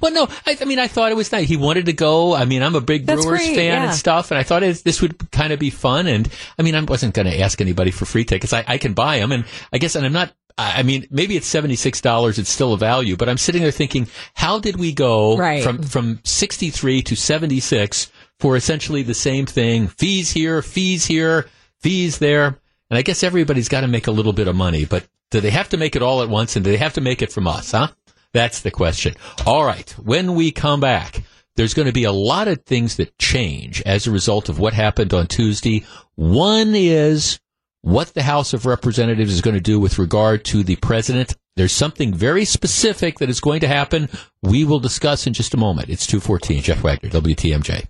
[0.00, 1.48] well, no, I, I mean, I thought it was nice.
[1.48, 2.34] He wanted to go.
[2.34, 3.84] I mean, I'm a big That's Brewers great, fan yeah.
[3.84, 6.06] and stuff, and I thought it, this would kind of be fun.
[6.06, 6.28] And
[6.58, 8.52] I mean, I wasn't going to ask anybody for free tickets.
[8.52, 10.32] I, I can buy them, and I guess, and I'm not.
[10.58, 12.38] I I mean, maybe it's seventy six dollars.
[12.38, 15.62] It's still a value, but I'm sitting there thinking, how did we go Right.
[15.62, 18.10] from from sixty three to seventy six
[18.40, 19.88] for essentially the same thing?
[19.88, 21.46] Fees here, fees here,
[21.80, 22.58] fees there.
[22.94, 25.50] And I guess everybody's got to make a little bit of money, but do they
[25.50, 27.48] have to make it all at once and do they have to make it from
[27.48, 27.88] us, huh?
[28.32, 29.16] That's the question.
[29.44, 29.90] All right.
[29.98, 31.24] When we come back,
[31.56, 34.74] there's going to be a lot of things that change as a result of what
[34.74, 35.84] happened on Tuesday.
[36.14, 37.40] One is
[37.80, 41.34] what the House of Representatives is going to do with regard to the president.
[41.56, 44.08] There's something very specific that is going to happen.
[44.40, 45.88] We will discuss in just a moment.
[45.88, 46.62] It's 214.
[46.62, 47.88] Jeff Wagner, WTMJ.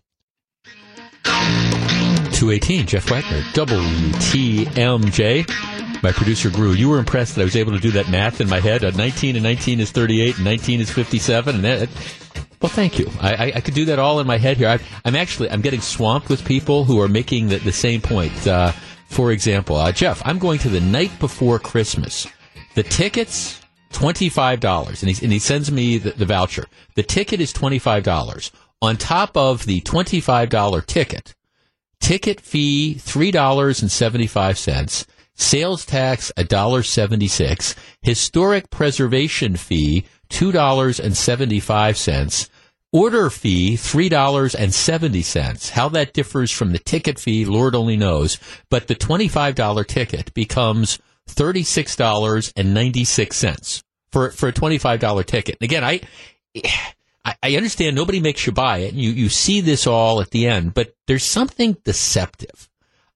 [2.34, 5.46] 218, Jeff Wagner, WTMJ.
[6.02, 8.48] My producer Gru, you were impressed that I was able to do that math in
[8.48, 8.84] my head.
[8.84, 11.88] Uh, 19 and 19 is 38, and 19 is 57, and that.
[12.60, 13.08] Well, thank you.
[13.20, 14.68] I, I, I could do that all in my head here.
[14.68, 18.46] I, I'm actually I'm getting swamped with people who are making the, the same point.
[18.46, 18.72] Uh,
[19.06, 22.26] for example, uh, Jeff, I'm going to the night before Christmas.
[22.74, 23.60] The tickets
[23.92, 26.66] twenty five dollars, and he and he sends me the, the voucher.
[26.96, 28.50] The ticket is twenty five dollars.
[28.82, 31.34] On top of the twenty five dollar ticket,
[32.00, 38.70] ticket fee three dollars and seventy five cents, sales tax a dollar seventy six, historic
[38.70, 42.48] preservation fee two dollars and seventy five cents.
[42.92, 45.70] Order fee, $3.70.
[45.70, 48.38] How that differs from the ticket fee, Lord only knows.
[48.70, 55.56] But the $25 ticket becomes $36.96 for, for a $25 ticket.
[55.60, 56.02] And again, I,
[57.24, 58.92] I understand nobody makes you buy it.
[58.92, 62.68] And you, you see this all at the end, but there's something deceptive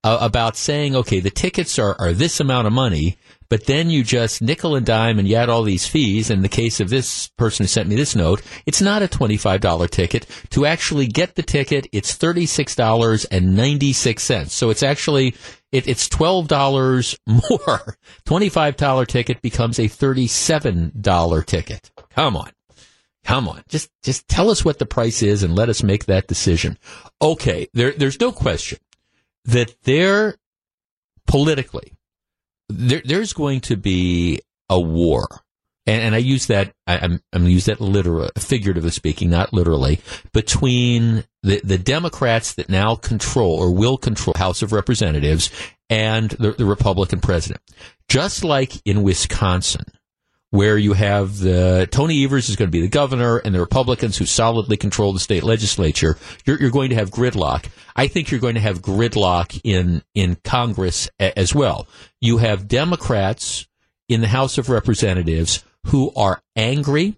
[0.02, 3.18] uh, about saying, okay, the tickets are, are this amount of money,
[3.50, 6.30] but then you just nickel and dime and you add all these fees.
[6.30, 9.90] In the case of this person who sent me this note, it's not a $25
[9.90, 10.26] ticket.
[10.50, 14.50] To actually get the ticket, it's $36.96.
[14.50, 15.34] So it's actually,
[15.72, 17.96] it, it's $12 more.
[18.26, 21.90] $25 ticket becomes a $37 ticket.
[22.14, 22.50] Come on.
[23.24, 23.62] Come on.
[23.68, 26.78] Just, just tell us what the price is and let us make that decision.
[27.20, 27.68] Okay.
[27.74, 28.78] There, there's no question
[29.44, 30.36] that there
[31.26, 31.92] politically,
[32.68, 35.26] there, there's going to be a war.
[35.86, 39.52] And, and I use that, I, am I'm, I'm use that literal, figuratively speaking, not
[39.52, 40.00] literally,
[40.32, 45.50] between the, the Democrats that now control or will control House of Representatives
[45.88, 47.62] and the, the Republican president.
[48.08, 49.84] Just like in Wisconsin,
[50.50, 54.16] where you have the Tony Evers is going to be the governor and the Republicans
[54.16, 56.16] who solidly control the state legislature,
[56.46, 57.66] you're, you're, going to have gridlock.
[57.94, 61.86] I think you're going to have gridlock in in Congress a, as well.
[62.20, 63.66] You have Democrats
[64.08, 67.16] in the House of Representatives who are angry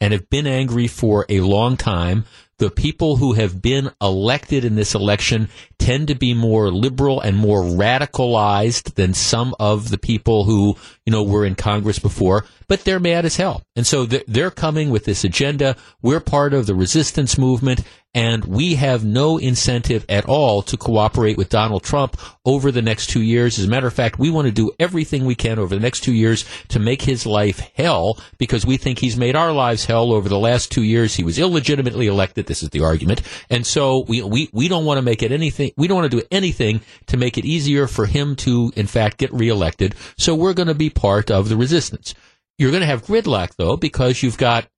[0.00, 2.24] and have been angry for a long time
[2.60, 7.34] the people who have been elected in this election tend to be more liberal and
[7.34, 10.76] more radicalized than some of the people who,
[11.10, 13.64] you know, were in Congress before, but they're mad as hell.
[13.74, 15.74] And so they're coming with this agenda.
[16.02, 17.80] We're part of the resistance movement
[18.14, 23.08] and we have no incentive at all to cooperate with Donald Trump over the next
[23.08, 23.58] two years.
[23.58, 26.00] As a matter of fact, we want to do everything we can over the next
[26.00, 30.12] two years to make his life hell because we think he's made our lives hell
[30.12, 31.14] over the last two years.
[31.14, 32.46] He was illegitimately elected.
[32.46, 33.22] This is the argument.
[33.48, 36.20] And so we, we, we don't want to make it anything, we don't want to
[36.20, 39.94] do anything to make it easier for him to, in fact, get reelected.
[40.16, 42.14] So we're going to be part of the resistance.
[42.58, 44.68] You're going to have gridlock though because you've got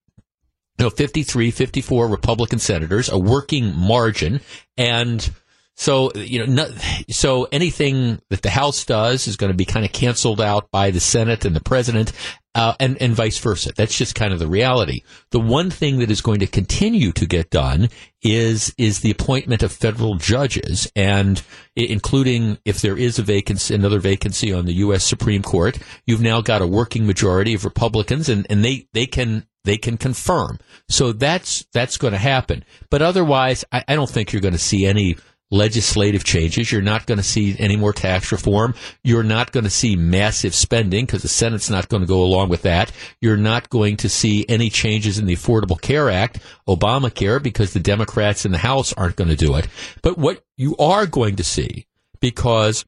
[0.79, 4.41] you know, 53, 54 Republican senators, a working margin,
[4.77, 5.31] and
[5.75, 6.69] so you know,
[7.11, 10.91] so anything that the House does is going to be kind of canceled out by
[10.91, 12.13] the Senate and the President,
[12.55, 13.73] uh, and and vice versa.
[13.75, 15.03] That's just kind of the reality.
[15.31, 17.89] The one thing that is going to continue to get done
[18.23, 21.43] is is the appointment of federal judges, and
[21.75, 25.05] including if there is a vacancy, another vacancy on the U.S.
[25.05, 29.47] Supreme Court, you've now got a working majority of Republicans, and and they they can
[29.65, 30.59] they can confirm.
[30.89, 32.65] So that's that's going to happen.
[32.91, 35.17] But otherwise, I, I don't think you're going to see any
[35.53, 36.73] legislative changes.
[36.73, 38.75] You're not going to see any more tax reform.
[39.05, 42.49] You're not going to see massive spending because the Senate's not going to go along
[42.49, 42.91] with that.
[43.21, 47.81] You're not going to see any changes in the Affordable Care Act, Obamacare, because the
[47.81, 49.69] Democrats in the House aren't going to do it.
[50.03, 51.87] But what you are going to see,
[52.21, 52.85] because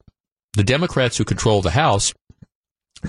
[0.54, 2.14] the Democrats who control the House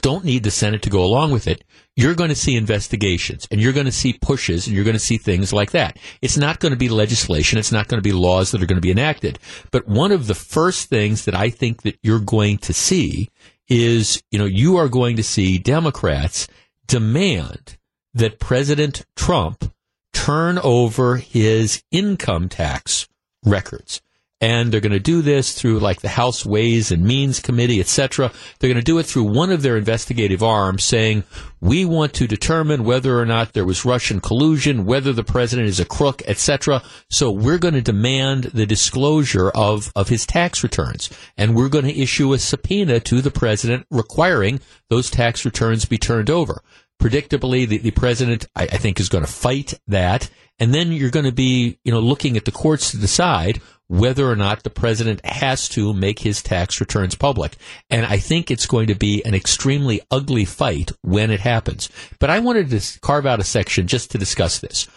[0.01, 1.63] don't need the Senate to go along with it.
[1.95, 4.99] You're going to see investigations and you're going to see pushes and you're going to
[4.99, 5.97] see things like that.
[6.22, 7.57] It's not going to be legislation.
[7.57, 9.39] It's not going to be laws that are going to be enacted.
[9.72, 13.30] But one of the first things that I think that you're going to see
[13.67, 16.47] is, you know, you are going to see Democrats
[16.88, 17.77] demand
[18.13, 19.73] that President Trump
[20.13, 23.07] turn over his income tax
[23.43, 24.01] records
[24.41, 28.31] and they're going to do this through like the House Ways and Means Committee, etc.
[28.59, 31.23] They're going to do it through one of their investigative arms, saying
[31.61, 35.79] we want to determine whether or not there was Russian collusion, whether the president is
[35.79, 36.83] a crook, etc.
[37.09, 41.85] So we're going to demand the disclosure of of his tax returns, and we're going
[41.85, 44.59] to issue a subpoena to the president requiring
[44.89, 46.61] those tax returns be turned over.
[47.01, 50.29] Predictably, the, the president, I, I think, is going to fight that.
[50.57, 54.29] And then you're going to be, you know, looking at the courts to decide whether
[54.29, 57.55] or not the president has to make his tax returns public.
[57.89, 61.89] And I think it's going to be an extremely ugly fight when it happens.
[62.19, 64.87] But I wanted to carve out a section just to discuss this.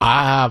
[0.00, 0.50] Uh,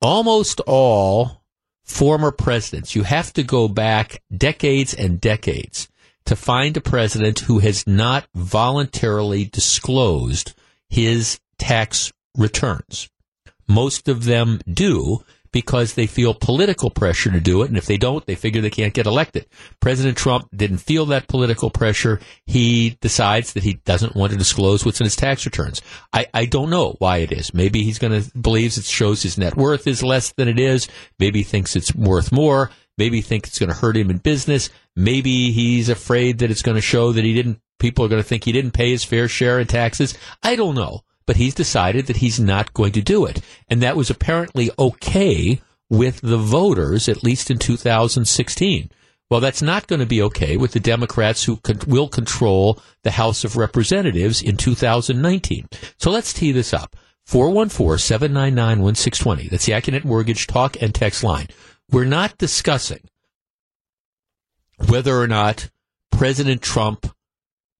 [0.00, 1.44] almost all
[1.84, 5.88] former presidents, you have to go back decades and decades
[6.24, 10.54] to find a president who has not voluntarily disclosed
[10.90, 13.08] his tax returns.
[13.66, 15.24] Most of them do
[15.58, 17.68] because they feel political pressure to do it.
[17.68, 19.44] And if they don't, they figure they can't get elected.
[19.80, 22.20] President Trump didn't feel that political pressure.
[22.46, 25.82] He decides that he doesn't want to disclose what's in his tax returns.
[26.12, 27.52] I, I don't know why it is.
[27.52, 30.86] Maybe he's going to believes it shows his net worth is less than it is.
[31.18, 32.70] Maybe he thinks it's worth more.
[32.96, 34.70] Maybe he thinks it's going to hurt him in business.
[34.94, 38.28] Maybe he's afraid that it's going to show that he didn't, people are going to
[38.28, 40.16] think he didn't pay his fair share in taxes.
[40.40, 41.00] I don't know.
[41.28, 43.42] But he's decided that he's not going to do it.
[43.68, 45.60] And that was apparently okay
[45.90, 48.90] with the voters, at least in 2016.
[49.28, 53.10] Well, that's not going to be okay with the Democrats who con- will control the
[53.10, 55.68] House of Representatives in 2019.
[55.98, 56.96] So let's tee this up.
[57.28, 59.50] 414-799-1620.
[59.50, 61.48] That's the Accunet Mortgage talk and text line.
[61.90, 63.06] We're not discussing
[64.88, 65.68] whether or not
[66.10, 67.14] President Trump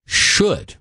[0.05, 0.75] should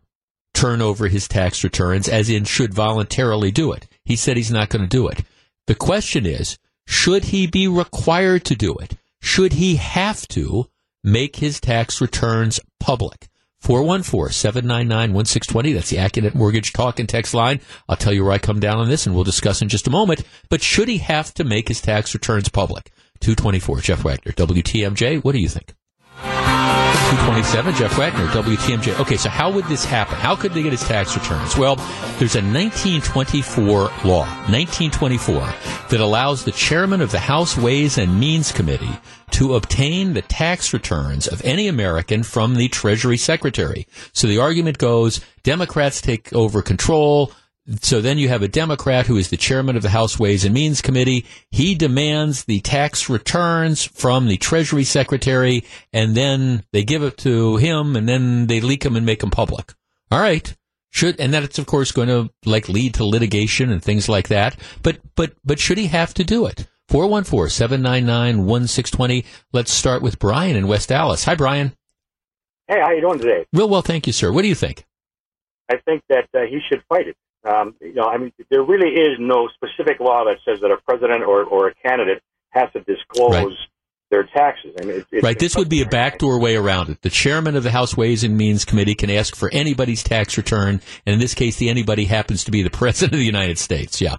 [0.59, 3.87] turn over his tax returns, as in should voluntarily do it.
[4.05, 5.23] He said he's not going to do it.
[5.69, 8.97] The question is, should he be required to do it?
[9.21, 10.69] Should he have to
[11.05, 13.29] make his tax returns public?
[13.63, 15.75] 414-799-1620.
[15.75, 17.61] That's the Accunet Mortgage Talk and Text line.
[17.89, 19.91] I'll tell you where I come down on this and we'll discuss in just a
[19.91, 20.25] moment.
[20.49, 22.91] But should he have to make his tax returns public?
[23.21, 25.23] 224, Jeff Wagner, WTMJ.
[25.23, 25.75] What do you think?
[27.09, 29.01] 227, Jeff Wagner, WTMJ.
[29.01, 30.17] Okay, so how would this happen?
[30.17, 31.57] How could they get his tax returns?
[31.57, 31.77] Well,
[32.19, 35.41] there's a 1924 law, 1924,
[35.89, 40.75] that allows the chairman of the House Ways and Means Committee to obtain the tax
[40.75, 43.87] returns of any American from the Treasury Secretary.
[44.13, 47.33] So the argument goes, Democrats take over control,
[47.83, 50.55] so then you have a Democrat who is the chairman of the House Ways and
[50.55, 51.27] Means Committee.
[51.51, 57.57] He demands the tax returns from the Treasury Secretary, and then they give it to
[57.57, 59.75] him, and then they leak them and make them public.
[60.11, 60.55] All right.
[60.91, 64.59] Should and that's of course going to like lead to litigation and things like that.
[64.83, 66.67] But but but should he have to do it?
[66.91, 69.27] 414-799-1620.
[69.53, 71.25] Let's start with Brian in West Allis.
[71.25, 71.75] Hi Brian.
[72.67, 73.45] Hey, how you doing today?
[73.53, 74.33] Real well, thank you, sir.
[74.33, 74.87] What do you think?
[75.71, 77.17] I think that uh, he should fight it.
[77.45, 80.77] Um, you know, I mean, there really is no specific law that says that a
[80.77, 83.55] president or, or a candidate has to disclose right.
[84.11, 84.75] their taxes.
[84.81, 85.39] I mean, it's, it's, right.
[85.39, 87.01] This would be a backdoor way around it.
[87.03, 90.81] The chairman of the House Ways and Means Committee can ask for anybody's tax return,
[91.07, 94.01] and in this case, the anybody happens to be the president of the United States.
[94.01, 94.17] Yeah.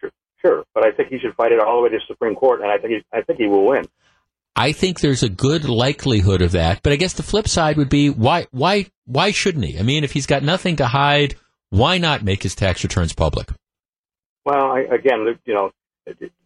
[0.00, 0.10] Sure,
[0.44, 0.64] sure.
[0.74, 2.70] but I think he should fight it all the way to the Supreme Court, and
[2.70, 3.86] I think he, I think he will win.
[4.56, 7.88] I think there's a good likelihood of that, but I guess the flip side would
[7.88, 9.78] be why why why shouldn't he?
[9.78, 11.36] I mean, if he's got nothing to hide
[11.70, 13.48] why not make his tax returns public?
[14.44, 15.70] Well, I, again, you know,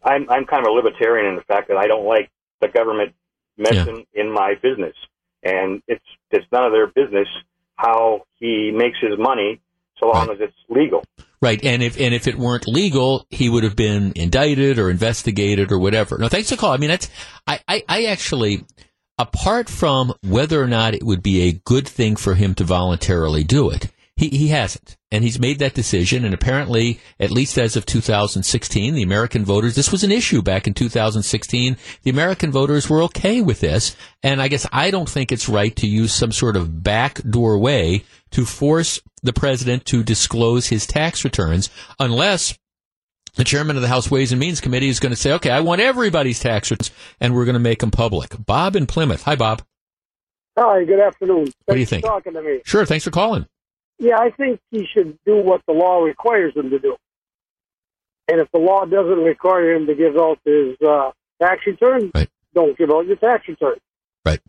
[0.02, 2.30] I'm I'm kind of a libertarian in the fact that I don't like
[2.60, 3.14] the government
[3.56, 4.22] messing yeah.
[4.22, 4.94] in my business,
[5.42, 7.28] and it's it's none of their business
[7.76, 9.60] how he makes his money,
[9.98, 10.40] so long right.
[10.40, 11.02] as it's legal.
[11.40, 15.72] Right, and if and if it weren't legal, he would have been indicted or investigated
[15.72, 16.16] or whatever.
[16.18, 16.72] No, thanks for call.
[16.72, 17.10] I mean, that's
[17.46, 18.64] I, I, I actually,
[19.18, 23.44] apart from whether or not it would be a good thing for him to voluntarily
[23.44, 24.96] do it, he, he hasn't.
[25.10, 26.24] And he's made that decision.
[26.24, 30.66] And apparently, at least as of 2016, the American voters, this was an issue back
[30.66, 31.76] in 2016.
[32.02, 33.96] The American voters were okay with this.
[34.22, 38.04] And I guess I don't think it's right to use some sort of backdoor way
[38.32, 42.56] to force the president to disclose his tax returns unless
[43.36, 45.60] the chairman of the House Ways and Means Committee is going to say, okay, I
[45.60, 48.34] want everybody's tax returns and we're going to make them public.
[48.38, 49.22] Bob in Plymouth.
[49.22, 49.62] Hi, Bob.
[50.56, 51.46] Hi, good afternoon.
[51.46, 52.04] Thanks what do you think?
[52.04, 52.60] talking to me.
[52.64, 53.46] Sure, thanks for calling.
[53.98, 56.96] Yeah, I think he should do what the law requires him to do.
[58.28, 61.10] And if the law doesn't require him to give out his uh,
[61.40, 62.28] tax return, right.
[62.54, 63.76] don't give out your tax return.
[64.24, 64.40] Right.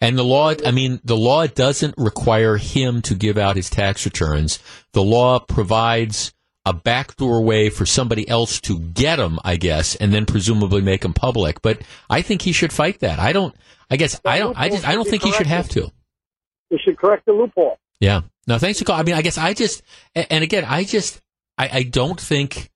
[0.00, 4.04] And the law, I mean, the law doesn't require him to give out his tax
[4.04, 4.58] returns.
[4.92, 6.32] The law provides
[6.66, 11.02] a backdoor way for somebody else to get them, I guess, and then presumably make
[11.02, 11.62] them public.
[11.62, 13.18] But I think he should fight that.
[13.18, 13.54] I don't.
[13.90, 14.56] I guess I don't.
[14.58, 14.86] I just.
[14.86, 15.90] I don't think he should have to.
[16.68, 17.78] He should correct the loophole.
[18.00, 18.22] Yeah.
[18.46, 19.00] No, thanks for calling.
[19.00, 19.82] I mean, I guess I just,
[20.14, 21.20] and again, I just,
[21.56, 22.70] I, I don't think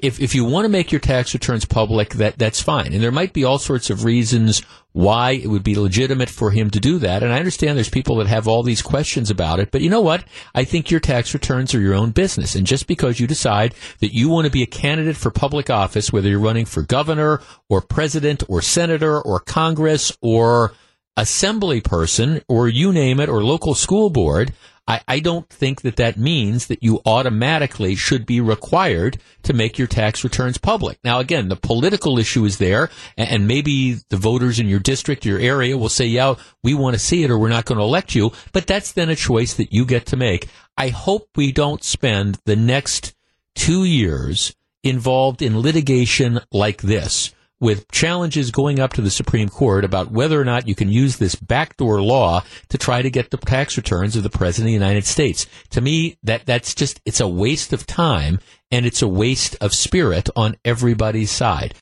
[0.00, 2.92] if if you want to make your tax returns public, that that's fine.
[2.92, 4.62] And there might be all sorts of reasons
[4.92, 7.22] why it would be legitimate for him to do that.
[7.22, 9.70] And I understand there's people that have all these questions about it.
[9.70, 10.24] But you know what?
[10.54, 12.54] I think your tax returns are your own business.
[12.54, 16.12] And just because you decide that you want to be a candidate for public office,
[16.12, 20.72] whether you're running for governor or president or senator or Congress or
[21.16, 24.52] assembly person or you name it or local school board,
[24.88, 29.78] I, I, don't think that that means that you automatically should be required to make
[29.78, 30.98] your tax returns public.
[31.04, 35.24] Now, again, the political issue is there, and, and maybe the voters in your district,
[35.24, 36.34] your area will say, yeah,
[36.64, 39.08] we want to see it or we're not going to elect you, but that's then
[39.08, 40.48] a choice that you get to make.
[40.76, 43.14] I hope we don't spend the next
[43.54, 47.32] two years involved in litigation like this
[47.62, 51.16] with challenges going up to the Supreme Court about whether or not you can use
[51.16, 54.84] this backdoor law to try to get the tax returns of the President of the
[54.84, 55.46] United States.
[55.70, 58.40] To me, that, that's just, it's a waste of time
[58.72, 61.74] and it's a waste of spirit on everybody's side.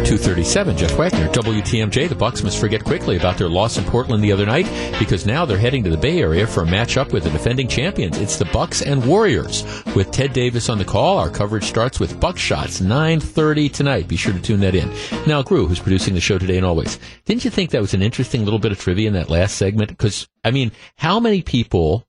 [0.00, 2.08] 237, Jeff Wagner, WTMJ.
[2.08, 4.66] The Bucks must forget quickly about their loss in Portland the other night
[4.98, 8.18] because now they're heading to the Bay Area for a matchup with the defending champions.
[8.18, 9.64] It's the Bucks and Warriors.
[9.94, 14.08] With Ted Davis on the call, our coverage starts with Buckshots, 9.30 tonight.
[14.08, 14.90] Be sure to tune that in.
[15.26, 18.02] Now, Gru, who's producing the show today and always, didn't you think that was an
[18.02, 19.90] interesting little bit of trivia in that last segment?
[19.90, 22.06] Because, I mean, how many people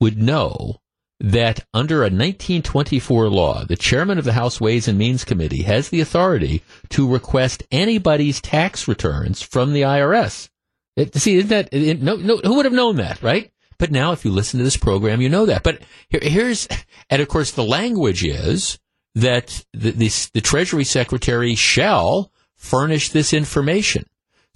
[0.00, 0.80] would know
[1.20, 5.88] that under a 1924 law, the chairman of the House Ways and Means Committee has
[5.88, 10.50] the authority to request anybody's tax returns from the IRS.
[10.96, 13.50] It, see, isn't that, it, no, no, who would have known that, right?
[13.78, 15.62] But now if you listen to this program, you know that.
[15.62, 16.68] But here, here's,
[17.10, 18.78] and of course the language is
[19.14, 24.04] that the, the, the Treasury Secretary shall furnish this information.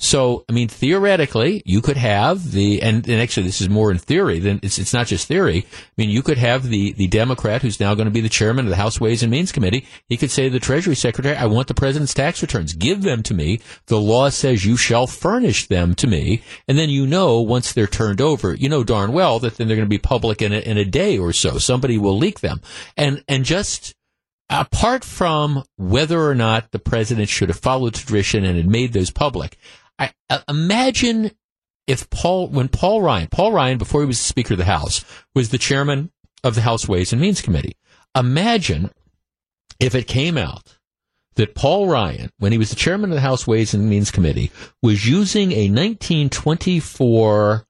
[0.03, 3.99] So, I mean, theoretically, you could have the, and, and actually this is more in
[3.99, 5.67] theory than, it's, it's not just theory.
[5.71, 8.65] I mean, you could have the, the Democrat who's now going to be the chairman
[8.65, 9.87] of the House Ways and Means Committee.
[10.09, 12.73] He could say to the Treasury Secretary, I want the president's tax returns.
[12.73, 13.61] Give them to me.
[13.89, 16.43] The law says you shall furnish them to me.
[16.67, 19.77] And then you know, once they're turned over, you know darn well that then they're
[19.77, 21.59] going to be public in a, in a day or so.
[21.59, 22.63] Somebody will leak them.
[22.97, 23.95] And, and just,
[24.49, 29.11] apart from whether or not the president should have followed tradition and had made those
[29.11, 29.59] public,
[30.01, 31.31] I, uh, imagine
[31.87, 35.05] if Paul, when Paul Ryan, Paul Ryan, before he was the Speaker of the House,
[35.35, 36.11] was the chairman
[36.43, 37.77] of the House Ways and Means Committee.
[38.17, 38.91] Imagine
[39.79, 40.79] if it came out
[41.35, 44.51] that Paul Ryan, when he was the chairman of the House Ways and Means Committee,
[44.83, 47.67] was using a 1924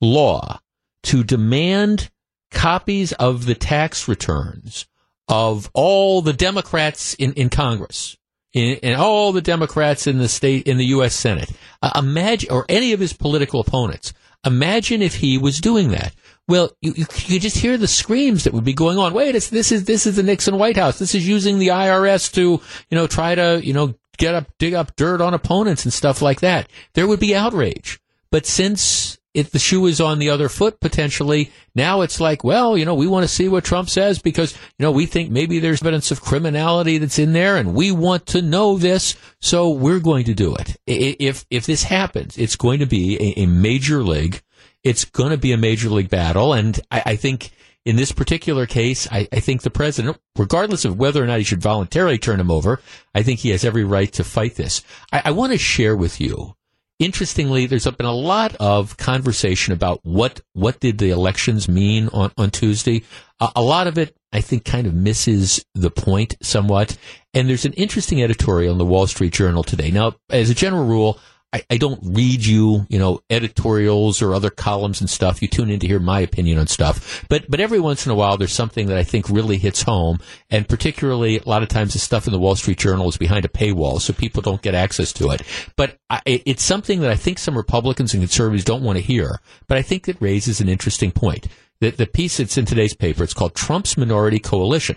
[0.00, 0.60] law
[1.02, 2.10] to demand
[2.50, 4.86] copies of the tax returns
[5.28, 8.16] of all the Democrats in, in Congress
[8.54, 11.14] and all the Democrats in the state in the U.S.
[11.14, 11.50] Senate.
[11.82, 14.12] Uh, imagine, or any of his political opponents.
[14.44, 16.14] Imagine if he was doing that.
[16.48, 19.12] Well, you, you, you just hear the screams that would be going on.
[19.12, 20.98] Wait, this is this is the Nixon White House.
[20.98, 22.60] This is using the IRS to you
[22.90, 26.40] know try to you know get up dig up dirt on opponents and stuff like
[26.40, 26.68] that.
[26.94, 28.00] There would be outrage.
[28.30, 31.52] But since if the shoe is on the other foot potentially.
[31.74, 34.84] Now it's like, well, you know, we want to see what Trump says because, you
[34.84, 38.42] know, we think maybe there's evidence of criminality that's in there and we want to
[38.42, 39.16] know this.
[39.40, 40.76] So we're going to do it.
[40.86, 44.42] If, if this happens, it's going to be a, a major league.
[44.82, 46.52] It's going to be a major league battle.
[46.52, 47.50] And I, I think
[47.84, 51.44] in this particular case, I, I, think the president, regardless of whether or not he
[51.44, 52.80] should voluntarily turn him over,
[53.14, 54.82] I think he has every right to fight this.
[55.12, 56.56] I, I want to share with you
[57.00, 62.30] interestingly, there's been a lot of conversation about what what did the elections mean on
[62.38, 63.02] on Tuesday.
[63.40, 66.96] Uh, a lot of it, I think, kind of misses the point somewhat.
[67.34, 69.90] And there's an interesting editorial in the Wall Street Journal today.
[69.90, 71.18] Now, as a general rule,
[71.52, 75.42] I, I, don't read you, you know, editorials or other columns and stuff.
[75.42, 77.24] You tune in to hear my opinion on stuff.
[77.28, 80.18] But, but every once in a while, there's something that I think really hits home.
[80.50, 83.44] And particularly, a lot of times the stuff in the Wall Street Journal is behind
[83.44, 85.42] a paywall, so people don't get access to it.
[85.76, 89.40] But I, it's something that I think some Republicans and conservatives don't want to hear.
[89.66, 91.48] But I think it raises an interesting point.
[91.80, 94.96] The, the piece that's in today's paper, it's called Trump's Minority Coalition.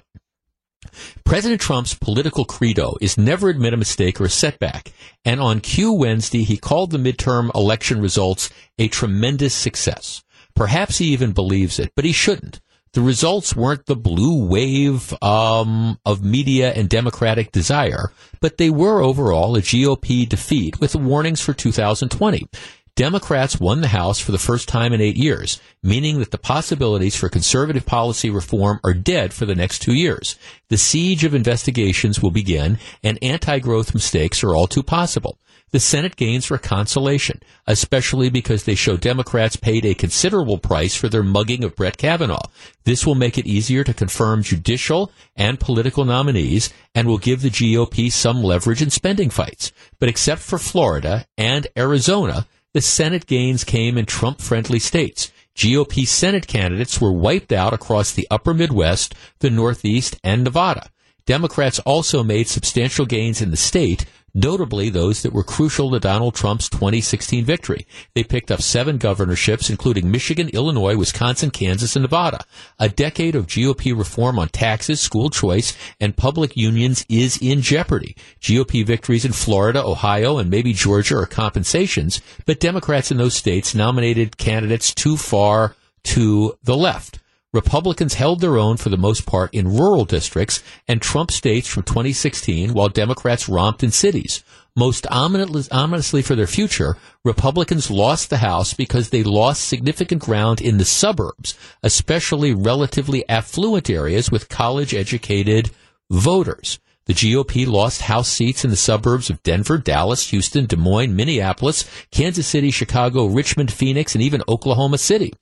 [1.23, 4.91] President Trump's political credo is never admit a mistake or a setback.
[5.25, 10.23] And on Q Wednesday, he called the midterm election results a tremendous success.
[10.55, 12.59] Perhaps he even believes it, but he shouldn't.
[12.93, 19.01] The results weren't the blue wave um, of media and democratic desire, but they were
[19.01, 22.47] overall a GOP defeat with warnings for 2020.
[22.95, 27.15] Democrats won the House for the first time in eight years, meaning that the possibilities
[27.15, 30.37] for conservative policy reform are dead for the next two years.
[30.69, 35.39] The siege of investigations will begin, and anti-growth mistakes are all too possible.
[35.71, 41.09] The Senate gains were consolation, especially because they show Democrats paid a considerable price for
[41.09, 42.47] their mugging of Brett Kavanaugh.
[42.83, 47.49] This will make it easier to confirm judicial and political nominees and will give the
[47.49, 49.71] GOP some leverage in spending fights.
[49.97, 55.31] But except for Florida and Arizona, the Senate gains came in Trump friendly states.
[55.55, 60.89] GOP Senate candidates were wiped out across the upper Midwest, the Northeast, and Nevada.
[61.25, 66.35] Democrats also made substantial gains in the state, notably those that were crucial to Donald
[66.35, 67.85] Trump's 2016 victory.
[68.15, 72.43] They picked up seven governorships, including Michigan, Illinois, Wisconsin, Kansas, and Nevada.
[72.79, 78.15] A decade of GOP reform on taxes, school choice, and public unions is in jeopardy.
[78.41, 83.75] GOP victories in Florida, Ohio, and maybe Georgia are compensations, but Democrats in those states
[83.75, 87.19] nominated candidates too far to the left.
[87.53, 91.83] Republicans held their own for the most part in rural districts and Trump states from
[91.83, 94.43] 2016 while Democrats romped in cities.
[94.75, 100.79] Most ominously for their future, Republicans lost the House because they lost significant ground in
[100.79, 105.69] the suburbs, especially relatively affluent areas with college educated
[106.09, 106.79] voters.
[107.05, 111.87] The GOP lost House seats in the suburbs of Denver, Dallas, Houston, Des Moines, Minneapolis,
[112.09, 115.33] Kansas City, Chicago, Richmond, Phoenix, and even Oklahoma City.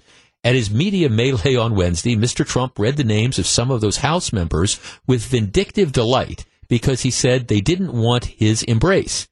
[0.43, 2.45] At his media melee on Wednesday, Mr.
[2.45, 7.11] Trump read the names of some of those House members with vindictive delight because he
[7.11, 9.27] said they didn't want his embrace.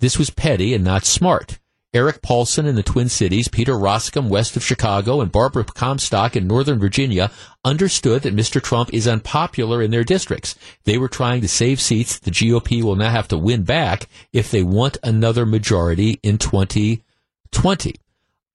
[0.00, 1.60] This was petty and not smart.
[1.94, 6.46] Erik Paulsen in the Twin Cities, Peter Roskam west of Chicago, and Barbara Comstock in
[6.46, 7.30] Northern Virginia
[7.64, 8.62] understood that Mr.
[8.62, 10.56] Trump is unpopular in their districts.
[10.84, 14.50] They were trying to save seats the GOP will now have to win back if
[14.50, 17.94] they want another majority in 2020.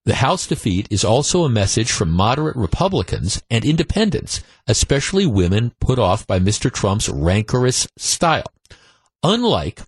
[0.04, 5.98] The House defeat is also a message from moderate Republicans and independents, especially women put
[5.98, 6.72] off by Mr.
[6.72, 8.46] Trump's rancorous style.
[9.22, 9.82] Unlike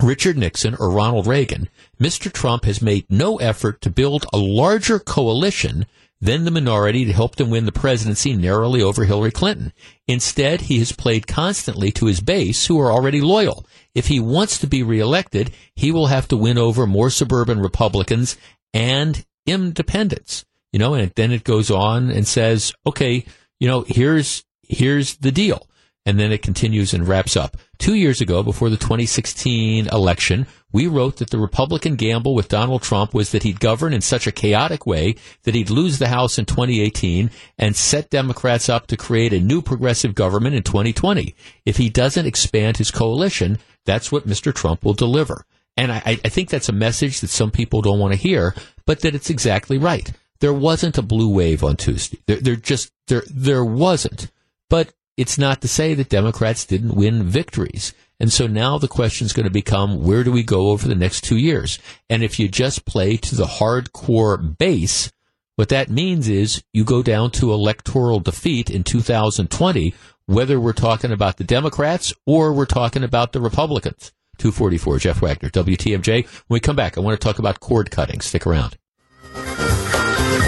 [0.00, 1.68] Richard Nixon or Ronald Reagan,
[2.00, 2.32] Mr.
[2.32, 5.86] Trump has made no effort to build a larger coalition
[6.20, 9.72] than the minority to help him win the presidency narrowly over Hillary Clinton.
[10.08, 13.66] Instead, he has played constantly to his base who are already loyal.
[13.94, 18.36] If he wants to be reelected, he will have to win over more suburban Republicans
[18.74, 20.44] and independence.
[20.72, 23.24] You know, and then it goes on and says, okay,
[23.60, 25.68] you know, here's, here's the deal.
[26.04, 27.56] And then it continues and wraps up.
[27.78, 32.82] Two years ago, before the 2016 election, we wrote that the Republican gamble with Donald
[32.82, 35.14] Trump was that he'd govern in such a chaotic way
[35.44, 39.62] that he'd lose the House in 2018 and set Democrats up to create a new
[39.62, 41.34] progressive government in 2020.
[41.64, 44.52] If he doesn't expand his coalition, that's what Mr.
[44.52, 45.46] Trump will deliver.
[45.76, 48.54] And I, I think that's a message that some people don't want to hear,
[48.86, 50.12] but that it's exactly right.
[50.40, 52.18] There wasn't a blue wave on Tuesday.
[52.26, 54.30] There, there just there there wasn't.
[54.70, 57.92] But it's not to say that Democrats didn't win victories.
[58.20, 60.94] And so now the question is going to become where do we go over the
[60.94, 61.78] next two years?
[62.08, 65.12] And if you just play to the hardcore base,
[65.56, 69.94] what that means is you go down to electoral defeat in 2020,
[70.26, 74.12] whether we're talking about the Democrats or we're talking about the Republicans.
[74.38, 76.24] 244, Jeff Wagner, WTMJ.
[76.24, 78.20] When we come back, I want to talk about cord cutting.
[78.20, 78.76] Stick around.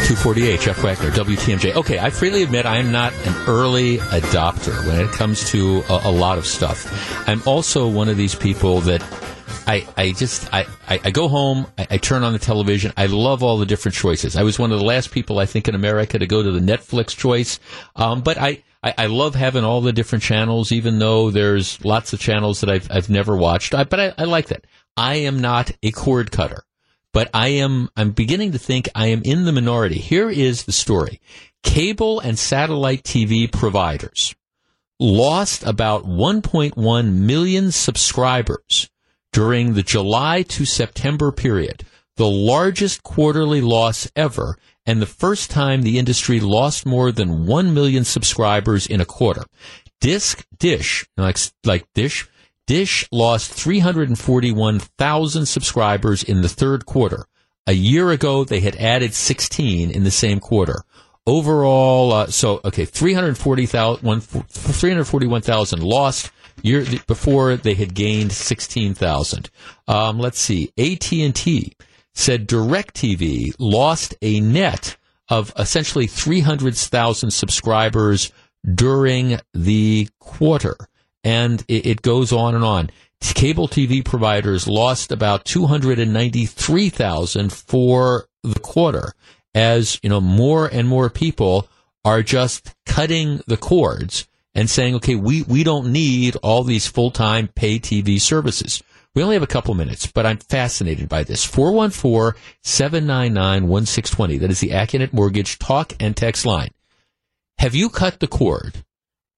[0.06, 1.74] 248, Jeff Wagner, WTMJ.
[1.74, 6.02] Okay, I freely admit I am not an early adopter when it comes to a,
[6.04, 7.28] a lot of stuff.
[7.28, 9.02] I'm also one of these people that
[9.66, 13.42] I, I just I, I, go home, I, I, turn on the television, I love
[13.42, 14.36] all the different choices.
[14.36, 16.60] I was one of the last people I think in America to go to the
[16.60, 17.58] Netflix choice.
[17.96, 22.12] Um, but I, I, I, love having all the different channels, even though there's lots
[22.12, 23.74] of channels that I've I've never watched.
[23.74, 24.64] I, but I, I like that.
[24.96, 26.62] I am not a cord cutter
[27.16, 29.96] but I am I'm beginning to think I am in the minority.
[29.96, 31.18] Here is the story.
[31.62, 34.34] Cable and satellite TV providers
[35.00, 38.90] lost about 1.1 million subscribers
[39.32, 41.86] during the July to September period,
[42.16, 47.74] the largest quarterly loss ever and the first time the industry lost more than 1
[47.74, 49.44] million subscribers in a quarter.
[50.00, 52.28] Disc Dish, like like Dish
[52.66, 57.26] Dish lost 341,000 subscribers in the third quarter.
[57.68, 60.82] A year ago, they had added 16 in the same quarter.
[61.28, 66.30] Overall, uh, so, okay, 341,000 lost.
[66.62, 69.50] Year before, they had gained 16,000.
[69.86, 70.72] Um, let's see.
[70.78, 71.74] AT&T
[72.16, 74.96] said DirecTV lost a net
[75.28, 78.32] of essentially 300,000 subscribers
[78.74, 80.78] during the quarter
[81.22, 82.90] and it, goes on and on.
[83.20, 89.12] Cable TV providers lost about 293,000 for the quarter
[89.54, 91.68] as, you know, more and more people
[92.04, 97.48] are just cutting the cords and saying, okay, we, we don't need all these full-time
[97.48, 98.82] pay TV services.
[99.16, 101.44] We only have a couple minutes, but I'm fascinated by this.
[101.44, 104.38] 414-799-1620.
[104.38, 106.70] That is the Accunet Mortgage talk and text line.
[107.58, 108.84] Have you cut the cord?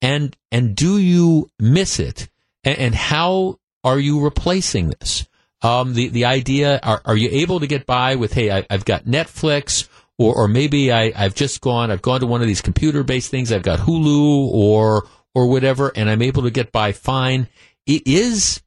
[0.01, 2.29] and and do you miss it?
[2.65, 5.27] And, and how are you replacing this?
[5.63, 8.85] Um, the the idea are are you able to get by with hey I, have
[8.85, 12.63] got Netflix or or maybe I I've just gone I've gone to one of these
[12.63, 16.93] computer based things I've got Hulu or or whatever and I'm able to get by
[16.93, 17.49] fine.
[17.87, 18.61] It is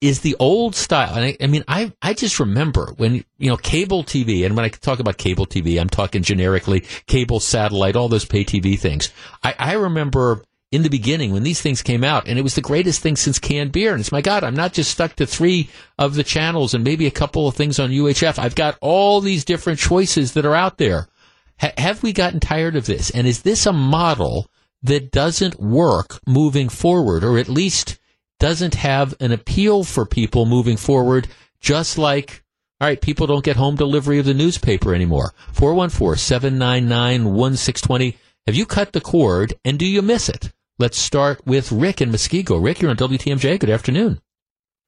[0.00, 1.14] is the old style.
[1.14, 4.68] I, I, mean, I, I just remember when, you know, cable TV, and when I
[4.68, 9.12] talk about cable TV, I'm talking generically, cable, satellite, all those pay TV things.
[9.42, 12.60] I, I remember in the beginning when these things came out, and it was the
[12.60, 13.92] greatest thing since canned beer.
[13.92, 15.68] And it's my God, I'm not just stuck to three
[15.98, 18.38] of the channels and maybe a couple of things on UHF.
[18.38, 21.08] I've got all these different choices that are out there.
[21.62, 23.10] H- have we gotten tired of this?
[23.10, 24.48] And is this a model
[24.82, 27.98] that doesn't work moving forward, or at least
[28.40, 31.28] doesn't have an appeal for people moving forward?
[31.60, 32.42] Just like
[32.80, 35.34] all right, people don't get home delivery of the newspaper anymore.
[35.52, 38.16] 414 799 1620.
[38.46, 40.50] Have you cut the cord and do you miss it?
[40.80, 42.62] let's start with Rick in Muskego.
[42.62, 43.60] Rick, you're on WTMJ.
[43.60, 44.20] Good afternoon.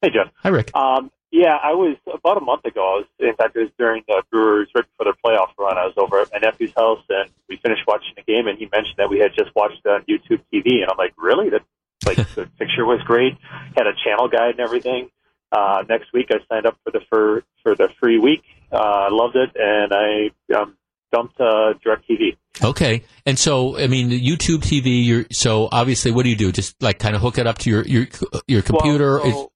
[0.00, 0.32] Hey, Jeff.
[0.42, 0.74] Hi, Rick.
[0.74, 2.80] Um, yeah, I was about a month ago.
[2.80, 5.76] I was, in fact, it was during the Brewers right before their playoff run.
[5.76, 8.68] I was over at my nephew's house, and we finished watching the game, and he
[8.72, 11.50] mentioned that we had just watched it on YouTube TV, and I'm like, really?
[11.50, 11.62] That
[12.06, 13.34] like the picture was great,
[13.76, 15.10] had a channel guide and everything.
[15.50, 18.42] Uh, next week, I signed up for the for for the free week.
[18.72, 20.76] Uh, I loved it, and I um,
[21.12, 22.36] dumped uh, Directv.
[22.62, 25.04] Okay, and so I mean, YouTube TV.
[25.04, 26.52] You're so obviously, what do you do?
[26.52, 28.06] Just like kind of hook it up to your your
[28.48, 29.18] your computer.
[29.18, 29.52] Well, so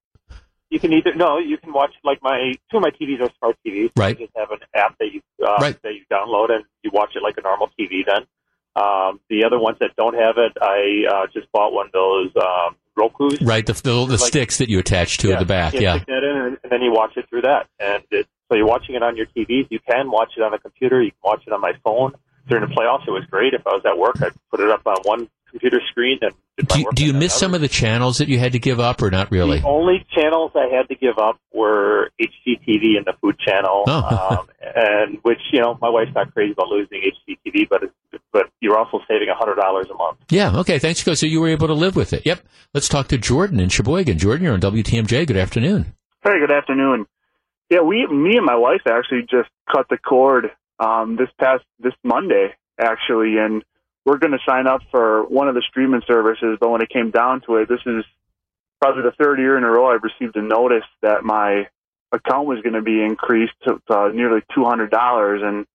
[0.71, 3.57] you can either no, you can watch like my two of my TVs are smart
[3.67, 3.91] TVs.
[3.97, 4.19] Right.
[4.19, 5.81] You just have an app that you uh, Right.
[5.83, 8.05] that you download and you watch it like a normal TV.
[8.07, 8.27] Then
[8.77, 12.31] um, the other ones that don't have it, I uh, just bought one of those
[12.37, 13.41] um, Roku's.
[13.43, 15.75] right, the the, the Like- sticks that you attach to yeah, at the back.
[15.75, 15.97] you Yeah.
[15.97, 17.67] stick that in, and, and then you watch it through that.
[17.81, 19.67] And it, so you're watching it on your TVs.
[19.71, 21.03] You can watch it on a computer.
[21.03, 22.13] You can watch it on my phone.
[22.49, 23.55] During the playoffs, it was great.
[23.55, 25.29] If I was at work, I'd put it up on one
[25.59, 28.39] computer screen and did Do you, do you miss some of the channels that you
[28.39, 29.61] had to give up, or not really?
[29.61, 34.37] The only channels I had to give up were HGTV and the Food Channel, Oh.
[34.41, 38.47] um, and which you know my wife's not crazy about losing HGTV, but it's, but
[38.61, 40.19] you're also saving a hundred dollars a month.
[40.31, 40.57] Yeah.
[40.61, 40.79] Okay.
[40.79, 41.15] Thanks, Go.
[41.15, 42.23] So you were able to live with it.
[42.25, 42.41] Yep.
[42.73, 44.19] Let's talk to Jordan in Sheboygan.
[44.19, 45.27] Jordan, you're on WTMJ.
[45.27, 45.95] Good afternoon.
[46.25, 47.07] Hey, good afternoon.
[47.71, 50.47] Yeah, we, me and my wife actually just cut the cord
[50.79, 53.65] um, this past this Monday, actually, and
[54.07, 56.57] we're going to sign up for one of the streaming services.
[56.59, 58.05] But when it came down to it, this is
[58.81, 61.67] probably the third year in a row I've received a notice that my
[62.13, 65.43] account was going to be increased to, to nearly two hundred dollars.
[65.45, 65.67] And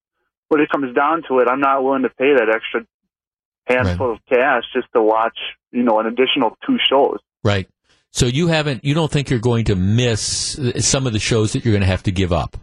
[0.48, 2.86] when it comes down to it, I'm not willing to pay that extra
[3.68, 5.38] handful of cash just to watch,
[5.72, 7.20] you know, an additional two shows.
[7.44, 7.68] Right.
[8.12, 8.84] So you haven't.
[8.84, 11.82] You don't think you're going to miss uh, some of the shows that you're going
[11.82, 12.58] to have to give up.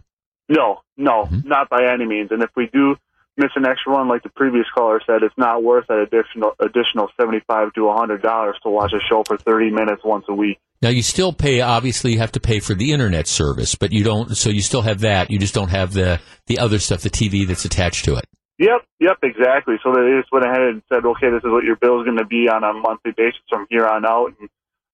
[0.47, 1.47] No, no, Mm-hmm.
[1.47, 2.29] not by any means.
[2.31, 2.95] And if we do
[3.39, 7.09] miss an extra one, like the previous caller said, it's not worth that additional additional
[7.19, 10.33] seventy five to a hundred dollars to watch a show for thirty minutes once a
[10.33, 10.59] week.
[10.81, 11.61] Now you still pay.
[11.61, 14.35] Obviously, you have to pay for the internet service, but you don't.
[14.35, 15.31] So you still have that.
[15.31, 18.25] You just don't have the the other stuff, the TV that's attached to it.
[18.59, 19.75] Yep, yep, exactly.
[19.83, 22.17] So they just went ahead and said, okay, this is what your bill is going
[22.17, 24.33] to be on a monthly basis from here on out.
[24.37, 24.49] And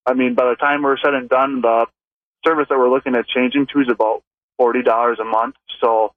[0.05, 1.87] I mean, by the time we're said and done, the
[2.45, 4.21] service that we're looking at changing to is about
[4.57, 5.55] forty dollars a month.
[5.81, 6.13] So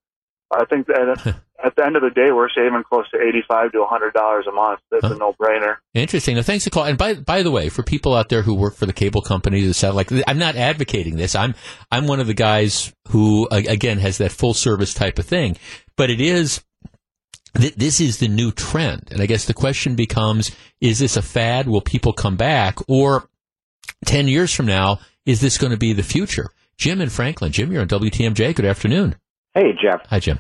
[0.51, 1.35] I think that
[1.65, 4.47] at the end of the day, we're saving close to eighty-five to a hundred dollars
[4.49, 4.81] a month.
[4.91, 5.77] That's a no-brainer.
[5.95, 6.37] Interesting.
[6.37, 6.85] Now, thanks for call.
[6.85, 9.67] And by by the way, for people out there who work for the cable companies,
[9.67, 11.35] the satellite, I'm not advocating this.
[11.35, 11.55] I'm
[11.91, 15.57] I'm one of the guys who again has that full service type of thing.
[15.97, 16.63] But it is
[17.57, 20.51] th- this is the new trend, and I guess the question becomes:
[20.81, 21.67] Is this a fad?
[21.67, 23.29] Will people come back, or
[24.07, 26.51] ten years from now, is this going to be the future?
[26.77, 27.53] Jim and Franklin.
[27.53, 28.55] Jim, you're on WTMJ.
[28.55, 29.17] Good afternoon.
[29.59, 30.03] Hey, Jeff.
[30.09, 30.39] Hi, Jim.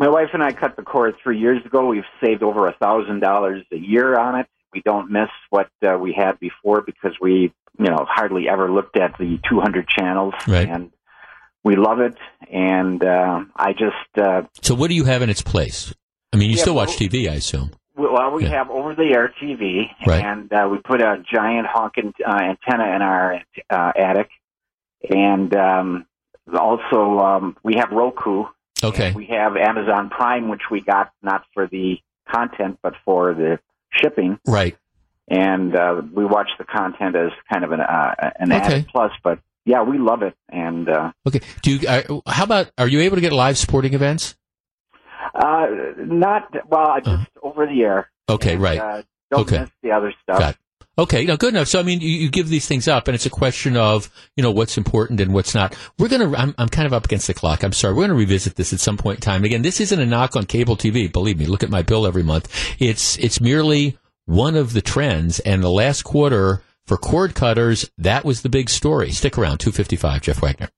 [0.00, 1.86] My wife and I cut the cord three years ago.
[1.86, 4.46] We've saved over a thousand dollars a year on it.
[4.72, 8.98] We don't miss what uh, we had before because we, you know, hardly ever looked
[8.98, 10.68] at the 200 channels, Right.
[10.68, 10.90] and
[11.62, 12.16] we love it.
[12.52, 15.94] And uh, I just, uh, So, what do you have in its place?
[16.32, 17.70] I mean, you Yeah, still watch TV, I assume.
[17.96, 20.24] well, we have over-the-air TV, Right.
[20.24, 23.40] and uh, we put a giant honking uh, antenna in our
[23.70, 24.28] uh, attic,
[25.08, 26.06] and um,
[26.52, 28.46] also um, we have Roku.
[28.82, 29.12] Okay.
[29.12, 31.98] We have Amazon Prime, which we got not for the
[32.30, 33.58] content but for the
[33.90, 34.76] shipping, Right.
[35.28, 38.62] and uh, we watch the content as kind of an uh, an Okay.
[38.64, 39.12] added plus.
[39.22, 41.40] But yeah, we love it, and uh, Okay.
[41.62, 41.88] Do you?
[41.88, 42.70] Uh, how about?
[42.78, 44.34] Are you able to get live sporting events?
[45.34, 45.66] uh,
[45.98, 48.10] not well, I just over the air.
[48.28, 48.54] Okay.
[48.54, 48.78] And, right.
[48.78, 49.60] Uh, don't Okay.
[49.60, 50.56] miss the other stuff.
[50.98, 51.68] Okay, now good enough.
[51.68, 54.42] So, I mean, you, you give these things up, and it's a question of, you
[54.42, 55.76] know, what's important and what's not.
[55.98, 57.62] We're to, I'm, I'm kind of up against the clock.
[57.62, 57.94] I'm sorry.
[57.94, 59.44] We're to revisit this at some point in time.
[59.44, 61.12] Again, this isn't a knock on cable TV.
[61.12, 62.50] Believe me, look at my bill every month.
[62.78, 68.24] It's, it's merely one of the trends, and the last quarter for cord cutters, that
[68.24, 69.10] was the big story.
[69.10, 70.70] Stick around, 255, Jeff Wagner.